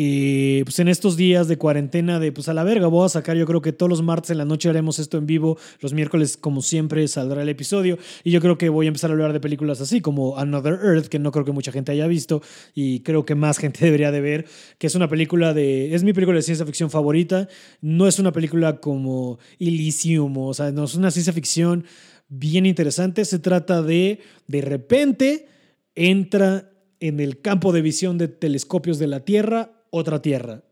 eh, 0.00 0.62
pues 0.64 0.78
en 0.78 0.86
estos 0.86 1.16
días 1.16 1.48
de 1.48 1.58
cuarentena 1.58 2.20
de 2.20 2.30
pues 2.30 2.48
a 2.48 2.54
la 2.54 2.62
verga, 2.62 2.86
voy 2.86 3.04
a 3.04 3.08
sacar 3.08 3.36
yo 3.36 3.46
creo 3.46 3.60
que 3.60 3.72
todos 3.72 3.90
los 3.90 4.00
martes 4.00 4.30
en 4.30 4.38
la 4.38 4.44
noche 4.44 4.68
haremos 4.68 5.00
esto 5.00 5.18
en 5.18 5.26
vivo, 5.26 5.58
los 5.80 5.92
miércoles 5.92 6.36
como 6.36 6.62
siempre 6.62 7.08
saldrá 7.08 7.42
el 7.42 7.48
episodio. 7.48 7.98
Y 8.22 8.30
yo 8.30 8.40
creo 8.40 8.56
que 8.58 8.68
voy 8.68 8.86
a 8.86 8.90
empezar 8.90 9.10
a 9.10 9.14
hablar 9.14 9.32
de 9.32 9.40
películas 9.40 9.80
así 9.80 10.00
como 10.00 10.38
Another 10.38 10.74
Earth, 10.74 11.06
que 11.06 11.18
no 11.18 11.32
creo 11.32 11.44
que 11.44 11.50
mucha 11.50 11.72
gente 11.72 11.90
haya 11.90 12.06
visto 12.06 12.42
y 12.76 13.00
creo 13.00 13.26
que 13.26 13.34
más 13.34 13.58
gente 13.58 13.84
debería 13.84 14.12
de 14.12 14.20
ver, 14.20 14.46
que 14.78 14.86
es 14.86 14.94
una 14.94 15.08
película 15.08 15.52
de, 15.52 15.92
es 15.92 16.04
mi 16.04 16.12
película 16.12 16.36
de 16.36 16.42
ciencia 16.42 16.64
ficción 16.64 16.90
favorita, 16.90 17.48
no 17.80 18.06
es 18.06 18.20
una 18.20 18.30
película 18.30 18.76
como 18.76 19.40
Elysium, 19.58 20.38
o 20.38 20.54
sea, 20.54 20.70
no 20.70 20.84
es 20.84 20.94
una 20.94 21.10
ciencia 21.10 21.32
ficción 21.32 21.84
bien 22.28 22.66
interesante, 22.66 23.24
se 23.24 23.40
trata 23.40 23.82
de, 23.82 24.20
de 24.46 24.60
repente, 24.60 25.48
entra 25.96 26.70
en 27.00 27.18
el 27.18 27.40
campo 27.40 27.72
de 27.72 27.82
visión 27.82 28.16
de 28.16 28.28
telescopios 28.28 29.00
de 29.00 29.08
la 29.08 29.24
Tierra 29.24 29.72
otra 29.90 30.22
Tierra. 30.22 30.62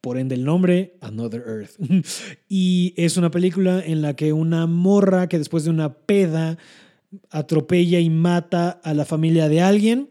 Por 0.00 0.18
ende 0.18 0.34
el 0.34 0.44
nombre, 0.44 0.96
Another 1.00 1.44
Earth. 1.46 1.76
y 2.48 2.92
es 2.96 3.16
una 3.16 3.30
película 3.30 3.80
en 3.84 4.02
la 4.02 4.14
que 4.14 4.32
una 4.32 4.66
morra 4.66 5.28
que 5.28 5.38
después 5.38 5.64
de 5.64 5.70
una 5.70 5.94
peda 5.94 6.58
atropella 7.30 8.00
y 8.00 8.10
mata 8.10 8.70
a 8.70 8.94
la 8.94 9.04
familia 9.04 9.48
de 9.48 9.60
alguien. 9.60 10.10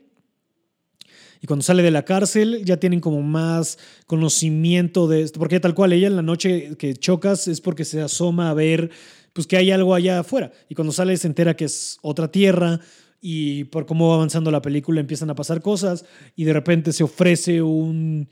Y 1.42 1.48
cuando 1.48 1.64
sale 1.64 1.82
de 1.82 1.92
la 1.92 2.06
cárcel 2.06 2.64
ya 2.64 2.78
tienen 2.78 3.00
como 3.00 3.22
más 3.22 3.80
conocimiento 4.06 5.08
de 5.08 5.24
esto. 5.24 5.40
Porque 5.40 5.60
tal 5.60 5.74
cual 5.74 5.92
ella 5.92 6.08
en 6.08 6.16
la 6.16 6.22
noche 6.22 6.76
que 6.78 6.96
chocas 6.96 7.48
es 7.48 7.60
porque 7.62 7.84
se 7.84 8.02
asoma 8.02 8.50
a 8.50 8.54
ver 8.54 8.92
pues 9.34 9.48
que 9.48 9.58
hay 9.58 9.72
algo 9.72 9.96
allá 9.96 10.20
afuera. 10.20 10.52
Y 10.70 10.76
cuando 10.76 10.94
sale 10.94 11.18
se 11.18 11.28
entera 11.28 11.56
que 11.56 11.66
es 11.66 11.98
otra 12.02 12.32
tierra 12.32 12.80
y 13.22 13.66
por 13.66 13.86
cómo 13.86 14.10
va 14.10 14.16
avanzando 14.16 14.50
la 14.50 14.64
película 14.64 15.00
empiezan 15.00 15.30
a 15.30 15.36
pasar 15.36 15.62
cosas 15.62 16.06
y 16.36 16.44
de 16.44 16.54
repente 16.54 16.92
se 16.92 17.04
ofrece 17.04 17.62
un 17.62 18.28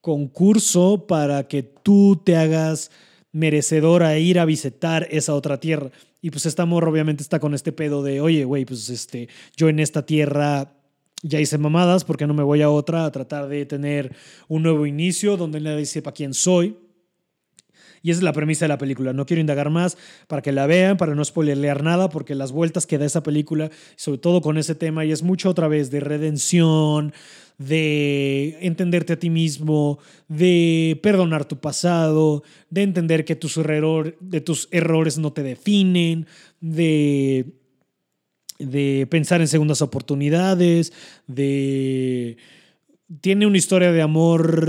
concurso 0.00 1.06
para 1.08 1.48
que 1.48 1.64
tú 1.64 2.22
te 2.24 2.36
hagas 2.36 2.92
merecedor 3.32 4.04
a 4.04 4.16
ir 4.16 4.38
a 4.38 4.44
visitar 4.44 5.08
esa 5.10 5.34
otra 5.34 5.58
tierra. 5.58 5.90
Y 6.22 6.30
pues 6.30 6.46
esta 6.46 6.64
morra 6.64 6.88
obviamente 6.88 7.22
está 7.22 7.40
con 7.40 7.52
este 7.54 7.72
pedo 7.72 8.02
de, 8.04 8.20
oye, 8.20 8.44
güey, 8.44 8.64
pues 8.64 8.88
este, 8.88 9.28
yo 9.56 9.68
en 9.68 9.80
esta 9.80 10.06
tierra 10.06 10.72
ya 11.22 11.40
hice 11.40 11.58
mamadas 11.58 12.04
porque 12.04 12.26
no 12.26 12.34
me 12.34 12.44
voy 12.44 12.62
a 12.62 12.70
otra 12.70 13.04
a 13.04 13.10
tratar 13.10 13.48
de 13.48 13.66
tener 13.66 14.14
un 14.48 14.62
nuevo 14.62 14.86
inicio 14.86 15.36
donde 15.36 15.60
nadie 15.60 15.86
sepa 15.86 16.12
quién 16.12 16.32
soy. 16.32 16.76
Y 18.06 18.12
esa 18.12 18.20
es 18.20 18.22
la 18.22 18.32
premisa 18.32 18.66
de 18.66 18.68
la 18.68 18.78
película. 18.78 19.12
No 19.12 19.26
quiero 19.26 19.40
indagar 19.40 19.68
más 19.68 19.98
para 20.28 20.40
que 20.40 20.52
la 20.52 20.68
vean, 20.68 20.96
para 20.96 21.16
no 21.16 21.24
spoilerlear 21.24 21.82
nada, 21.82 22.08
porque 22.08 22.36
las 22.36 22.52
vueltas 22.52 22.86
que 22.86 22.98
da 22.98 23.04
esa 23.04 23.24
película, 23.24 23.68
sobre 23.96 24.18
todo 24.18 24.40
con 24.42 24.58
ese 24.58 24.76
tema, 24.76 25.04
y 25.04 25.10
es 25.10 25.24
mucho 25.24 25.50
otra 25.50 25.66
vez 25.66 25.90
de 25.90 25.98
redención, 25.98 27.12
de 27.58 28.58
entenderte 28.60 29.14
a 29.14 29.18
ti 29.18 29.28
mismo, 29.28 29.98
de 30.28 31.00
perdonar 31.02 31.46
tu 31.46 31.58
pasado, 31.58 32.44
de 32.70 32.82
entender 32.84 33.24
que 33.24 33.34
tus, 33.34 33.56
de 33.56 34.40
tus 34.40 34.68
errores 34.70 35.18
no 35.18 35.32
te 35.32 35.42
definen, 35.42 36.28
de, 36.60 37.54
de 38.60 39.08
pensar 39.10 39.40
en 39.40 39.48
segundas 39.48 39.82
oportunidades, 39.82 40.92
de 41.26 42.36
tiene 43.20 43.46
una 43.46 43.56
historia 43.56 43.92
de 43.92 44.02
amor 44.02 44.60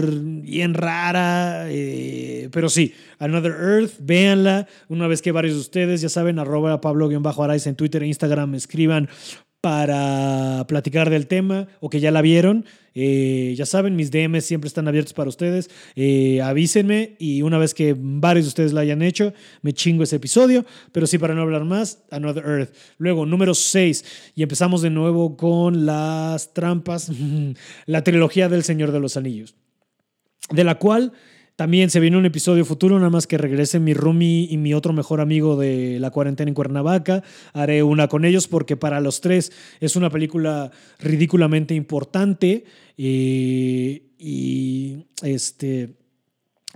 bien 0.41 0.73
rara, 0.73 1.65
eh, 1.69 2.49
pero 2.51 2.69
sí, 2.69 2.93
Another 3.19 3.51
Earth, 3.51 3.93
véanla. 3.99 4.67
Una 4.89 5.07
vez 5.07 5.21
que 5.21 5.31
varios 5.31 5.55
de 5.55 5.61
ustedes, 5.61 6.01
ya 6.01 6.09
saben, 6.09 6.37
arroba 6.37 6.79
Pablo-Araiz 6.79 7.65
en 7.65 7.75
Twitter 7.75 8.03
e 8.03 8.07
Instagram, 8.07 8.53
escriban 8.55 9.09
para 9.61 10.65
platicar 10.67 11.09
del 11.09 11.27
tema 11.27 11.67
o 11.79 11.89
que 11.89 11.99
ya 11.99 12.11
la 12.11 12.21
vieron. 12.21 12.65
Eh, 12.93 13.53
ya 13.55 13.65
saben, 13.65 13.95
mis 13.95 14.11
DMs 14.11 14.45
siempre 14.45 14.67
están 14.67 14.87
abiertos 14.87 15.13
para 15.13 15.29
ustedes. 15.29 15.69
Eh, 15.95 16.41
avísenme 16.41 17.15
y 17.19 17.41
una 17.41 17.57
vez 17.57 17.73
que 17.73 17.95
varios 17.97 18.45
de 18.45 18.49
ustedes 18.49 18.73
la 18.73 18.81
hayan 18.81 19.01
hecho, 19.01 19.33
me 19.61 19.73
chingo 19.73 20.03
ese 20.03 20.17
episodio. 20.17 20.65
Pero 20.91 21.07
sí, 21.07 21.17
para 21.17 21.33
no 21.33 21.41
hablar 21.41 21.65
más, 21.65 22.03
Another 22.11 22.45
Earth. 22.45 22.73
Luego, 22.97 23.25
número 23.25 23.53
6. 23.53 24.31
Y 24.35 24.43
empezamos 24.43 24.81
de 24.81 24.89
nuevo 24.89 25.37
con 25.37 25.85
las 25.85 26.53
trampas, 26.53 27.11
la 27.85 28.03
trilogía 28.03 28.49
del 28.49 28.63
Señor 28.63 28.91
de 28.91 28.99
los 28.99 29.17
Anillos. 29.17 29.55
De 30.49 30.63
la 30.63 30.75
cual 30.75 31.13
también 31.57 31.89
se 31.89 31.99
viene 31.99 32.17
un 32.17 32.25
episodio 32.27 32.63
futuro, 32.65 32.99
nada 32.99 33.09
más 33.09 33.25
que 33.25 33.35
regrese 33.35 33.79
mi 33.79 33.95
roomie 33.95 34.47
y 34.47 34.57
mi 34.57 34.75
otro 34.75 34.93
mejor 34.93 35.19
amigo 35.19 35.57
de 35.57 35.99
la 35.99 36.11
cuarentena 36.11 36.49
en 36.49 36.53
Cuernavaca. 36.53 37.23
Haré 37.51 37.81
una 37.81 38.07
con 38.07 38.25
ellos 38.25 38.47
porque 38.47 38.77
para 38.77 39.01
los 39.01 39.21
tres 39.21 39.51
es 39.79 39.95
una 39.95 40.11
película 40.11 40.69
ridículamente 40.99 41.73
importante. 41.73 42.63
Eh, 42.99 44.03
y 44.19 45.07
este 45.23 45.95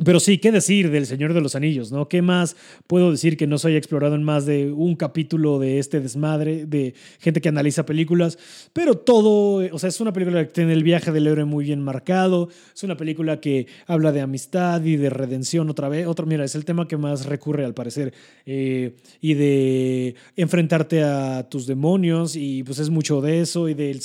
pero 0.04 0.20
sí, 0.20 0.38
¿qué 0.38 0.52
decir 0.52 0.90
del 0.90 1.06
Señor 1.06 1.34
de 1.34 1.42
los 1.42 1.56
Anillos? 1.56 1.92
¿no? 1.92 2.08
¿Qué 2.08 2.22
más 2.22 2.56
puedo 2.88 3.12
decir 3.12 3.38
que 3.38 3.48
no 3.48 3.58
se 3.58 3.68
haya 3.68 3.78
explorado 3.78 4.16
en 4.16 4.24
más 4.24 4.46
de 4.46 4.72
un 4.72 4.96
capítulo 4.96 5.60
de 5.60 5.80
este 5.80 6.00
desmadre 6.00 6.66
de 6.66 6.94
gente 7.20 7.42
que 7.42 7.50
analiza 7.50 7.86
películas? 7.86 8.38
Pero 8.74 8.96
todo, 8.96 9.64
o 9.74 9.80
sea, 9.80 9.90
es 9.90 10.02
una 10.02 10.14
película 10.14 10.46
que 10.46 10.52
tiene 10.52 10.74
el 10.74 10.84
viaje 10.84 11.12
del 11.12 11.28
héroe 11.28 11.46
muy 11.46 11.66
bien 11.66 11.82
marcado, 11.82 12.50
es 12.74 12.84
una 12.84 12.98
película 12.98 13.40
que 13.40 13.68
habla 13.88 14.12
de 14.12 14.22
amistad 14.22 14.84
y 14.84 14.96
de 14.96 15.10
redención 15.10 15.70
otra 15.70 15.90
vez. 15.90 16.08
Otro, 16.08 16.26
mira, 16.26 16.46
es 16.46 16.56
el 16.56 16.66
tema 16.66 16.88
que 16.88 16.98
más 16.98 17.26
recurre 17.26 17.66
al 17.66 17.74
parecer, 17.74 18.14
eh, 18.46 18.96
y 19.20 19.34
de 19.36 20.16
enfrentarte 20.36 21.04
a 21.04 21.48
tus 21.50 21.68
demonios, 21.68 22.36
y 22.36 22.64
pues 22.64 22.80
es 22.80 22.90
mucho 22.90 23.22
de 23.22 23.42
eso, 23.42 23.70
y 23.70 23.74
del 23.74 24.02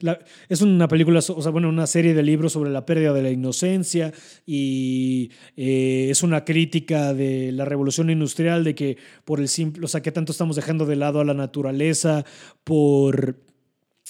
la, 0.00 0.18
Es 0.48 0.60
una 0.60 0.88
película, 0.88 1.20
o 1.20 1.42
sea, 1.42 1.50
bueno, 1.50 1.68
una 1.68 1.86
serie 1.86 2.14
de 2.14 2.22
libros 2.22 2.52
sobre 2.52 2.70
la 2.70 2.84
pérdida 2.84 3.12
de 3.12 3.22
la 3.22 3.30
inocencia 3.30 4.12
y 4.46 5.29
eh, 5.56 6.08
es 6.10 6.22
una 6.22 6.44
crítica 6.44 7.14
de 7.14 7.52
la 7.52 7.64
revolución 7.64 8.10
industrial, 8.10 8.64
de 8.64 8.74
que 8.74 8.96
por 9.24 9.40
el 9.40 9.48
simple, 9.48 9.84
o 9.84 9.88
sea, 9.88 10.02
que 10.02 10.12
tanto 10.12 10.32
estamos 10.32 10.56
dejando 10.56 10.86
de 10.86 10.96
lado 10.96 11.20
a 11.20 11.24
la 11.24 11.34
naturaleza 11.34 12.24
por 12.64 13.38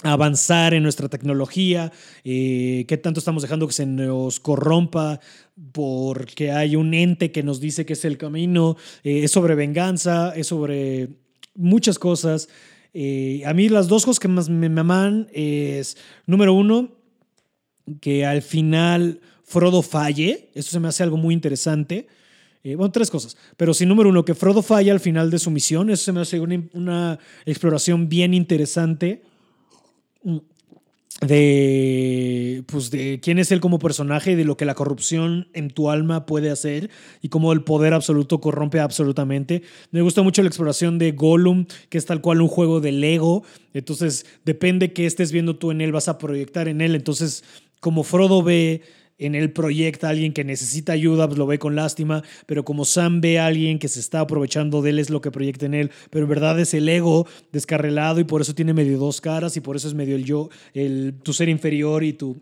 avanzar 0.03 0.73
en 0.73 0.83
nuestra 0.83 1.09
tecnología, 1.09 1.93
eh, 2.25 2.85
qué 2.89 2.97
tanto 2.97 3.21
estamos 3.21 3.43
dejando 3.43 3.67
que 3.67 3.75
se 3.75 3.87
nos 3.87 4.41
corrompa 4.41 5.21
porque 5.73 6.53
hay 6.53 6.77
un 6.77 6.95
ente 6.95 7.33
que 7.33 7.43
nos 7.43 7.61
dice 7.61 7.85
que 7.85 7.93
es 7.93 8.05
el 8.05 8.17
camino, 8.17 8.77
eh, 9.05 9.25
es 9.25 9.31
sobre 9.31 9.55
venganza, 9.55 10.33
es 10.35 10.47
sobre 10.47 11.11
muchas 11.55 11.99
cosas. 11.99 12.49
a 13.47 13.53
mí 13.55 13.69
las 13.69 13.89
dos 13.89 14.05
cosas 14.05 14.21
que 14.21 14.29
más 14.29 14.49
me 14.49 14.69
maman 14.69 15.29
es, 15.33 15.97
número 16.27 16.55
uno, 16.55 17.01
que 18.01 18.25
al 18.25 18.43
final 18.43 19.21
Frodo 19.51 19.83
falle. 19.83 20.49
Eso 20.55 20.71
se 20.71 20.79
me 20.79 20.87
hace 20.87 21.03
algo 21.03 21.17
muy 21.17 21.35
interesante. 21.35 22.07
Eh, 22.63 22.77
bueno, 22.77 22.93
tres 22.93 23.11
cosas. 23.11 23.37
Pero 23.57 23.75
sí, 23.75 23.85
número 23.85 24.09
uno, 24.09 24.25
que 24.25 24.37
Frodo 24.37 24.63
falle 24.63 24.93
al 24.93 25.01
final 25.01 25.29
de 25.29 25.41
su 25.41 25.51
misión. 25.51 25.91
Eso 25.91 26.05
se 26.05 26.13
me 26.13 26.21
hace 26.21 26.39
una, 26.39 27.19
exploración 27.45 28.09
bien 28.09 28.33
interesante 28.33 29.23
mm, 30.23 30.37
de, 31.23 32.63
pues 32.69 32.93
de 32.93 33.19
quién 33.21 33.41
es 33.41 33.51
él 33.51 33.61
como 33.61 33.81
personaje 33.81 34.33
y 34.33 34.35
de 34.37 34.45
lo 34.45 34.57
que 34.57 34.65
la 34.65 34.77
corrupción 34.77 35.49
en 35.53 35.71
tu 35.71 35.91
alma 35.91 36.27
puede 36.27 36.51
hacer 36.51 36.89
y 37.21 37.29
cómo 37.29 37.53
el 37.53 37.65
poder 37.65 37.93
absoluto 37.93 38.41
corrompe 38.41 38.79
absolutamente. 38.79 39.63
Me 39.91 40.01
gusta 40.01 40.23
mucho 40.23 40.43
la 40.43 40.49
exploración 40.49 40.97
de 40.99 41.11
Gollum, 41.11 41.67
que 41.89 41.99
es 41.99 42.07
tal 42.07 42.21
cual 42.21 42.41
un 42.41 42.49
juego 42.49 42.81
de 42.81 42.93
Lego. 42.93 43.43
Entonces, 43.75 44.27
depende 44.45 44.93
que 44.93 45.07
estés 45.07 45.33
viendo 45.33 45.57
tú 45.57 45.73
en 45.73 45.81
él, 45.81 45.91
vas 45.91 46.07
a 46.07 46.19
proyectar 46.19 46.69
en 46.69 46.83
él. 46.83 46.95
Entonces, 46.95 47.43
como 47.81 48.05
Frodo 48.05 48.45
ve 48.45 48.83
en 49.21 49.35
él 49.35 49.53
proyecta 49.53 50.09
a 50.09 50.11
alguien 50.11 50.33
que 50.33 50.43
necesita 50.43 50.93
ayuda, 50.93 51.29
pues 51.29 51.39
lo 51.39 51.47
ve 51.47 51.59
con 51.59 51.77
lástima, 51.77 52.25
pero 52.47 52.65
como 52.65 52.85
Sam 52.85 53.21
ve 53.21 53.39
a 53.39 53.47
alguien 53.47 53.79
que 53.79 53.89
se 53.89 54.01
está 54.01 54.21
aprovechando 54.21 54.83
de 54.83 54.91
él, 54.91 54.99
es 54.99 55.11
lo 55.11 55.21
que 55.21 55.31
proyecta 55.31 55.67
en 55.67 55.75
él, 55.75 55.91
pero 56.11 56.25
en 56.25 56.31
verdad 56.31 56.59
es 56.59 56.75
el 56.75 56.89
ego 56.89 57.29
descarrelado 57.53 58.19
y 58.19 58.25
por 58.25 58.41
eso 58.41 58.55
tiene 58.55 58.75
medio 58.75 58.99
dos 58.99 59.21
caras 59.21 59.57
y 59.57 59.61
por 59.61 59.77
eso 59.77 59.87
es 59.87 59.95
medio 59.95 60.17
el 60.17 60.25
yo, 60.25 60.49
el, 60.75 61.15
tu 61.23 61.33
ser 61.33 61.49
inferior 61.49 62.03
y 62.03 62.15
tu 62.15 62.41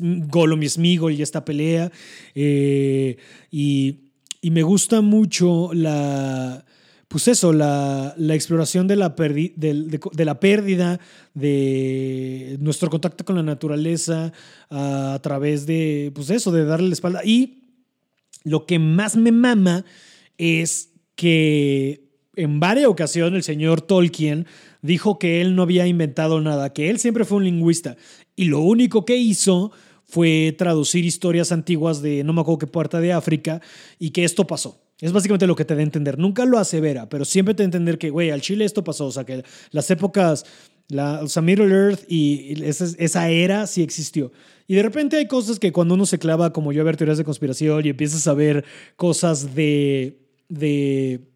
Gollum 0.00 0.62
y 0.62 0.68
Smigol 0.68 1.14
y 1.14 1.22
esta 1.22 1.44
pelea. 1.44 1.90
Eh, 2.34 3.16
y, 3.50 3.96
y 4.40 4.50
me 4.50 4.62
gusta 4.62 5.00
mucho 5.00 5.70
la 5.72 6.64
pues 7.10 7.26
eso, 7.26 7.52
la, 7.52 8.14
exploración 8.28 8.86
de 8.86 8.94
la, 8.94 9.08
de, 9.08 10.24
la 10.24 10.38
pérdida 10.38 11.00
de 11.34 12.56
nuestro 12.60 12.88
contacto 12.88 13.24
con 13.24 13.34
la 13.34 13.42
naturaleza 13.42 14.32
a, 14.70 15.18
través 15.20 15.66
de, 15.66 16.12
pues 16.14 16.30
eso, 16.30 16.52
de 16.52 16.64
darle 16.64 16.86
la 16.86 16.92
espalda. 16.92 17.22
Y 17.24 17.64
lo 18.44 18.64
que 18.64 18.78
más 18.78 19.16
me 19.16 19.32
mama 19.32 19.84
es 20.38 20.92
que 21.16 22.12
en 22.36 22.60
varias 22.60 22.86
ocasiones 22.86 23.38
el 23.38 23.42
señor 23.42 23.80
Tolkien 23.80 24.46
dijo 24.80 25.18
que 25.18 25.40
él 25.40 25.56
no 25.56 25.62
había 25.62 25.88
inventado 25.88 26.40
nada, 26.40 26.72
que 26.72 26.90
él 26.90 27.00
siempre 27.00 27.24
fue 27.24 27.38
un 27.38 27.44
lingüista 27.44 27.96
y 28.36 28.44
lo 28.44 28.60
único 28.60 29.04
que 29.04 29.16
hizo 29.16 29.72
fue 30.04 30.54
traducir 30.56 31.04
historias 31.04 31.50
antiguas 31.50 32.02
de 32.02 32.22
no 32.22 32.32
me 32.32 32.42
acuerdo 32.42 32.58
qué 32.58 32.66
puerta 32.68 33.00
de 33.00 33.12
África 33.12 33.60
y 33.98 34.10
que 34.10 34.22
esto 34.22 34.46
pasó. 34.46 34.80
Es 35.00 35.12
básicamente 35.12 35.46
lo 35.46 35.56
que 35.56 35.64
te 35.64 35.74
da 35.74 35.80
a 35.80 35.84
entender. 35.84 36.18
Nunca 36.18 36.44
lo 36.44 36.58
asevera, 36.58 37.08
pero 37.08 37.24
siempre 37.24 37.54
te 37.54 37.62
da 37.62 37.64
a 37.64 37.68
entender 37.68 37.98
que, 37.98 38.10
güey, 38.10 38.30
al 38.30 38.40
Chile 38.40 38.64
esto 38.64 38.84
pasó. 38.84 39.06
O 39.06 39.12
sea, 39.12 39.24
que 39.24 39.42
las 39.70 39.90
épocas 39.90 40.44
La, 40.88 41.20
o 41.22 41.28
sea, 41.28 41.40
Middle 41.42 41.72
Earth 41.72 42.00
y 42.08 42.64
esa, 42.64 42.84
esa 42.98 43.28
era 43.30 43.66
sí 43.66 43.82
existió. 43.82 44.32
Y 44.66 44.74
de 44.74 44.82
repente 44.82 45.16
hay 45.16 45.26
cosas 45.26 45.58
que 45.58 45.72
cuando 45.72 45.94
uno 45.94 46.04
se 46.04 46.18
clava, 46.18 46.52
como 46.52 46.72
yo, 46.72 46.82
a 46.82 46.84
ver 46.84 46.96
teorías 46.96 47.18
de 47.18 47.24
conspiración 47.24 47.86
y 47.86 47.90
empiezas 47.90 48.26
a 48.28 48.34
ver 48.34 48.64
cosas 48.96 49.54
de, 49.54 50.18
de 50.48 51.30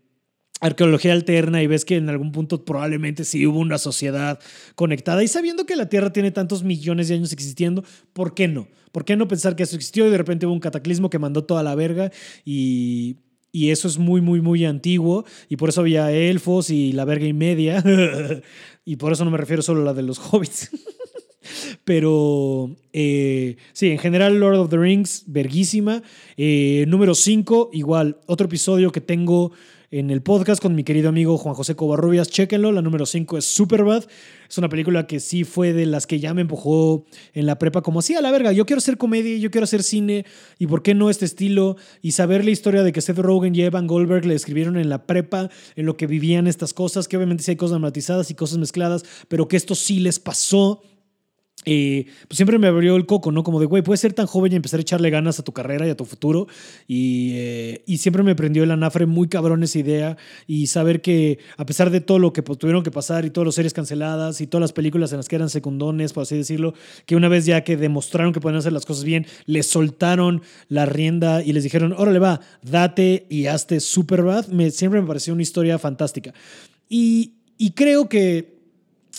arqueología 0.60 1.12
alterna 1.12 1.62
y 1.62 1.66
ves 1.66 1.84
que 1.84 1.96
en 1.96 2.08
algún 2.08 2.32
punto 2.32 2.64
probablemente 2.64 3.24
sí 3.24 3.46
hubo 3.46 3.58
una 3.58 3.78
sociedad 3.78 4.38
conectada 4.74 5.22
y 5.22 5.28
sabiendo 5.28 5.66
que 5.66 5.76
la 5.76 5.88
Tierra 5.88 6.12
tiene 6.12 6.30
tantos 6.30 6.62
millones 6.64 7.08
de 7.08 7.14
años 7.14 7.32
existiendo, 7.32 7.84
¿por 8.12 8.34
qué 8.34 8.48
no? 8.48 8.68
¿Por 8.92 9.04
qué 9.04 9.16
no 9.16 9.28
pensar 9.28 9.56
que 9.56 9.64
eso 9.64 9.76
existió 9.76 10.06
y 10.06 10.10
de 10.10 10.18
repente 10.18 10.46
hubo 10.46 10.54
un 10.54 10.60
cataclismo 10.60 11.10
que 11.10 11.18
mandó 11.18 11.44
toda 11.44 11.62
la 11.62 11.74
verga 11.74 12.12
y, 12.44 13.18
y 13.54 13.70
eso 13.70 13.86
es 13.86 13.98
muy, 13.98 14.20
muy, 14.20 14.40
muy 14.40 14.64
antiguo 14.64 15.24
y 15.48 15.54
por 15.54 15.68
eso 15.68 15.80
había 15.80 16.10
elfos 16.10 16.70
y 16.70 16.90
la 16.90 17.04
verga 17.04 17.24
y 17.24 17.32
media 17.32 17.84
y 18.84 18.96
por 18.96 19.12
eso 19.12 19.24
no 19.24 19.30
me 19.30 19.38
refiero 19.38 19.62
solo 19.62 19.82
a 19.82 19.84
la 19.84 19.94
de 19.94 20.02
los 20.02 20.18
hobbits. 20.32 20.70
Pero 21.84 22.74
eh, 22.92 23.56
sí, 23.72 23.90
en 23.90 23.98
general 23.98 24.40
Lord 24.40 24.56
of 24.56 24.70
the 24.70 24.76
Rings, 24.76 25.22
verguísima. 25.28 26.02
Eh, 26.36 26.84
número 26.88 27.14
5, 27.14 27.70
igual, 27.72 28.16
otro 28.26 28.46
episodio 28.46 28.90
que 28.90 29.00
tengo 29.00 29.52
en 29.98 30.10
el 30.10 30.22
podcast 30.22 30.60
con 30.60 30.74
mi 30.74 30.82
querido 30.82 31.08
amigo 31.08 31.38
Juan 31.38 31.54
José 31.54 31.76
Covarrubias. 31.76 32.28
Chéquenlo, 32.28 32.72
la 32.72 32.82
número 32.82 33.06
5 33.06 33.38
es 33.38 33.44
Superbad. 33.44 34.04
Es 34.48 34.58
una 34.58 34.68
película 34.68 35.06
que 35.06 35.20
sí 35.20 35.44
fue 35.44 35.72
de 35.72 35.86
las 35.86 36.08
que 36.08 36.18
ya 36.18 36.34
me 36.34 36.40
empujó 36.40 37.04
en 37.32 37.46
la 37.46 37.60
prepa 37.60 37.80
como 37.80 38.00
así 38.00 38.16
a 38.16 38.20
la 38.20 38.32
verga. 38.32 38.50
Yo 38.50 38.66
quiero 38.66 38.78
hacer 38.78 38.98
comedia, 38.98 39.38
yo 39.38 39.52
quiero 39.52 39.62
hacer 39.62 39.84
cine 39.84 40.26
y 40.58 40.66
por 40.66 40.82
qué 40.82 40.94
no 40.94 41.10
este 41.10 41.24
estilo 41.24 41.76
y 42.02 42.10
saber 42.10 42.44
la 42.44 42.50
historia 42.50 42.82
de 42.82 42.90
que 42.90 43.00
Seth 43.00 43.18
Rogen 43.18 43.54
y 43.54 43.62
Evan 43.62 43.86
Goldberg 43.86 44.26
le 44.26 44.34
escribieron 44.34 44.76
en 44.78 44.88
la 44.88 45.06
prepa 45.06 45.48
en 45.76 45.86
lo 45.86 45.96
que 45.96 46.08
vivían 46.08 46.48
estas 46.48 46.74
cosas, 46.74 47.06
que 47.06 47.16
obviamente 47.16 47.44
sí 47.44 47.52
hay 47.52 47.56
cosas 47.56 47.74
dramatizadas 47.74 48.32
y 48.32 48.34
cosas 48.34 48.58
mezcladas, 48.58 49.04
pero 49.28 49.46
que 49.46 49.56
esto 49.56 49.76
sí 49.76 50.00
les 50.00 50.18
pasó 50.18 50.82
eh, 51.64 52.06
pues 52.28 52.36
siempre 52.36 52.58
me 52.58 52.66
abrió 52.66 52.96
el 52.96 53.06
coco, 53.06 53.32
¿no? 53.32 53.42
Como 53.42 53.60
de, 53.60 53.66
güey, 53.66 53.82
puedes 53.82 54.00
ser 54.00 54.12
tan 54.12 54.26
joven 54.26 54.52
y 54.52 54.56
empezar 54.56 54.78
a 54.78 54.82
echarle 54.82 55.10
ganas 55.10 55.38
a 55.38 55.42
tu 55.42 55.52
carrera 55.52 55.86
y 55.86 55.90
a 55.90 55.96
tu 55.96 56.04
futuro. 56.04 56.46
Y, 56.86 57.32
eh, 57.34 57.82
y 57.86 57.98
siempre 57.98 58.22
me 58.22 58.34
prendió 58.34 58.64
el 58.64 58.70
anafre 58.70 59.06
muy 59.06 59.28
cabrón 59.28 59.62
esa 59.62 59.78
idea 59.78 60.16
y 60.46 60.66
saber 60.66 61.00
que 61.00 61.38
a 61.56 61.66
pesar 61.66 61.90
de 61.90 62.00
todo 62.00 62.18
lo 62.18 62.32
que 62.32 62.42
pues, 62.42 62.58
tuvieron 62.58 62.82
que 62.82 62.90
pasar 62.90 63.24
y 63.24 63.30
todas 63.30 63.46
las 63.46 63.54
series 63.54 63.72
canceladas 63.72 64.40
y 64.40 64.46
todas 64.46 64.62
las 64.62 64.72
películas 64.72 65.12
en 65.12 65.18
las 65.18 65.28
que 65.28 65.36
eran 65.36 65.50
secundones, 65.50 66.12
por 66.12 66.22
así 66.22 66.36
decirlo, 66.36 66.74
que 67.06 67.16
una 67.16 67.28
vez 67.28 67.46
ya 67.46 67.64
que 67.64 67.76
demostraron 67.76 68.32
que 68.32 68.40
pueden 68.40 68.58
hacer 68.58 68.72
las 68.72 68.86
cosas 68.86 69.04
bien, 69.04 69.26
les 69.46 69.66
soltaron 69.66 70.42
la 70.68 70.86
rienda 70.86 71.42
y 71.42 71.52
les 71.52 71.62
dijeron, 71.62 71.94
órale 71.96 72.18
va, 72.18 72.40
date 72.62 73.26
y 73.28 73.46
hazte 73.46 73.80
Superbad. 73.80 74.48
Me, 74.48 74.70
siempre 74.70 75.00
me 75.00 75.06
pareció 75.06 75.32
una 75.32 75.42
historia 75.42 75.78
fantástica. 75.78 76.34
Y, 76.88 77.34
y 77.58 77.72
creo 77.72 78.08
que 78.08 78.53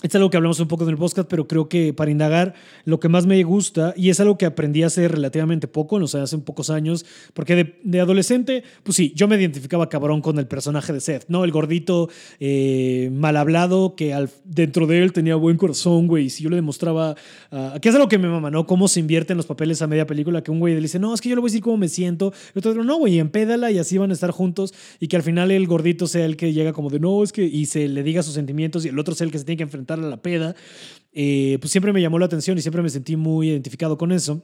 es 0.02 0.14
algo 0.14 0.28
que 0.28 0.36
hablamos 0.36 0.60
un 0.60 0.68
poco 0.68 0.84
en 0.84 0.90
el 0.90 0.98
podcast, 0.98 1.26
pero 1.26 1.48
creo 1.48 1.70
que 1.70 1.94
para 1.94 2.10
indagar 2.10 2.52
lo 2.84 3.00
que 3.00 3.08
más 3.08 3.24
me 3.24 3.42
gusta, 3.44 3.94
y 3.96 4.10
es 4.10 4.20
algo 4.20 4.36
que 4.36 4.44
aprendí 4.44 4.82
hace 4.82 5.08
relativamente 5.08 5.68
poco, 5.68 5.98
no 5.98 6.06
sé, 6.06 6.18
hace 6.18 6.36
pocos 6.36 6.68
años, 6.68 7.06
porque 7.32 7.78
de, 7.82 8.00
adolescente, 8.00 8.62
pues 8.82 8.96
sí, 8.96 9.14
yo 9.16 9.26
me 9.26 9.36
identificaba 9.36 9.88
cabrón 9.88 10.20
con 10.20 10.38
el 10.38 10.46
personaje 10.46 10.92
de 10.92 11.00
Seth, 11.00 11.24
¿no? 11.28 11.44
El 11.44 11.50
gordito 11.50 12.10
eh, 12.40 13.08
mal 13.10 13.38
hablado 13.38 13.96
que 13.96 14.12
al, 14.12 14.28
dentro 14.44 14.86
de 14.86 15.02
él 15.02 15.14
tenía 15.14 15.34
buen 15.36 15.56
corazón, 15.56 16.08
güey, 16.08 16.26
y 16.26 16.30
si 16.30 16.44
yo 16.44 16.50
le 16.50 16.56
demostraba, 16.56 17.16
uh, 17.50 17.80
que 17.80 17.88
es 17.88 17.94
algo 17.94 18.08
que 18.08 18.18
me 18.18 18.28
mama, 18.28 18.50
¿no? 18.50 18.66
Cómo 18.66 18.88
se 18.88 19.00
invierte 19.00 19.32
en 19.32 19.38
los 19.38 19.46
papeles 19.46 19.80
a 19.80 19.86
media 19.86 20.06
película, 20.06 20.42
que 20.42 20.50
un 20.50 20.60
güey 20.60 20.74
le 20.74 20.82
dice, 20.82 20.98
no, 20.98 21.14
es 21.14 21.22
que 21.22 21.30
yo 21.30 21.36
le 21.36 21.40
voy 21.40 21.48
a 21.48 21.52
decir 21.52 21.62
cómo 21.62 21.78
me 21.78 21.88
siento, 21.88 22.34
y 22.54 22.58
otro, 22.58 22.84
no, 22.84 22.98
güey, 22.98 23.18
empédala 23.18 23.70
y 23.70 23.78
así 23.78 23.96
van 23.96 24.10
a 24.10 24.14
estar 24.14 24.30
juntos, 24.30 24.74
y 25.00 25.08
que 25.08 25.16
al 25.16 25.22
final 25.22 25.50
el 25.50 25.66
gordito 25.66 26.06
sea 26.06 26.26
el 26.26 26.36
que 26.36 26.52
llega 26.52 26.74
como 26.74 26.90
de, 26.90 27.00
no, 27.00 27.22
es 27.22 27.32
que, 27.32 27.44
y 27.44 27.64
se 27.64 27.88
le 27.88 28.02
diga 28.02 28.22
sus 28.22 28.34
sentimientos, 28.34 28.84
y 28.84 28.88
el 28.88 28.98
otro 28.98 29.14
sea 29.14 29.24
el 29.24 29.30
que 29.30 29.38
se 29.38 29.44
tiene 29.46 29.56
que 29.56 29.62
enfrentar 29.62 29.85
a 29.94 29.96
la 29.96 30.22
peda, 30.22 30.54
eh, 31.12 31.58
pues 31.60 31.72
siempre 31.72 31.92
me 31.92 32.00
llamó 32.00 32.18
la 32.18 32.26
atención 32.26 32.58
y 32.58 32.62
siempre 32.62 32.82
me 32.82 32.90
sentí 32.90 33.16
muy 33.16 33.50
identificado 33.50 33.96
con 33.96 34.12
eso. 34.12 34.42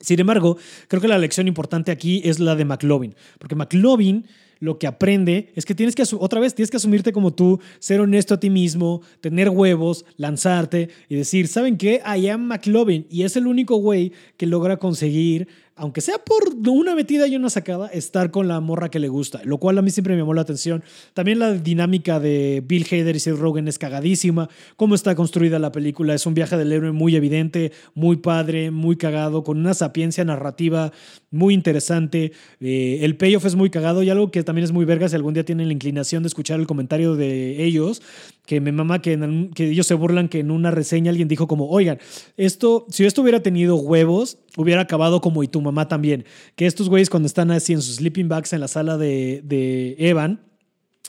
Sin 0.00 0.20
embargo, 0.20 0.58
creo 0.88 1.00
que 1.00 1.08
la 1.08 1.18
lección 1.18 1.48
importante 1.48 1.90
aquí 1.90 2.20
es 2.24 2.38
la 2.38 2.56
de 2.56 2.64
McLovin, 2.64 3.14
porque 3.38 3.54
McLovin 3.54 4.26
lo 4.60 4.78
que 4.78 4.86
aprende 4.86 5.52
es 5.56 5.64
que 5.64 5.74
tienes 5.74 5.94
que, 5.94 6.04
otra 6.18 6.40
vez, 6.40 6.54
tienes 6.54 6.70
que 6.70 6.78
asumirte 6.78 7.12
como 7.12 7.34
tú, 7.34 7.60
ser 7.80 8.00
honesto 8.00 8.34
a 8.34 8.40
ti 8.40 8.50
mismo, 8.50 9.02
tener 9.20 9.50
huevos, 9.50 10.04
lanzarte 10.16 10.88
y 11.08 11.16
decir, 11.16 11.48
¿saben 11.48 11.76
qué? 11.76 12.00
I 12.04 12.28
am 12.28 12.46
McLovin. 12.46 13.06
Y 13.10 13.24
es 13.24 13.36
el 13.36 13.46
único 13.46 13.76
güey 13.76 14.12
que 14.36 14.46
logra 14.46 14.78
conseguir 14.78 15.48
aunque 15.76 16.00
sea 16.00 16.18
por 16.18 16.54
una 16.68 16.94
metida 16.94 17.26
y 17.26 17.34
una 17.34 17.50
sacada, 17.50 17.88
estar 17.88 18.30
con 18.30 18.46
la 18.46 18.60
morra 18.60 18.90
que 18.90 19.00
le 19.00 19.08
gusta, 19.08 19.40
lo 19.44 19.58
cual 19.58 19.76
a 19.76 19.82
mí 19.82 19.90
siempre 19.90 20.14
me 20.14 20.20
llamó 20.20 20.32
la 20.32 20.42
atención. 20.42 20.84
También 21.14 21.40
la 21.40 21.52
dinámica 21.52 22.20
de 22.20 22.62
Bill 22.64 22.86
Hader 22.88 23.16
y 23.16 23.20
Seth 23.20 23.36
Rogen 23.36 23.66
es 23.66 23.78
cagadísima. 23.78 24.48
Cómo 24.76 24.94
está 24.94 25.16
construida 25.16 25.58
la 25.58 25.72
película 25.72 26.14
es 26.14 26.26
un 26.26 26.34
viaje 26.34 26.56
del 26.56 26.72
héroe 26.72 26.92
muy 26.92 27.16
evidente, 27.16 27.72
muy 27.94 28.16
padre, 28.16 28.70
muy 28.70 28.96
cagado, 28.96 29.42
con 29.42 29.58
una 29.58 29.74
sapiencia 29.74 30.24
narrativa 30.24 30.92
muy 31.34 31.54
interesante. 31.54 32.32
Eh, 32.60 33.00
el 33.02 33.16
payoff 33.16 33.44
es 33.44 33.56
muy 33.56 33.68
cagado 33.68 34.02
y 34.04 34.10
algo 34.10 34.30
que 34.30 34.44
también 34.44 34.64
es 34.64 34.72
muy 34.72 34.84
verga 34.84 35.08
si 35.08 35.16
algún 35.16 35.34
día 35.34 35.44
tienen 35.44 35.66
la 35.66 35.74
inclinación 35.74 36.22
de 36.22 36.28
escuchar 36.28 36.60
el 36.60 36.68
comentario 36.68 37.16
de 37.16 37.64
ellos, 37.64 38.00
que 38.46 38.60
me 38.60 38.70
mama 38.70 39.02
que, 39.02 39.18
que 39.54 39.70
ellos 39.70 39.86
se 39.88 39.94
burlan 39.94 40.28
que 40.28 40.38
en 40.38 40.52
una 40.52 40.70
reseña 40.70 41.10
alguien 41.10 41.26
dijo 41.26 41.48
como, 41.48 41.68
oigan, 41.68 41.98
esto, 42.36 42.86
si 42.90 43.04
esto 43.04 43.22
hubiera 43.22 43.42
tenido 43.42 43.74
huevos, 43.76 44.38
hubiera 44.56 44.82
acabado 44.82 45.20
como 45.20 45.42
y 45.42 45.48
tu 45.48 45.60
mamá 45.64 45.88
también. 45.88 46.24
Que 46.54 46.66
estos 46.66 46.88
güeyes 46.88 47.10
cuando 47.10 47.26
están 47.26 47.50
así 47.50 47.72
en 47.72 47.82
sus 47.82 47.96
sleeping 47.96 48.28
bags 48.28 48.52
en 48.52 48.60
la 48.60 48.68
sala 48.68 48.96
de, 48.96 49.40
de 49.44 49.96
Evan, 49.98 50.40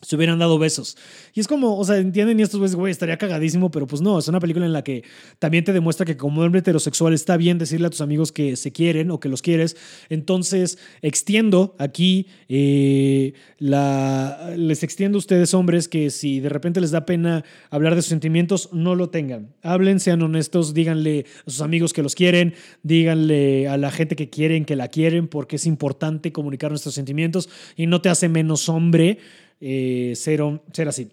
se 0.01 0.15
hubieran 0.15 0.37
dado 0.39 0.59
besos. 0.59 0.97
Y 1.33 1.39
es 1.39 1.47
como, 1.47 1.77
o 1.77 1.83
sea, 1.85 1.97
entienden 1.97 2.39
y 2.39 2.43
estos 2.43 2.59
güeyes, 2.59 2.75
güey, 2.75 2.91
estaría 2.91 3.17
cagadísimo, 3.17 3.71
pero 3.71 3.87
pues 3.87 4.01
no, 4.01 4.19
es 4.19 4.27
una 4.27 4.39
película 4.39 4.65
en 4.65 4.73
la 4.73 4.83
que 4.83 5.03
también 5.39 5.63
te 5.63 5.73
demuestra 5.73 6.05
que 6.05 6.17
como 6.17 6.41
hombre 6.41 6.59
heterosexual 6.59 7.13
está 7.13 7.37
bien 7.37 7.57
decirle 7.57 7.87
a 7.87 7.89
tus 7.89 8.01
amigos 8.01 8.31
que 8.31 8.55
se 8.57 8.71
quieren 8.71 9.09
o 9.09 9.19
que 9.19 9.29
los 9.29 9.41
quieres. 9.41 9.77
Entonces, 10.09 10.77
extiendo 11.01 11.75
aquí, 11.79 12.27
eh, 12.49 13.33
la, 13.57 14.53
les 14.57 14.83
extiendo 14.83 15.17
a 15.17 15.19
ustedes 15.19 15.53
hombres 15.53 15.87
que 15.87 16.09
si 16.09 16.39
de 16.41 16.49
repente 16.49 16.81
les 16.81 16.91
da 16.91 17.05
pena 17.05 17.45
hablar 17.69 17.95
de 17.95 18.01
sus 18.01 18.09
sentimientos, 18.09 18.69
no 18.73 18.95
lo 18.95 19.09
tengan. 19.09 19.53
Hablen, 19.63 19.99
sean 19.99 20.21
honestos, 20.21 20.73
díganle 20.73 21.25
a 21.47 21.49
sus 21.49 21.61
amigos 21.61 21.93
que 21.93 22.03
los 22.03 22.15
quieren, 22.15 22.53
díganle 22.83 23.69
a 23.69 23.77
la 23.77 23.91
gente 23.91 24.15
que 24.15 24.29
quieren 24.29 24.65
que 24.65 24.75
la 24.75 24.89
quieren, 24.89 25.27
porque 25.27 25.55
es 25.55 25.65
importante 25.65 26.33
comunicar 26.33 26.69
nuestros 26.69 26.95
sentimientos 26.95 27.49
y 27.77 27.87
no 27.87 28.01
te 28.01 28.09
hace 28.09 28.27
menos 28.27 28.67
hombre 28.67 29.19
eh, 29.59 30.13
ser, 30.15 30.41
así. 30.87 31.09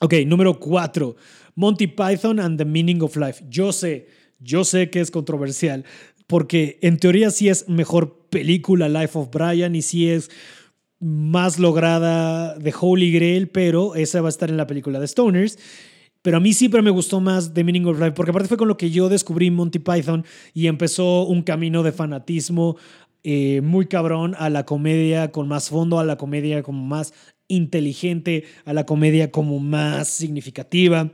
Ok, 0.00 0.14
número 0.26 0.58
cuatro. 0.58 1.16
Monty 1.54 1.86
Python 1.86 2.38
and 2.40 2.58
the 2.58 2.64
Meaning 2.64 3.02
of 3.02 3.16
Life. 3.16 3.44
Yo 3.48 3.72
sé, 3.72 4.08
yo 4.40 4.64
sé 4.64 4.90
que 4.90 5.00
es 5.00 5.10
controversial, 5.10 5.84
porque 6.26 6.78
en 6.82 6.98
teoría 6.98 7.30
sí 7.30 7.48
es 7.48 7.68
mejor 7.68 8.26
película 8.28 8.88
Life 8.88 9.18
of 9.18 9.30
Brian 9.30 9.74
y 9.74 9.82
sí 9.82 10.10
es 10.10 10.30
más 11.00 11.58
lograda 11.58 12.58
de 12.58 12.74
Holy 12.78 13.12
Grail, 13.12 13.48
pero 13.48 13.94
esa 13.94 14.20
va 14.20 14.28
a 14.28 14.30
estar 14.30 14.50
en 14.50 14.56
la 14.56 14.66
película 14.66 15.00
de 15.00 15.08
Stoners. 15.08 15.58
Pero 16.22 16.38
a 16.38 16.40
mí 16.40 16.52
siempre 16.52 16.82
me 16.82 16.90
gustó 16.90 17.20
más 17.20 17.54
The 17.54 17.62
Meaning 17.62 17.86
of 17.86 18.00
Life, 18.00 18.12
porque 18.12 18.30
aparte 18.30 18.48
fue 18.48 18.56
con 18.56 18.66
lo 18.66 18.76
que 18.76 18.90
yo 18.90 19.08
descubrí 19.08 19.50
Monty 19.50 19.78
Python 19.78 20.24
y 20.52 20.66
empezó 20.66 21.24
un 21.24 21.42
camino 21.42 21.84
de 21.84 21.92
fanatismo 21.92 22.76
eh, 23.22 23.60
muy 23.60 23.86
cabrón 23.86 24.34
a 24.38 24.50
la 24.50 24.64
comedia 24.64 25.30
con 25.30 25.48
más 25.48 25.68
fondo, 25.68 26.00
a 26.00 26.04
la 26.04 26.16
comedia 26.16 26.62
como 26.62 26.84
más 26.84 27.12
inteligente, 27.48 28.44
a 28.64 28.72
la 28.72 28.86
comedia 28.86 29.30
como 29.30 29.58
más 29.58 30.08
significativa. 30.08 31.10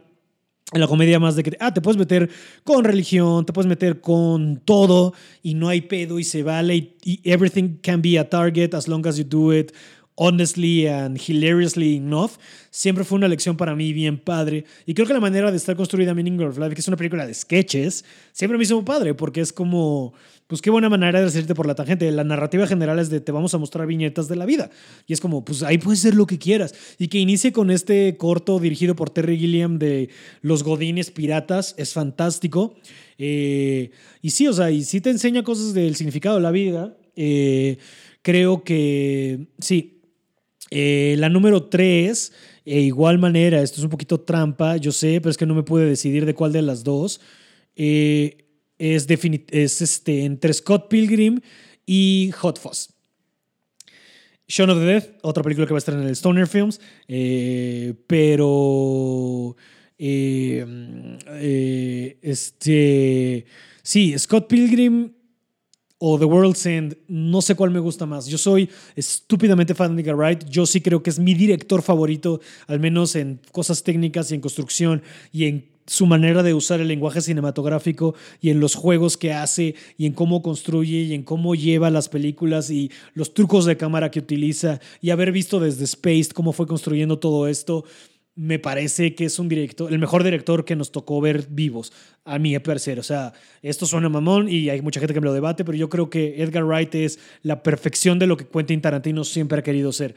A 0.73 0.79
la 0.79 0.87
comedia 0.87 1.19
más 1.19 1.37
de 1.37 1.43
que, 1.43 1.57
ah, 1.61 1.75
te 1.75 1.83
puedes 1.83 1.99
meter 1.99 2.31
con 2.65 2.83
religión, 2.83 3.45
te 3.45 3.53
puedes 3.53 3.69
meter 3.69 4.01
con 4.01 4.63
todo 4.65 5.13
y 5.43 5.53
no 5.53 5.69
hay 5.69 5.83
pedo 5.83 6.19
y 6.19 6.25
se 6.25 6.43
vale 6.43 6.95
y, 7.05 7.21
everything 7.25 7.77
can 7.83 8.01
be 8.01 8.19
a 8.19 8.31
target 8.31 8.73
as 8.73 8.89
long 8.89 9.07
as 9.07 9.19
you 9.19 9.25
do 9.25 9.53
it 9.53 9.73
honestly 10.17 10.87
and 10.87 11.19
hilariously 11.19 11.97
enough, 11.97 12.33
siempre 12.71 13.05
fue 13.05 13.17
una 13.17 13.29
lección 13.29 13.57
para 13.57 13.75
mí 13.75 13.93
bien 13.93 14.19
padre. 14.19 14.65
Y 14.87 14.95
creo 14.95 15.07
que 15.07 15.15
la 15.15 15.21
manera 15.21 15.51
de 15.51 15.57
estar 15.57 15.77
construida 15.77 16.15
Meaning 16.15 16.41
of 16.41 16.59
Life, 16.59 16.75
que 16.75 16.81
es 16.81 16.89
una 16.89 16.97
película 16.97 17.27
de 17.27 17.35
sketches, 17.35 18.05
siempre 18.33 18.59
me 18.59 18.65
hizo 18.65 18.83
padre, 18.85 19.15
porque 19.15 19.41
es 19.41 19.53
como, 19.53 20.15
pues 20.53 20.61
qué 20.61 20.69
buena 20.69 20.91
manera 20.91 21.19
de 21.19 21.29
hacerte 21.29 21.55
por 21.55 21.65
la 21.65 21.75
tangente. 21.75 22.13
La 22.13 22.25
narrativa 22.25 22.67
general 22.67 22.99
es 22.99 23.09
de 23.09 23.23
te 23.23 23.33
vamos 23.33 23.55
a 23.55 23.59
mostrar 23.59 23.87
viñetas 23.87 24.29
de 24.29 24.37
la 24.37 24.45
vida. 24.45 24.69
Y 25.07 25.15
es 25.15 25.21
como, 25.23 25.47
pues 25.47 25.63
ahí 25.63 25.79
puedes 25.79 26.01
ser 26.01 26.15
lo 26.15 26.27
que 26.27 26.39
quieras. 26.39 26.75
Y 26.99 27.09
que 27.09 27.17
inicie 27.17 27.53
con 27.53 27.71
este 27.71 28.19
corto 28.19 28.59
dirigido 28.59 28.95
por 28.95 29.09
Terry 29.09 29.39
Gilliam 29.39 29.79
de 29.79 30.11
Los 30.43 30.63
Godines 30.63 31.11
Piratas, 31.11 31.75
es 31.79 31.95
fantástico. 31.95 32.75
Eh, 33.17 33.93
y 34.21 34.29
sí, 34.29 34.47
o 34.47 34.53
sea, 34.53 34.71
y 34.71 34.85
sí 34.85 35.01
te 35.01 35.09
enseña 35.09 35.43
cosas 35.43 35.73
del 35.73 35.97
significado 35.97 36.37
de 36.37 36.43
la 36.43 36.51
vida. 36.51 36.99
Eh, 37.17 37.79
creo 38.21 38.63
que 38.63 39.47
sí, 39.59 40.03
eh, 40.71 41.15
la 41.17 41.31
número 41.31 41.63
tres, 41.71 42.31
e 42.67 42.83
igual 42.83 43.19
manera, 43.19 43.63
esto 43.63 43.81
es 43.81 43.85
un 43.85 43.91
poquito 43.91 44.21
trampa, 44.21 44.77
yo 44.77 44.93
sé, 44.93 45.19
pero 45.23 45.31
es 45.31 45.39
que 45.39 45.47
no 45.47 45.55
me 45.55 45.63
pude 45.63 45.87
decidir 45.87 46.27
de 46.27 46.35
cuál 46.35 46.53
de 46.53 46.61
las 46.61 46.85
dos. 46.85 47.23
Eh, 47.75 48.42
es, 48.83 49.07
es 49.51 49.83
este, 49.83 50.25
entre 50.25 50.53
Scott 50.53 50.89
Pilgrim 50.89 51.41
y 51.87 52.33
Hot 52.39 52.59
Fuzz. 52.59 52.89
Shaun 54.49 54.71
of 54.71 54.79
the 54.79 54.85
Dead, 54.85 55.17
otra 55.23 55.43
película 55.43 55.67
que 55.67 55.73
va 55.73 55.79
a 55.79 55.85
estar 55.85 55.95
en 55.95 56.03
el 56.03 56.11
Stoner 56.11 56.47
Films, 56.47 56.81
eh, 57.09 57.95
pero 58.07 59.57
Eh, 60.05 60.67
eh, 61.29 62.19
este. 62.23 63.47
Sí, 63.85 64.19
Scott 64.19 64.49
Pilgrim 64.49 65.13
o 65.99 66.19
The 66.19 66.25
World's 66.25 66.67
End, 66.67 66.97
no 67.07 67.41
sé 67.41 67.55
cuál 67.55 67.71
me 67.71 67.79
gusta 67.79 68.05
más. 68.05 68.27
Yo 68.27 68.37
soy 68.37 68.69
estúpidamente 68.97 69.77
fan 69.77 69.95
de 69.95 70.03
Edgar 70.03 70.17
Wright. 70.17 70.45
Yo 70.49 70.67
sí 70.67 70.81
creo 70.81 71.05
que 71.05 71.11
es 71.11 71.21
mi 71.21 71.35
director 71.35 71.83
favorito, 71.83 72.41
al 72.67 72.81
menos 72.81 73.15
en 73.15 73.39
cosas 73.53 73.85
técnicas 73.85 74.33
y 74.33 74.35
en 74.35 74.41
construcción 74.41 75.03
y 75.31 75.45
en 75.45 75.72
su 75.87 76.07
manera 76.07 76.43
de 76.43 76.55
usar 76.55 76.81
el 76.81 76.89
lenguaje 76.89 77.21
cinematográfico 77.21 78.15
y 78.41 78.51
en 78.51 78.61
los 78.61 78.75
juegos 78.75 79.17
que 79.17 79.33
hace 79.33 79.75
y 79.97 80.07
en 80.07 80.13
cómo 80.13 80.43
construye 80.43 81.03
y 81.03 81.15
en 81.15 81.23
cómo 81.23 81.55
lleva 81.55 81.91
las 81.91 82.09
películas 82.09 82.71
y 82.71 82.91
los 83.15 83.35
trucos 83.35 83.65
de 83.65 83.77
cámara 83.77 84.11
que 84.11 84.21
utiliza 84.21 84.81
y 85.01 85.11
haber 85.11 85.33
visto 85.33 85.61
desde 85.61 85.85
Space 85.85 86.29
cómo 86.35 86.53
fue 86.53 86.67
construyendo 86.67 87.19
todo 87.19 87.49
esto 87.49 87.85
me 88.35 88.59
parece 88.59 89.15
que 89.15 89.27
es 89.27 89.39
un 89.39 89.49
director, 89.49 89.93
el 89.93 89.99
mejor 89.99 90.25
director 90.25 90.65
que 90.65 90.75
nos 90.75 90.91
tocó 90.91 91.21
ver 91.21 91.49
vivos, 91.51 91.93
a 92.25 92.39
mi 92.39 92.59
parecer. 92.59 92.99
O 92.99 93.03
sea, 93.03 93.33
esto 93.61 93.85
suena 93.85 94.09
mamón 94.09 94.49
y 94.49 94.71
hay 94.71 94.81
mucha 94.81 95.01
gente 95.01 95.13
que 95.13 95.21
me 95.21 95.27
lo 95.27 95.35
debate, 95.35 95.65
pero 95.65 95.77
yo 95.77 95.89
creo 95.89 96.09
que 96.09 96.43
Edgar 96.43 96.65
Wright 96.65 96.95
es 96.95 97.19
la 97.43 97.63
perfección 97.63 98.19
de 98.19 98.27
lo 98.27 98.37
que 98.37 98.47
Quentin 98.47 98.81
Tarantino 98.81 99.25
siempre 99.25 99.59
ha 99.59 99.63
querido 99.63 99.93
ser. 99.93 100.15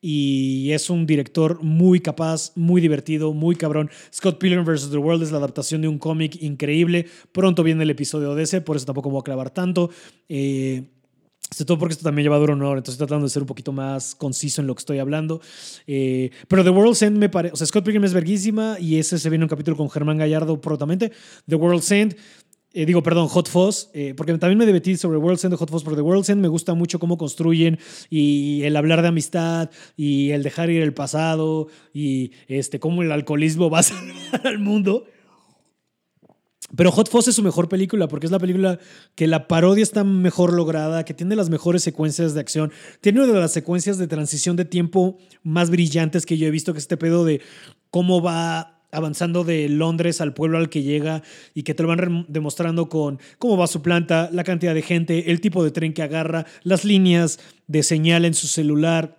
Y 0.00 0.70
es 0.72 0.90
un 0.90 1.06
director 1.06 1.62
muy 1.62 2.00
capaz, 2.00 2.52
muy 2.54 2.80
divertido, 2.80 3.32
muy 3.32 3.56
cabrón. 3.56 3.90
Scott 4.14 4.38
Pilgrim 4.38 4.64
vs. 4.64 4.90
The 4.90 4.96
World 4.98 5.24
es 5.24 5.32
la 5.32 5.38
adaptación 5.38 5.82
de 5.82 5.88
un 5.88 5.98
cómic 5.98 6.40
increíble. 6.40 7.06
Pronto 7.32 7.62
viene 7.62 7.82
el 7.82 7.90
episodio 7.90 8.34
de 8.34 8.44
ese, 8.44 8.60
por 8.60 8.76
eso 8.76 8.86
tampoco 8.86 9.10
voy 9.10 9.20
a 9.20 9.24
clavar 9.24 9.50
tanto. 9.50 9.90
Eh, 10.28 10.84
sobre 11.50 11.66
todo 11.66 11.78
porque 11.78 11.92
esto 11.94 12.04
también 12.04 12.24
lleva 12.24 12.36
duro 12.36 12.52
honor, 12.52 12.76
entonces 12.76 12.94
estoy 12.94 13.06
tratando 13.06 13.26
de 13.26 13.30
ser 13.30 13.42
un 13.42 13.46
poquito 13.46 13.72
más 13.72 14.14
conciso 14.14 14.60
en 14.60 14.66
lo 14.66 14.74
que 14.74 14.80
estoy 14.80 14.98
hablando. 14.98 15.40
Eh, 15.86 16.30
pero 16.46 16.62
The 16.62 16.70
World's 16.70 17.02
End 17.02 17.16
me 17.16 17.28
parece. 17.28 17.54
O 17.54 17.56
sea, 17.56 17.66
Scott 17.66 17.84
Pilgrim 17.84 18.04
es 18.04 18.12
verguísima 18.12 18.76
y 18.78 18.98
ese 18.98 19.18
se 19.18 19.30
viene 19.30 19.44
un 19.44 19.48
capítulo 19.48 19.76
con 19.76 19.88
Germán 19.88 20.18
Gallardo 20.18 20.60
prontamente. 20.60 21.10
The 21.46 21.56
World's 21.56 21.90
End. 21.90 22.16
Eh, 22.78 22.86
digo, 22.86 23.02
perdón, 23.02 23.26
Hot 23.26 23.48
Fuzz, 23.48 23.90
eh, 23.92 24.14
porque 24.16 24.38
también 24.38 24.56
me 24.56 24.64
debatí 24.64 24.96
sobre 24.96 25.18
World's 25.18 25.42
End 25.42 25.56
Hot 25.56 25.68
Fuzz, 25.68 25.82
porque 25.82 25.96
The 25.96 26.02
World's 26.02 26.28
End 26.28 26.40
me 26.40 26.46
gusta 26.46 26.74
mucho 26.74 27.00
cómo 27.00 27.18
construyen 27.18 27.76
y 28.08 28.62
el 28.62 28.76
hablar 28.76 29.02
de 29.02 29.08
amistad 29.08 29.68
y 29.96 30.30
el 30.30 30.44
dejar 30.44 30.70
ir 30.70 30.80
el 30.82 30.94
pasado 30.94 31.66
y 31.92 32.30
este, 32.46 32.78
cómo 32.78 33.02
el 33.02 33.10
alcoholismo 33.10 33.68
va 33.68 33.80
a 33.80 33.82
salvar 33.82 34.46
al 34.46 34.60
mundo. 34.60 35.06
Pero 36.76 36.92
Hot 36.92 37.10
Fuzz 37.10 37.26
es 37.26 37.34
su 37.34 37.42
mejor 37.42 37.68
película 37.68 38.06
porque 38.06 38.26
es 38.26 38.30
la 38.30 38.38
película 38.38 38.78
que 39.16 39.26
la 39.26 39.48
parodia 39.48 39.82
está 39.82 40.04
mejor 40.04 40.52
lograda, 40.52 41.04
que 41.04 41.14
tiene 41.14 41.34
las 41.34 41.50
mejores 41.50 41.82
secuencias 41.82 42.32
de 42.34 42.40
acción, 42.40 42.70
tiene 43.00 43.24
una 43.24 43.32
de 43.32 43.40
las 43.40 43.52
secuencias 43.52 43.98
de 43.98 44.06
transición 44.06 44.54
de 44.54 44.64
tiempo 44.64 45.18
más 45.42 45.70
brillantes 45.70 46.24
que 46.24 46.38
yo 46.38 46.46
he 46.46 46.52
visto, 46.52 46.74
que 46.74 46.78
es 46.78 46.84
este 46.84 46.96
pedo 46.96 47.24
de 47.24 47.40
cómo 47.90 48.22
va 48.22 48.77
avanzando 48.90 49.44
de 49.44 49.68
Londres 49.68 50.20
al 50.20 50.34
pueblo 50.34 50.58
al 50.58 50.68
que 50.68 50.82
llega 50.82 51.22
y 51.54 51.62
que 51.62 51.74
te 51.74 51.82
lo 51.82 51.88
van 51.88 52.26
demostrando 52.28 52.88
con 52.88 53.18
cómo 53.38 53.56
va 53.56 53.66
su 53.66 53.82
planta, 53.82 54.30
la 54.32 54.44
cantidad 54.44 54.74
de 54.74 54.82
gente, 54.82 55.30
el 55.30 55.40
tipo 55.40 55.62
de 55.62 55.70
tren 55.70 55.92
que 55.92 56.02
agarra, 56.02 56.46
las 56.62 56.84
líneas 56.84 57.38
de 57.66 57.82
señal 57.82 58.24
en 58.24 58.34
su 58.34 58.46
celular. 58.46 59.18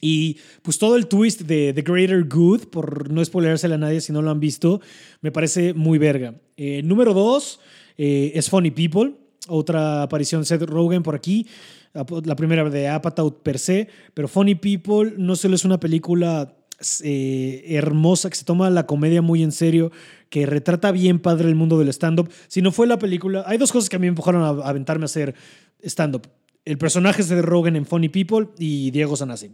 Y 0.00 0.38
pues 0.62 0.78
todo 0.78 0.96
el 0.96 1.08
twist 1.08 1.42
de 1.42 1.72
The 1.72 1.82
Greater 1.82 2.24
Good, 2.24 2.66
por 2.66 3.10
no 3.10 3.24
spoilerársela 3.24 3.74
a 3.74 3.78
nadie 3.78 4.00
si 4.00 4.12
no 4.12 4.22
lo 4.22 4.30
han 4.30 4.38
visto, 4.38 4.80
me 5.22 5.32
parece 5.32 5.74
muy 5.74 5.98
verga. 5.98 6.34
Eh, 6.56 6.82
número 6.84 7.14
dos 7.14 7.60
eh, 7.96 8.30
es 8.34 8.48
Funny 8.48 8.70
People, 8.70 9.14
otra 9.48 10.02
aparición 10.02 10.44
Seth 10.44 10.62
Rogen 10.62 11.02
por 11.02 11.16
aquí, 11.16 11.46
la 11.94 12.36
primera 12.36 12.68
de 12.68 12.88
Apatow 12.88 13.42
per 13.42 13.58
se, 13.58 13.88
pero 14.14 14.28
Funny 14.28 14.54
People 14.54 15.14
no 15.16 15.34
solo 15.34 15.56
es 15.56 15.64
una 15.64 15.80
película 15.80 16.57
eh, 17.02 17.64
hermosa, 17.68 18.30
que 18.30 18.36
se 18.36 18.44
toma 18.44 18.70
la 18.70 18.86
comedia 18.86 19.22
muy 19.22 19.42
en 19.42 19.52
serio, 19.52 19.90
que 20.30 20.46
retrata 20.46 20.92
bien 20.92 21.18
padre 21.18 21.48
el 21.48 21.54
mundo 21.54 21.78
del 21.78 21.88
stand-up, 21.88 22.30
sino 22.48 22.72
fue 22.72 22.86
la 22.86 22.98
película... 22.98 23.44
Hay 23.46 23.58
dos 23.58 23.72
cosas 23.72 23.88
que 23.88 23.96
a 23.96 23.98
mí 23.98 24.04
me 24.04 24.10
empujaron 24.10 24.42
a, 24.42 24.48
aventarme 24.68 25.04
a 25.04 25.06
hacer 25.06 25.34
stand-up. 25.82 26.28
El 26.64 26.78
personaje 26.78 27.22
de 27.22 27.42
Rogen 27.42 27.76
en 27.76 27.86
Funny 27.86 28.08
People 28.08 28.48
y 28.58 28.90
Diego 28.90 29.16
Sanasi. 29.16 29.50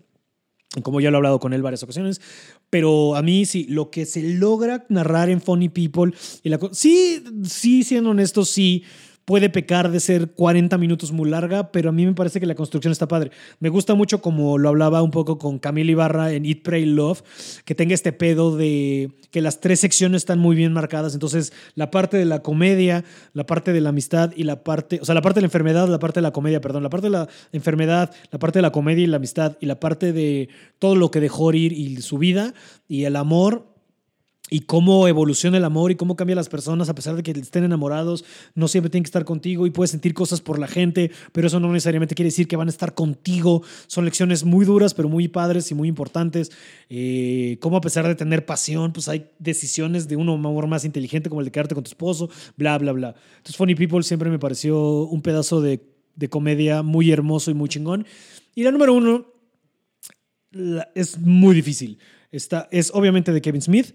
Como 0.83 1.01
ya 1.01 1.11
lo 1.11 1.17
he 1.17 1.19
hablado 1.19 1.39
con 1.39 1.53
él 1.53 1.63
varias 1.63 1.85
ocasiones, 1.85 2.21
pero 2.69 3.15
a 3.15 3.23
mí 3.23 3.47
sí, 3.47 3.67
lo 3.69 3.91
que 3.91 4.07
se 4.07 4.23
logra 4.23 4.85
narrar 4.89 5.31
en 5.31 5.41
Funny 5.41 5.69
People, 5.69 6.13
y 6.43 6.49
la, 6.49 6.59
sí, 6.73 7.23
sí, 7.45 7.85
siendo 7.85 8.11
honesto, 8.11 8.45
sí, 8.45 8.83
puede 9.25 9.49
pecar 9.49 9.91
de 9.91 10.01
ser 10.01 10.33
40 10.33 10.77
minutos 10.79 11.13
muy 11.13 11.29
larga, 11.31 11.73
pero 11.73 11.89
a 11.89 11.93
mí 11.93 12.05
me 12.05 12.13
parece 12.13 12.41
que 12.41 12.47
la 12.47 12.55
construcción 12.55 12.93
está 12.93 13.09
padre. 13.09 13.31
Me 13.59 13.69
gusta 13.69 13.95
mucho 13.95 14.21
como 14.21 14.59
lo 14.59 14.69
hablaba 14.69 15.03
un 15.03 15.11
poco 15.11 15.39
con 15.39 15.59
Camila 15.59 15.91
Ibarra 15.91 16.33
en 16.33 16.45
Eat, 16.45 16.63
Pray, 16.63 16.85
Love, 16.85 17.23
que 17.65 17.75
tenga 17.75 17.95
este 17.95 18.13
pedo 18.13 18.57
de 18.57 19.11
que 19.31 19.41
las 19.41 19.61
tres 19.61 19.81
secciones 19.81 20.23
están 20.23 20.39
muy 20.39 20.57
bien 20.57 20.73
marcadas. 20.73 21.15
Entonces, 21.15 21.53
la 21.75 21.91
parte 21.91 22.17
de 22.17 22.25
la 22.25 22.41
comedia, 22.41 23.05
la 23.33 23.47
parte 23.47 23.73
de 23.73 23.81
la 23.81 23.91
amistad 23.91 24.33
y 24.37 24.45
la 24.45 24.63
parte, 24.63 24.99
o 25.01 25.05
sea, 25.05 25.15
la 25.15 25.23
parte 25.23 25.39
de 25.39 25.43
la 25.43 25.47
enfermedad, 25.47 25.89
la 25.89 25.99
parte 25.99 26.21
de 26.21 26.23
la 26.23 26.33
comedia, 26.33 26.61
perdón, 26.61 26.83
la 26.83 26.91
parte 26.91 27.07
de 27.07 27.13
la 27.13 27.29
enfermedad, 27.53 28.15
la 28.31 28.39
parte 28.39 28.59
de 28.59 28.63
la 28.63 28.73
comedia 28.73 29.05
y 29.05 29.07
la 29.07 29.17
amistad 29.17 29.57
y 29.61 29.67
la 29.67 29.81
parte 29.81 30.13
de 30.13 30.49
todo 30.79 30.97
lo 30.97 31.11
que 31.11 31.21
dejó 31.21 31.53
ir 31.53 31.73
y 31.73 31.97
su 32.03 32.19
vida 32.19 32.55
y 32.89 33.05
el 33.05 33.17
amor 33.17 33.74
y 34.51 34.61
cómo 34.61 35.09
evoluciona 35.09 35.57
el 35.57 35.65
amor 35.65 35.91
y 35.91 35.95
cómo 35.95 36.17
cambia 36.17 36.37
las 36.37 36.51
personas 36.51 36.91
a 36.91 36.95
pesar 36.95 37.17
de 37.17 37.23
que 37.23 37.31
estén 37.31 37.65
enamorados, 37.65 38.25
no 38.55 38.69
siempre 38.69 38.91
tienen 38.91 39.05
que 39.05 39.09
estar 39.09 39.25
contigo 39.25 39.67
y 39.67 39.71
puedes 39.71 39.91
sentir 39.91 40.13
cosas 40.13 40.43
por 40.43 40.59
la 40.59 40.69
gente, 40.69 41.11
pero 41.33 41.47
eso 41.47 41.61
no 41.61 41.73
necesariamente 41.73 42.15
quiere 42.15 42.29
decir 42.29 42.47
que 42.47 42.57
van 42.57 42.69
a 42.69 42.71
estar 42.71 42.95
contigo. 42.95 43.63
Son 43.87 44.05
lecciones 44.05 44.45
muy 44.45 44.67
duras, 44.67 44.93
pero 44.93 45.09
muy 45.09 45.29
padres 45.29 45.71
y 45.71 45.75
muy 45.75 45.89
importantes. 45.89 46.53
Eh, 46.91 47.57
cómo 47.61 47.79
a 47.79 47.81
pesar 47.81 48.07
de 48.07 48.15
tener 48.15 48.45
pasión, 48.45 48.93
pues 48.93 49.09
hay 49.09 49.31
decisiones 49.39 50.09
de 50.09 50.17
un 50.17 50.29
amor 50.29 50.67
más 50.67 50.85
inteligente 50.85 51.31
como 51.31 51.41
el 51.41 51.47
de 51.47 51.53
quedarte 51.53 51.75
con 51.75 51.85
tu 51.85 51.89
esposo, 51.89 52.29
bla, 52.57 52.77
bla, 52.77 52.93
bla. 52.93 53.15
Entonces 53.39 53.57
Funny 53.57 53.75
People 53.75 54.03
siempre 54.03 54.29
me 54.29 54.39
pareció 54.39 55.05
un 55.05 55.23
pedazo 55.23 55.63
de, 55.63 55.81
de 56.17 56.29
comedia 56.29 56.83
muy 56.83 57.11
hermoso 57.11 57.51
y 57.51 57.55
muy 57.55 57.71
chingón. 57.71 58.07
Y 58.55 58.63
la 58.63 58.71
número 58.71 58.93
uno 58.93 59.27
es 60.95 61.19
muy 61.19 61.55
difícil. 61.55 61.99
Esta 62.31 62.69
es 62.71 62.91
obviamente 62.93 63.33
de 63.33 63.41
Kevin 63.41 63.63
Smith. 63.63 63.95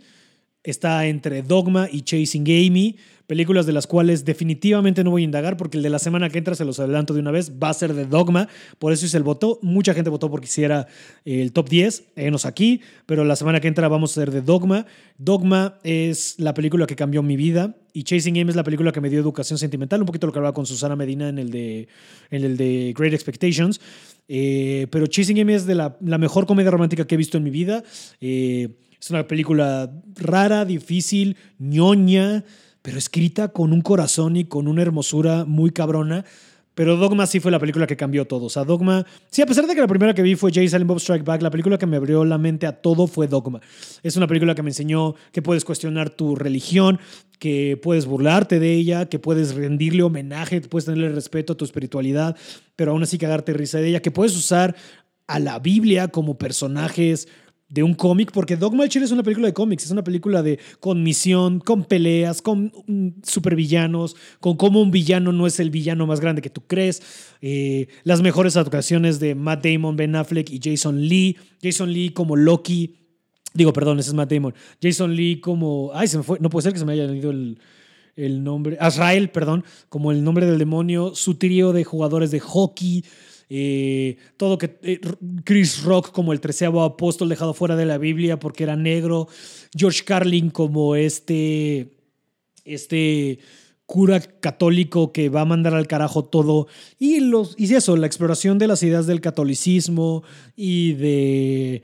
Está 0.70 1.08
entre 1.08 1.42
Dogma 1.42 1.88
y 1.92 2.02
Chasing 2.02 2.44
Amy, 2.44 2.96
películas 3.28 3.66
de 3.66 3.74
las 3.74 3.88
cuales 3.88 4.26
definitivamente 4.26 5.04
no 5.04 5.12
voy 5.12 5.22
a 5.22 5.26
indagar 5.26 5.58
porque 5.58 5.78
el 5.78 5.84
de 5.84 5.90
la 5.90 6.00
semana 6.00 6.30
que 6.30 6.38
entra, 6.38 6.56
se 6.56 6.66
los 6.66 6.80
adelanto 6.80 7.14
de 7.14 7.20
una 7.20 7.32
vez, 7.32 7.54
va 7.62 7.70
a 7.70 7.74
ser 7.74 7.94
de 7.94 8.06
Dogma, 8.06 8.48
por 8.78 8.94
eso 8.94 9.06
hice 9.06 9.18
el 9.18 9.24
voto. 9.24 9.60
Mucha 9.62 9.94
gente 9.94 10.10
votó 10.10 10.30
porque 10.30 10.46
hiciera 10.46 10.88
el 11.26 11.52
top 11.54 11.70
10, 11.70 12.04
enos 12.16 12.46
aquí, 12.46 12.82
pero 13.06 13.24
la 13.24 13.36
semana 13.36 13.60
que 13.60 13.68
entra 13.68 13.88
vamos 13.88 14.12
a 14.12 14.22
ser 14.22 14.32
de 14.32 14.42
Dogma. 14.42 14.86
Dogma 15.18 15.80
es 15.84 16.36
la 16.40 16.54
película 16.54 16.88
que 16.88 16.96
cambió 16.96 17.24
mi 17.24 17.36
vida 17.36 17.76
y 17.94 18.04
Chasing 18.04 18.40
Amy 18.40 18.50
es 18.50 18.56
la 18.56 18.64
película 18.64 18.92
que 18.92 19.02
me 19.02 19.10
dio 19.10 19.20
educación 19.20 19.58
sentimental, 19.58 20.00
un 20.02 20.06
poquito 20.06 20.28
lo 20.28 20.34
que 20.34 20.40
hablaba 20.40 20.54
con 20.54 20.66
Susana 20.66 20.96
Medina 20.96 21.30
en 21.30 21.40
el 21.40 21.52
de, 21.52 21.88
en 22.30 22.44
el 22.44 22.58
de 22.58 22.94
Great 22.98 23.14
Expectations. 23.14 23.82
Eh, 24.28 24.88
pero 24.92 25.08
Chasing 25.08 25.40
Amy 25.40 25.54
es 25.54 25.66
de 25.66 25.74
la, 25.74 25.98
la, 26.02 26.20
mejor 26.20 26.46
comedia 26.46 26.70
romántica 26.70 27.08
que 27.08 27.16
he 27.16 27.18
visto 27.18 27.38
en 27.38 27.44
mi 27.44 27.50
vida. 27.50 27.84
Eh, 28.22 28.70
es 29.00 29.10
una 29.10 29.28
película 29.28 29.92
rara, 30.16 30.66
difícil, 30.66 31.38
ñoña, 31.58 32.44
pero 32.82 32.98
escrita 32.98 33.50
con 33.50 33.74
un 33.74 33.82
corazón 33.82 34.36
y 34.36 34.46
con 34.46 34.68
una 34.68 34.82
hermosura 34.82 35.46
muy 35.46 35.72
cabrona. 35.72 36.26
Pero 36.80 36.96
Dogma 36.96 37.28
sí 37.28 37.42
fue 37.42 37.52
la 37.52 37.60
película 37.60 37.86
que 37.88 37.98
cambió 37.98 38.26
todo. 38.26 38.46
O 38.46 38.50
sea, 38.50 38.64
Dogma, 38.64 39.06
sí, 39.30 39.42
a 39.42 39.46
pesar 39.46 39.68
de 39.68 39.76
que 39.76 39.82
la 39.82 39.88
primera 39.88 40.14
que 40.14 40.22
vi 40.22 40.36
fue 40.36 40.50
Jay 40.54 40.70
Silent 40.70 40.88
Bob 40.88 41.00
Strike 41.00 41.26
Back, 41.26 41.42
la 41.42 41.52
película 41.52 41.78
que 41.78 41.86
me 41.86 41.98
abrió 41.98 42.24
la 42.24 42.38
mente 42.38 42.68
a 42.68 42.72
todo 42.72 43.06
fue 43.06 43.28
Dogma. 43.28 43.60
Es 44.02 44.16
una 44.16 44.28
película 44.28 44.56
que 44.56 44.64
me 44.64 44.70
enseñó 44.70 45.16
que 45.34 45.42
puedes 45.42 45.66
cuestionar 45.66 46.10
tu 46.10 46.38
religión, 46.38 46.98
que 47.38 47.78
puedes 47.82 48.06
burlarte 48.06 48.60
de 48.60 48.74
ella, 48.74 49.08
que 49.08 49.20
puedes 49.20 49.56
rendirle 49.56 50.04
homenaje, 50.04 50.62
puedes 50.62 50.86
tenerle 50.86 51.10
respeto 51.10 51.52
a 51.52 51.58
tu 51.58 51.66
espiritualidad, 51.66 52.38
pero 52.78 52.92
aún 52.92 53.04
así 53.04 53.18
cagarte 53.18 53.52
risa 53.52 53.80
de 53.80 53.90
ella, 53.90 54.02
que 54.02 54.12
puedes 54.12 54.38
usar 54.38 54.74
a 55.28 55.40
la 55.40 55.60
Biblia 55.60 56.08
como 56.08 56.38
personajes 56.38 57.28
de 57.70 57.84
un 57.84 57.94
cómic, 57.94 58.32
porque 58.32 58.56
Dogma 58.56 58.88
Chile 58.90 59.06
es 59.06 59.12
una 59.12 59.22
película 59.22 59.48
de 59.48 59.54
cómics, 59.54 59.86
es 59.86 59.92
una 59.92 60.04
película 60.04 60.42
de 60.42 60.60
con 60.80 61.04
misión, 61.04 61.60
con 61.60 61.86
peleas, 61.86 62.42
con 62.42 62.74
mm, 62.88 63.22
supervillanos, 63.24 64.16
con 64.40 64.58
cómo 64.58 64.82
un 64.82 64.90
villano 64.90 65.32
no 65.32 65.46
es 65.46 65.60
el 65.60 65.70
villano 65.70 66.08
más 66.08 66.20
grande 66.20 66.42
que 66.42 66.50
tú 66.50 66.62
crees. 66.62 67.02
Eh, 67.42 67.88
las 68.04 68.22
mejores 68.22 68.58
actuaciones 68.58 69.20
de 69.20 69.36
Matt 69.36 69.64
Damon, 69.64 69.96
Ben 69.96 70.16
Affleck 70.16 70.50
y 70.50 70.60
Jason 70.62 71.00
Lee. 71.08 71.38
Jason 71.62 71.94
Lee 71.94 72.10
como 72.10 72.36
Loki. 72.36 72.96
Digo, 73.54 73.72
perdón, 73.72 74.00
ese 74.00 74.10
es 74.10 74.16
Matt 74.16 74.32
Damon. 74.32 74.56
Jason 74.82 75.16
Lee 75.16 75.40
como. 75.40 75.92
Ay, 75.94 76.08
se 76.08 76.18
me 76.18 76.24
fue. 76.24 76.40
No 76.40 76.50
puede 76.50 76.64
ser 76.64 76.74
que 76.74 76.80
se 76.80 76.86
me 76.86 76.94
haya 76.94 77.06
leído 77.06 77.30
el, 77.30 77.60
el 78.16 78.44
nombre. 78.44 78.78
Azrael, 78.80 79.30
perdón, 79.30 79.64
como 79.90 80.12
el 80.12 80.24
nombre 80.24 80.48
del 80.48 80.58
demonio. 80.58 81.14
Su 81.14 81.36
trío 81.36 81.72
de 81.72 81.84
jugadores 81.84 82.32
de 82.32 82.40
hockey. 82.40 83.06
Eh, 83.52 84.18
todo 84.38 84.60
que 84.60 84.78
eh, 84.84 85.02
Chris 85.44 85.84
Rock 85.84 86.12
como 86.12 86.34
el 86.34 86.40
treceavo 86.40 86.84
apóstol 86.84 87.30
dejado 87.30 87.56
fuera 87.56 87.76
de 87.76 87.88
la 87.88 87.98
Biblia 87.98 88.40
porque 88.40 88.64
era 88.64 88.76
negro, 88.76 89.28
George 89.76 90.04
Carlin 90.04 90.52
como 90.52 90.96
este, 90.96 91.96
este 92.64 93.40
cura 93.88 94.20
católico 94.20 95.12
que 95.12 95.30
va 95.30 95.42
a 95.42 95.46
mandar 95.46 95.74
al 95.74 95.88
carajo 95.88 96.24
todo 96.24 96.68
y, 97.00 97.22
los, 97.22 97.56
y 97.58 97.74
eso, 97.74 97.98
la 97.98 98.06
exploración 98.06 98.60
de 98.60 98.68
las 98.68 98.84
ideas 98.84 99.08
del 99.08 99.20
catolicismo 99.20 100.22
y 100.56 100.94
de 100.94 101.82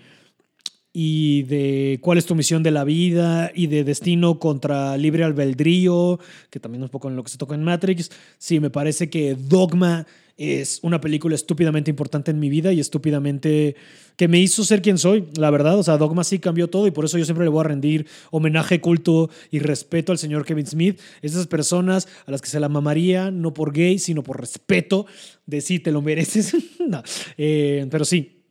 y 0.98 1.44
de 1.44 2.00
cuál 2.02 2.20
es 2.20 2.26
tu 2.26 2.36
misión 2.36 2.64
de 2.64 2.72
la 2.72 2.86
vida 2.86 3.52
y 3.54 3.68
de 3.68 3.84
destino 3.84 4.40
contra 4.40 4.96
libre 4.96 5.26
albedrío, 5.26 6.22
que 6.50 6.62
también 6.62 6.84
es 6.84 6.86
un 6.86 6.92
poco 6.92 7.10
en 7.10 7.18
lo 7.18 7.24
que 7.24 7.32
se 7.32 7.38
toca 7.38 7.54
en 7.54 7.64
Matrix. 7.64 8.12
Sí, 8.38 8.62
me 8.62 8.70
parece 8.70 9.10
que 9.10 9.36
Dogma 9.36 10.08
es 10.38 10.80
una 10.82 11.00
película 11.00 11.34
estúpidamente 11.36 11.90
importante 11.90 12.32
en 12.32 12.40
mi 12.40 12.50
vida 12.50 12.74
y 12.74 12.80
estúpidamente 12.80 13.76
que 14.18 14.28
me 14.28 14.40
hizo 14.40 14.64
ser 14.64 14.82
quien 14.82 14.98
soy, 14.98 15.28
la 15.38 15.50
verdad. 15.50 15.80
O 15.80 15.84
sea, 15.84 15.98
Dogma 15.98 16.24
sí 16.24 16.40
cambió 16.40 16.70
todo 16.70 16.88
y 16.88 16.92
por 16.92 17.06
eso 17.06 17.18
yo 17.18 17.26
siempre 17.26 17.46
le 17.46 17.50
voy 17.50 17.62
a 17.62 17.68
rendir 17.70 18.06
homenaje, 18.32 18.82
culto 18.82 19.30
y 19.50 19.60
respeto 19.60 20.12
al 20.12 20.18
señor 20.18 20.46
Kevin 20.46 20.68
Smith. 20.68 21.00
Esas 21.22 21.48
personas 21.48 22.08
a 22.26 22.32
las 22.32 22.42
que 22.42 22.50
se 22.50 22.60
la 22.60 22.70
mamaría, 22.70 23.32
no 23.32 23.54
por 23.54 23.72
gay, 23.72 23.98
sino 23.98 24.24
por 24.24 24.40
respeto, 24.40 25.06
de 25.46 25.62
sí, 25.62 25.80
te 25.80 25.92
lo 25.92 26.02
mereces. 26.02 26.56
no. 26.86 27.02
Eh, 27.38 27.88
pero 27.90 28.04
sí, 28.04 28.44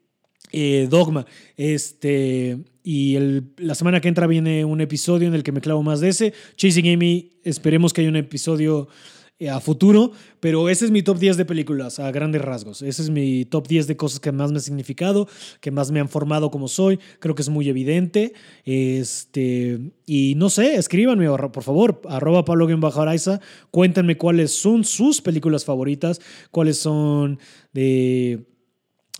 eh, 0.53 0.87
Dogma. 0.89 1.27
Este, 1.57 2.59
y 2.83 3.17
el, 3.17 3.53
la 3.59 3.75
semana 3.75 4.01
que 4.01 4.09
entra 4.09 4.27
viene 4.27 4.65
un 4.65 4.81
episodio 4.81 5.29
en 5.29 5.35
el 5.35 5.43
que 5.43 5.53
me 5.53 5.61
clavo 5.61 5.83
más 5.83 6.01
de 6.01 6.09
ese. 6.09 6.33
Chasing 6.57 6.89
Amy, 6.95 7.33
esperemos 7.43 7.93
que 7.93 8.01
haya 8.01 8.11
un 8.11 8.17
episodio 8.17 8.89
a 9.51 9.59
futuro, 9.59 10.13
pero 10.39 10.69
ese 10.69 10.85
es 10.85 10.91
mi 10.91 11.03
top 11.03 11.19
10 11.19 11.37
de 11.37 11.45
películas 11.45 11.99
a 11.99 12.11
grandes 12.13 12.41
rasgos. 12.41 12.83
Ese 12.83 13.03
es 13.03 13.11
mi 13.11 13.45
top 13.45 13.67
10 13.67 13.89
de 13.89 13.97
cosas 13.97 14.21
que 14.21 14.31
más 14.31 14.53
me 14.53 14.59
han 14.59 14.63
significado, 14.63 15.29
que 15.61 15.73
más 15.73 15.91
me 15.91 16.01
han 16.01 16.09
formado 16.09 16.51
como 16.51 16.69
soy. 16.69 17.01
Creo 17.19 17.35
que 17.35 17.43
es 17.43 17.49
muy 17.49 17.69
evidente. 17.69 18.33
Este, 18.65 19.81
y 20.07 20.35
no 20.37 20.51
sé, 20.51 20.77
escríbanme, 20.77 21.27
por 21.29 21.63
favor, 21.65 22.01
arroba 22.09 22.45
Pablo 22.45 22.69
Araiza. 22.95 23.41
Cuéntenme 23.71 24.17
cuáles 24.17 24.53
son 24.53 24.85
sus 24.85 25.21
películas 25.21 25.65
favoritas, 25.65 26.21
cuáles 26.53 26.79
son 26.79 27.41
de 27.73 28.47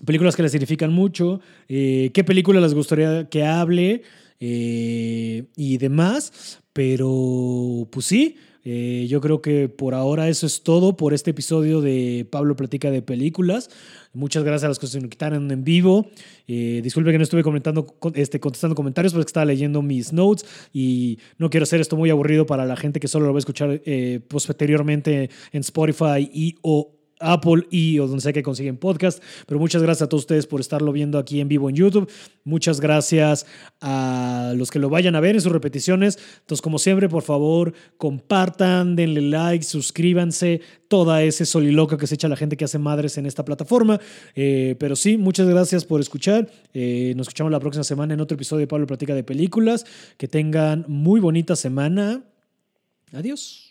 películas 0.07 0.37
que 0.37 0.43
les 0.43 0.53
significan 0.53 0.93
mucho, 0.93 1.41
eh, 1.69 2.11
qué 2.13 2.25
película 2.25 2.61
les 2.61 2.75
gustaría 2.75 3.29
que 3.29 3.45
hable 3.45 4.03
eh, 4.39 5.45
y 5.57 5.79
demás. 5.79 6.61
Pero, 6.73 7.89
pues 7.93 8.07
sí, 8.07 8.37
eh, 8.65 9.07
yo 9.09 9.21
creo 9.21 9.43
que 9.43 9.69
por 9.69 9.95
ahora 9.95 10.29
eso 10.29 10.47
es 10.47 10.63
todo 10.63 10.97
por 10.97 11.15
este 11.15 11.31
episodio 11.31 11.81
de 11.81 12.27
Pablo 12.31 12.57
Platica 12.57 12.91
de 12.91 13.03
Películas. 13.03 13.71
Muchas 14.13 14.45
gracias 14.45 14.65
a 14.65 14.69
los 14.69 14.79
que 14.79 14.87
se 14.87 14.99
conectaron 14.99 15.51
en 15.51 15.65
vivo. 15.65 16.09
disculpe 16.47 17.11
que 17.11 17.19
no 17.19 17.25
estuve 17.25 17.43
comentando, 17.43 17.97
este, 18.15 18.39
contestando 18.39 18.77
comentarios, 18.77 19.13
porque 19.13 19.27
estaba 19.27 19.45
leyendo 19.45 19.83
mis 19.83 20.13
notes 20.13 20.47
y 20.73 21.19
no 21.39 21.51
quiero 21.51 21.65
hacer 21.65 21.81
esto 21.81 21.97
muy 21.97 22.11
aburrido 22.11 22.47
para 22.47 22.65
la 22.65 22.77
gente 22.77 23.01
que 23.01 23.09
solo 23.09 23.27
lo 23.27 23.33
va 23.33 23.39
a 23.39 23.41
escuchar 23.41 23.81
posteriormente 24.29 25.31
en 25.53 25.61
Spotify 25.61 26.31
y 26.33 26.55
o 26.63 26.95
Apple 27.21 27.67
y 27.71 27.99
o 27.99 28.07
donde 28.07 28.23
sea 28.23 28.33
que 28.33 28.43
consiguen 28.43 28.77
podcast. 28.77 29.23
Pero 29.47 29.61
muchas 29.61 29.83
gracias 29.83 30.03
a 30.03 30.09
todos 30.09 30.23
ustedes 30.23 30.47
por 30.47 30.61
estarlo 30.61 30.93
viendo 30.93 31.19
aquí 31.19 31.41
en 31.41 31.49
vivo 31.49 31.69
en 31.69 31.77
YouTube. 31.77 32.11
Muchas 32.45 32.81
gracias 32.81 33.47
a 33.81 34.53
los 34.57 34.71
que 34.71 34.79
lo 34.79 34.89
vayan 34.91 35.15
a 35.17 35.21
ver 35.21 35.35
en 35.35 35.41
sus 35.41 35.53
repeticiones. 35.53 36.19
Entonces, 36.41 36.63
como 36.63 36.79
siempre, 36.79 37.09
por 37.09 37.23
favor, 37.23 37.73
compartan, 37.97 38.97
denle 38.97 39.23
like, 39.23 39.65
suscríbanse, 39.65 40.61
toda 40.89 41.23
ese 41.23 41.47
soliloquio 41.47 41.99
que 41.99 42.07
se 42.07 42.15
echa 42.15 42.29
la 42.29 42.37
gente 42.37 42.57
que 42.57 42.65
hace 42.65 42.79
madres 42.79 43.19
en 43.19 43.27
esta 43.27 43.45
plataforma. 43.45 44.01
Eh, 44.35 44.77
pero 44.79 44.97
sí, 44.97 45.17
muchas 45.17 45.49
gracias 45.49 45.85
por 45.85 46.01
escuchar. 46.01 46.49
Eh, 46.73 47.15
nos 47.17 47.29
escuchamos 47.29 47.51
la 47.51 47.61
próxima 47.61 47.85
semana 47.85 48.15
en 48.15 48.21
otro 48.21 48.35
episodio 48.35 48.61
de 48.61 48.67
Pablo 48.67 48.87
Platica 48.87 49.15
de 49.15 49.25
Películas. 49.25 49.87
Que 50.17 50.29
tengan 50.29 50.85
muy 50.89 51.21
bonita 51.21 51.57
semana. 51.57 52.23
Adiós. 53.13 53.69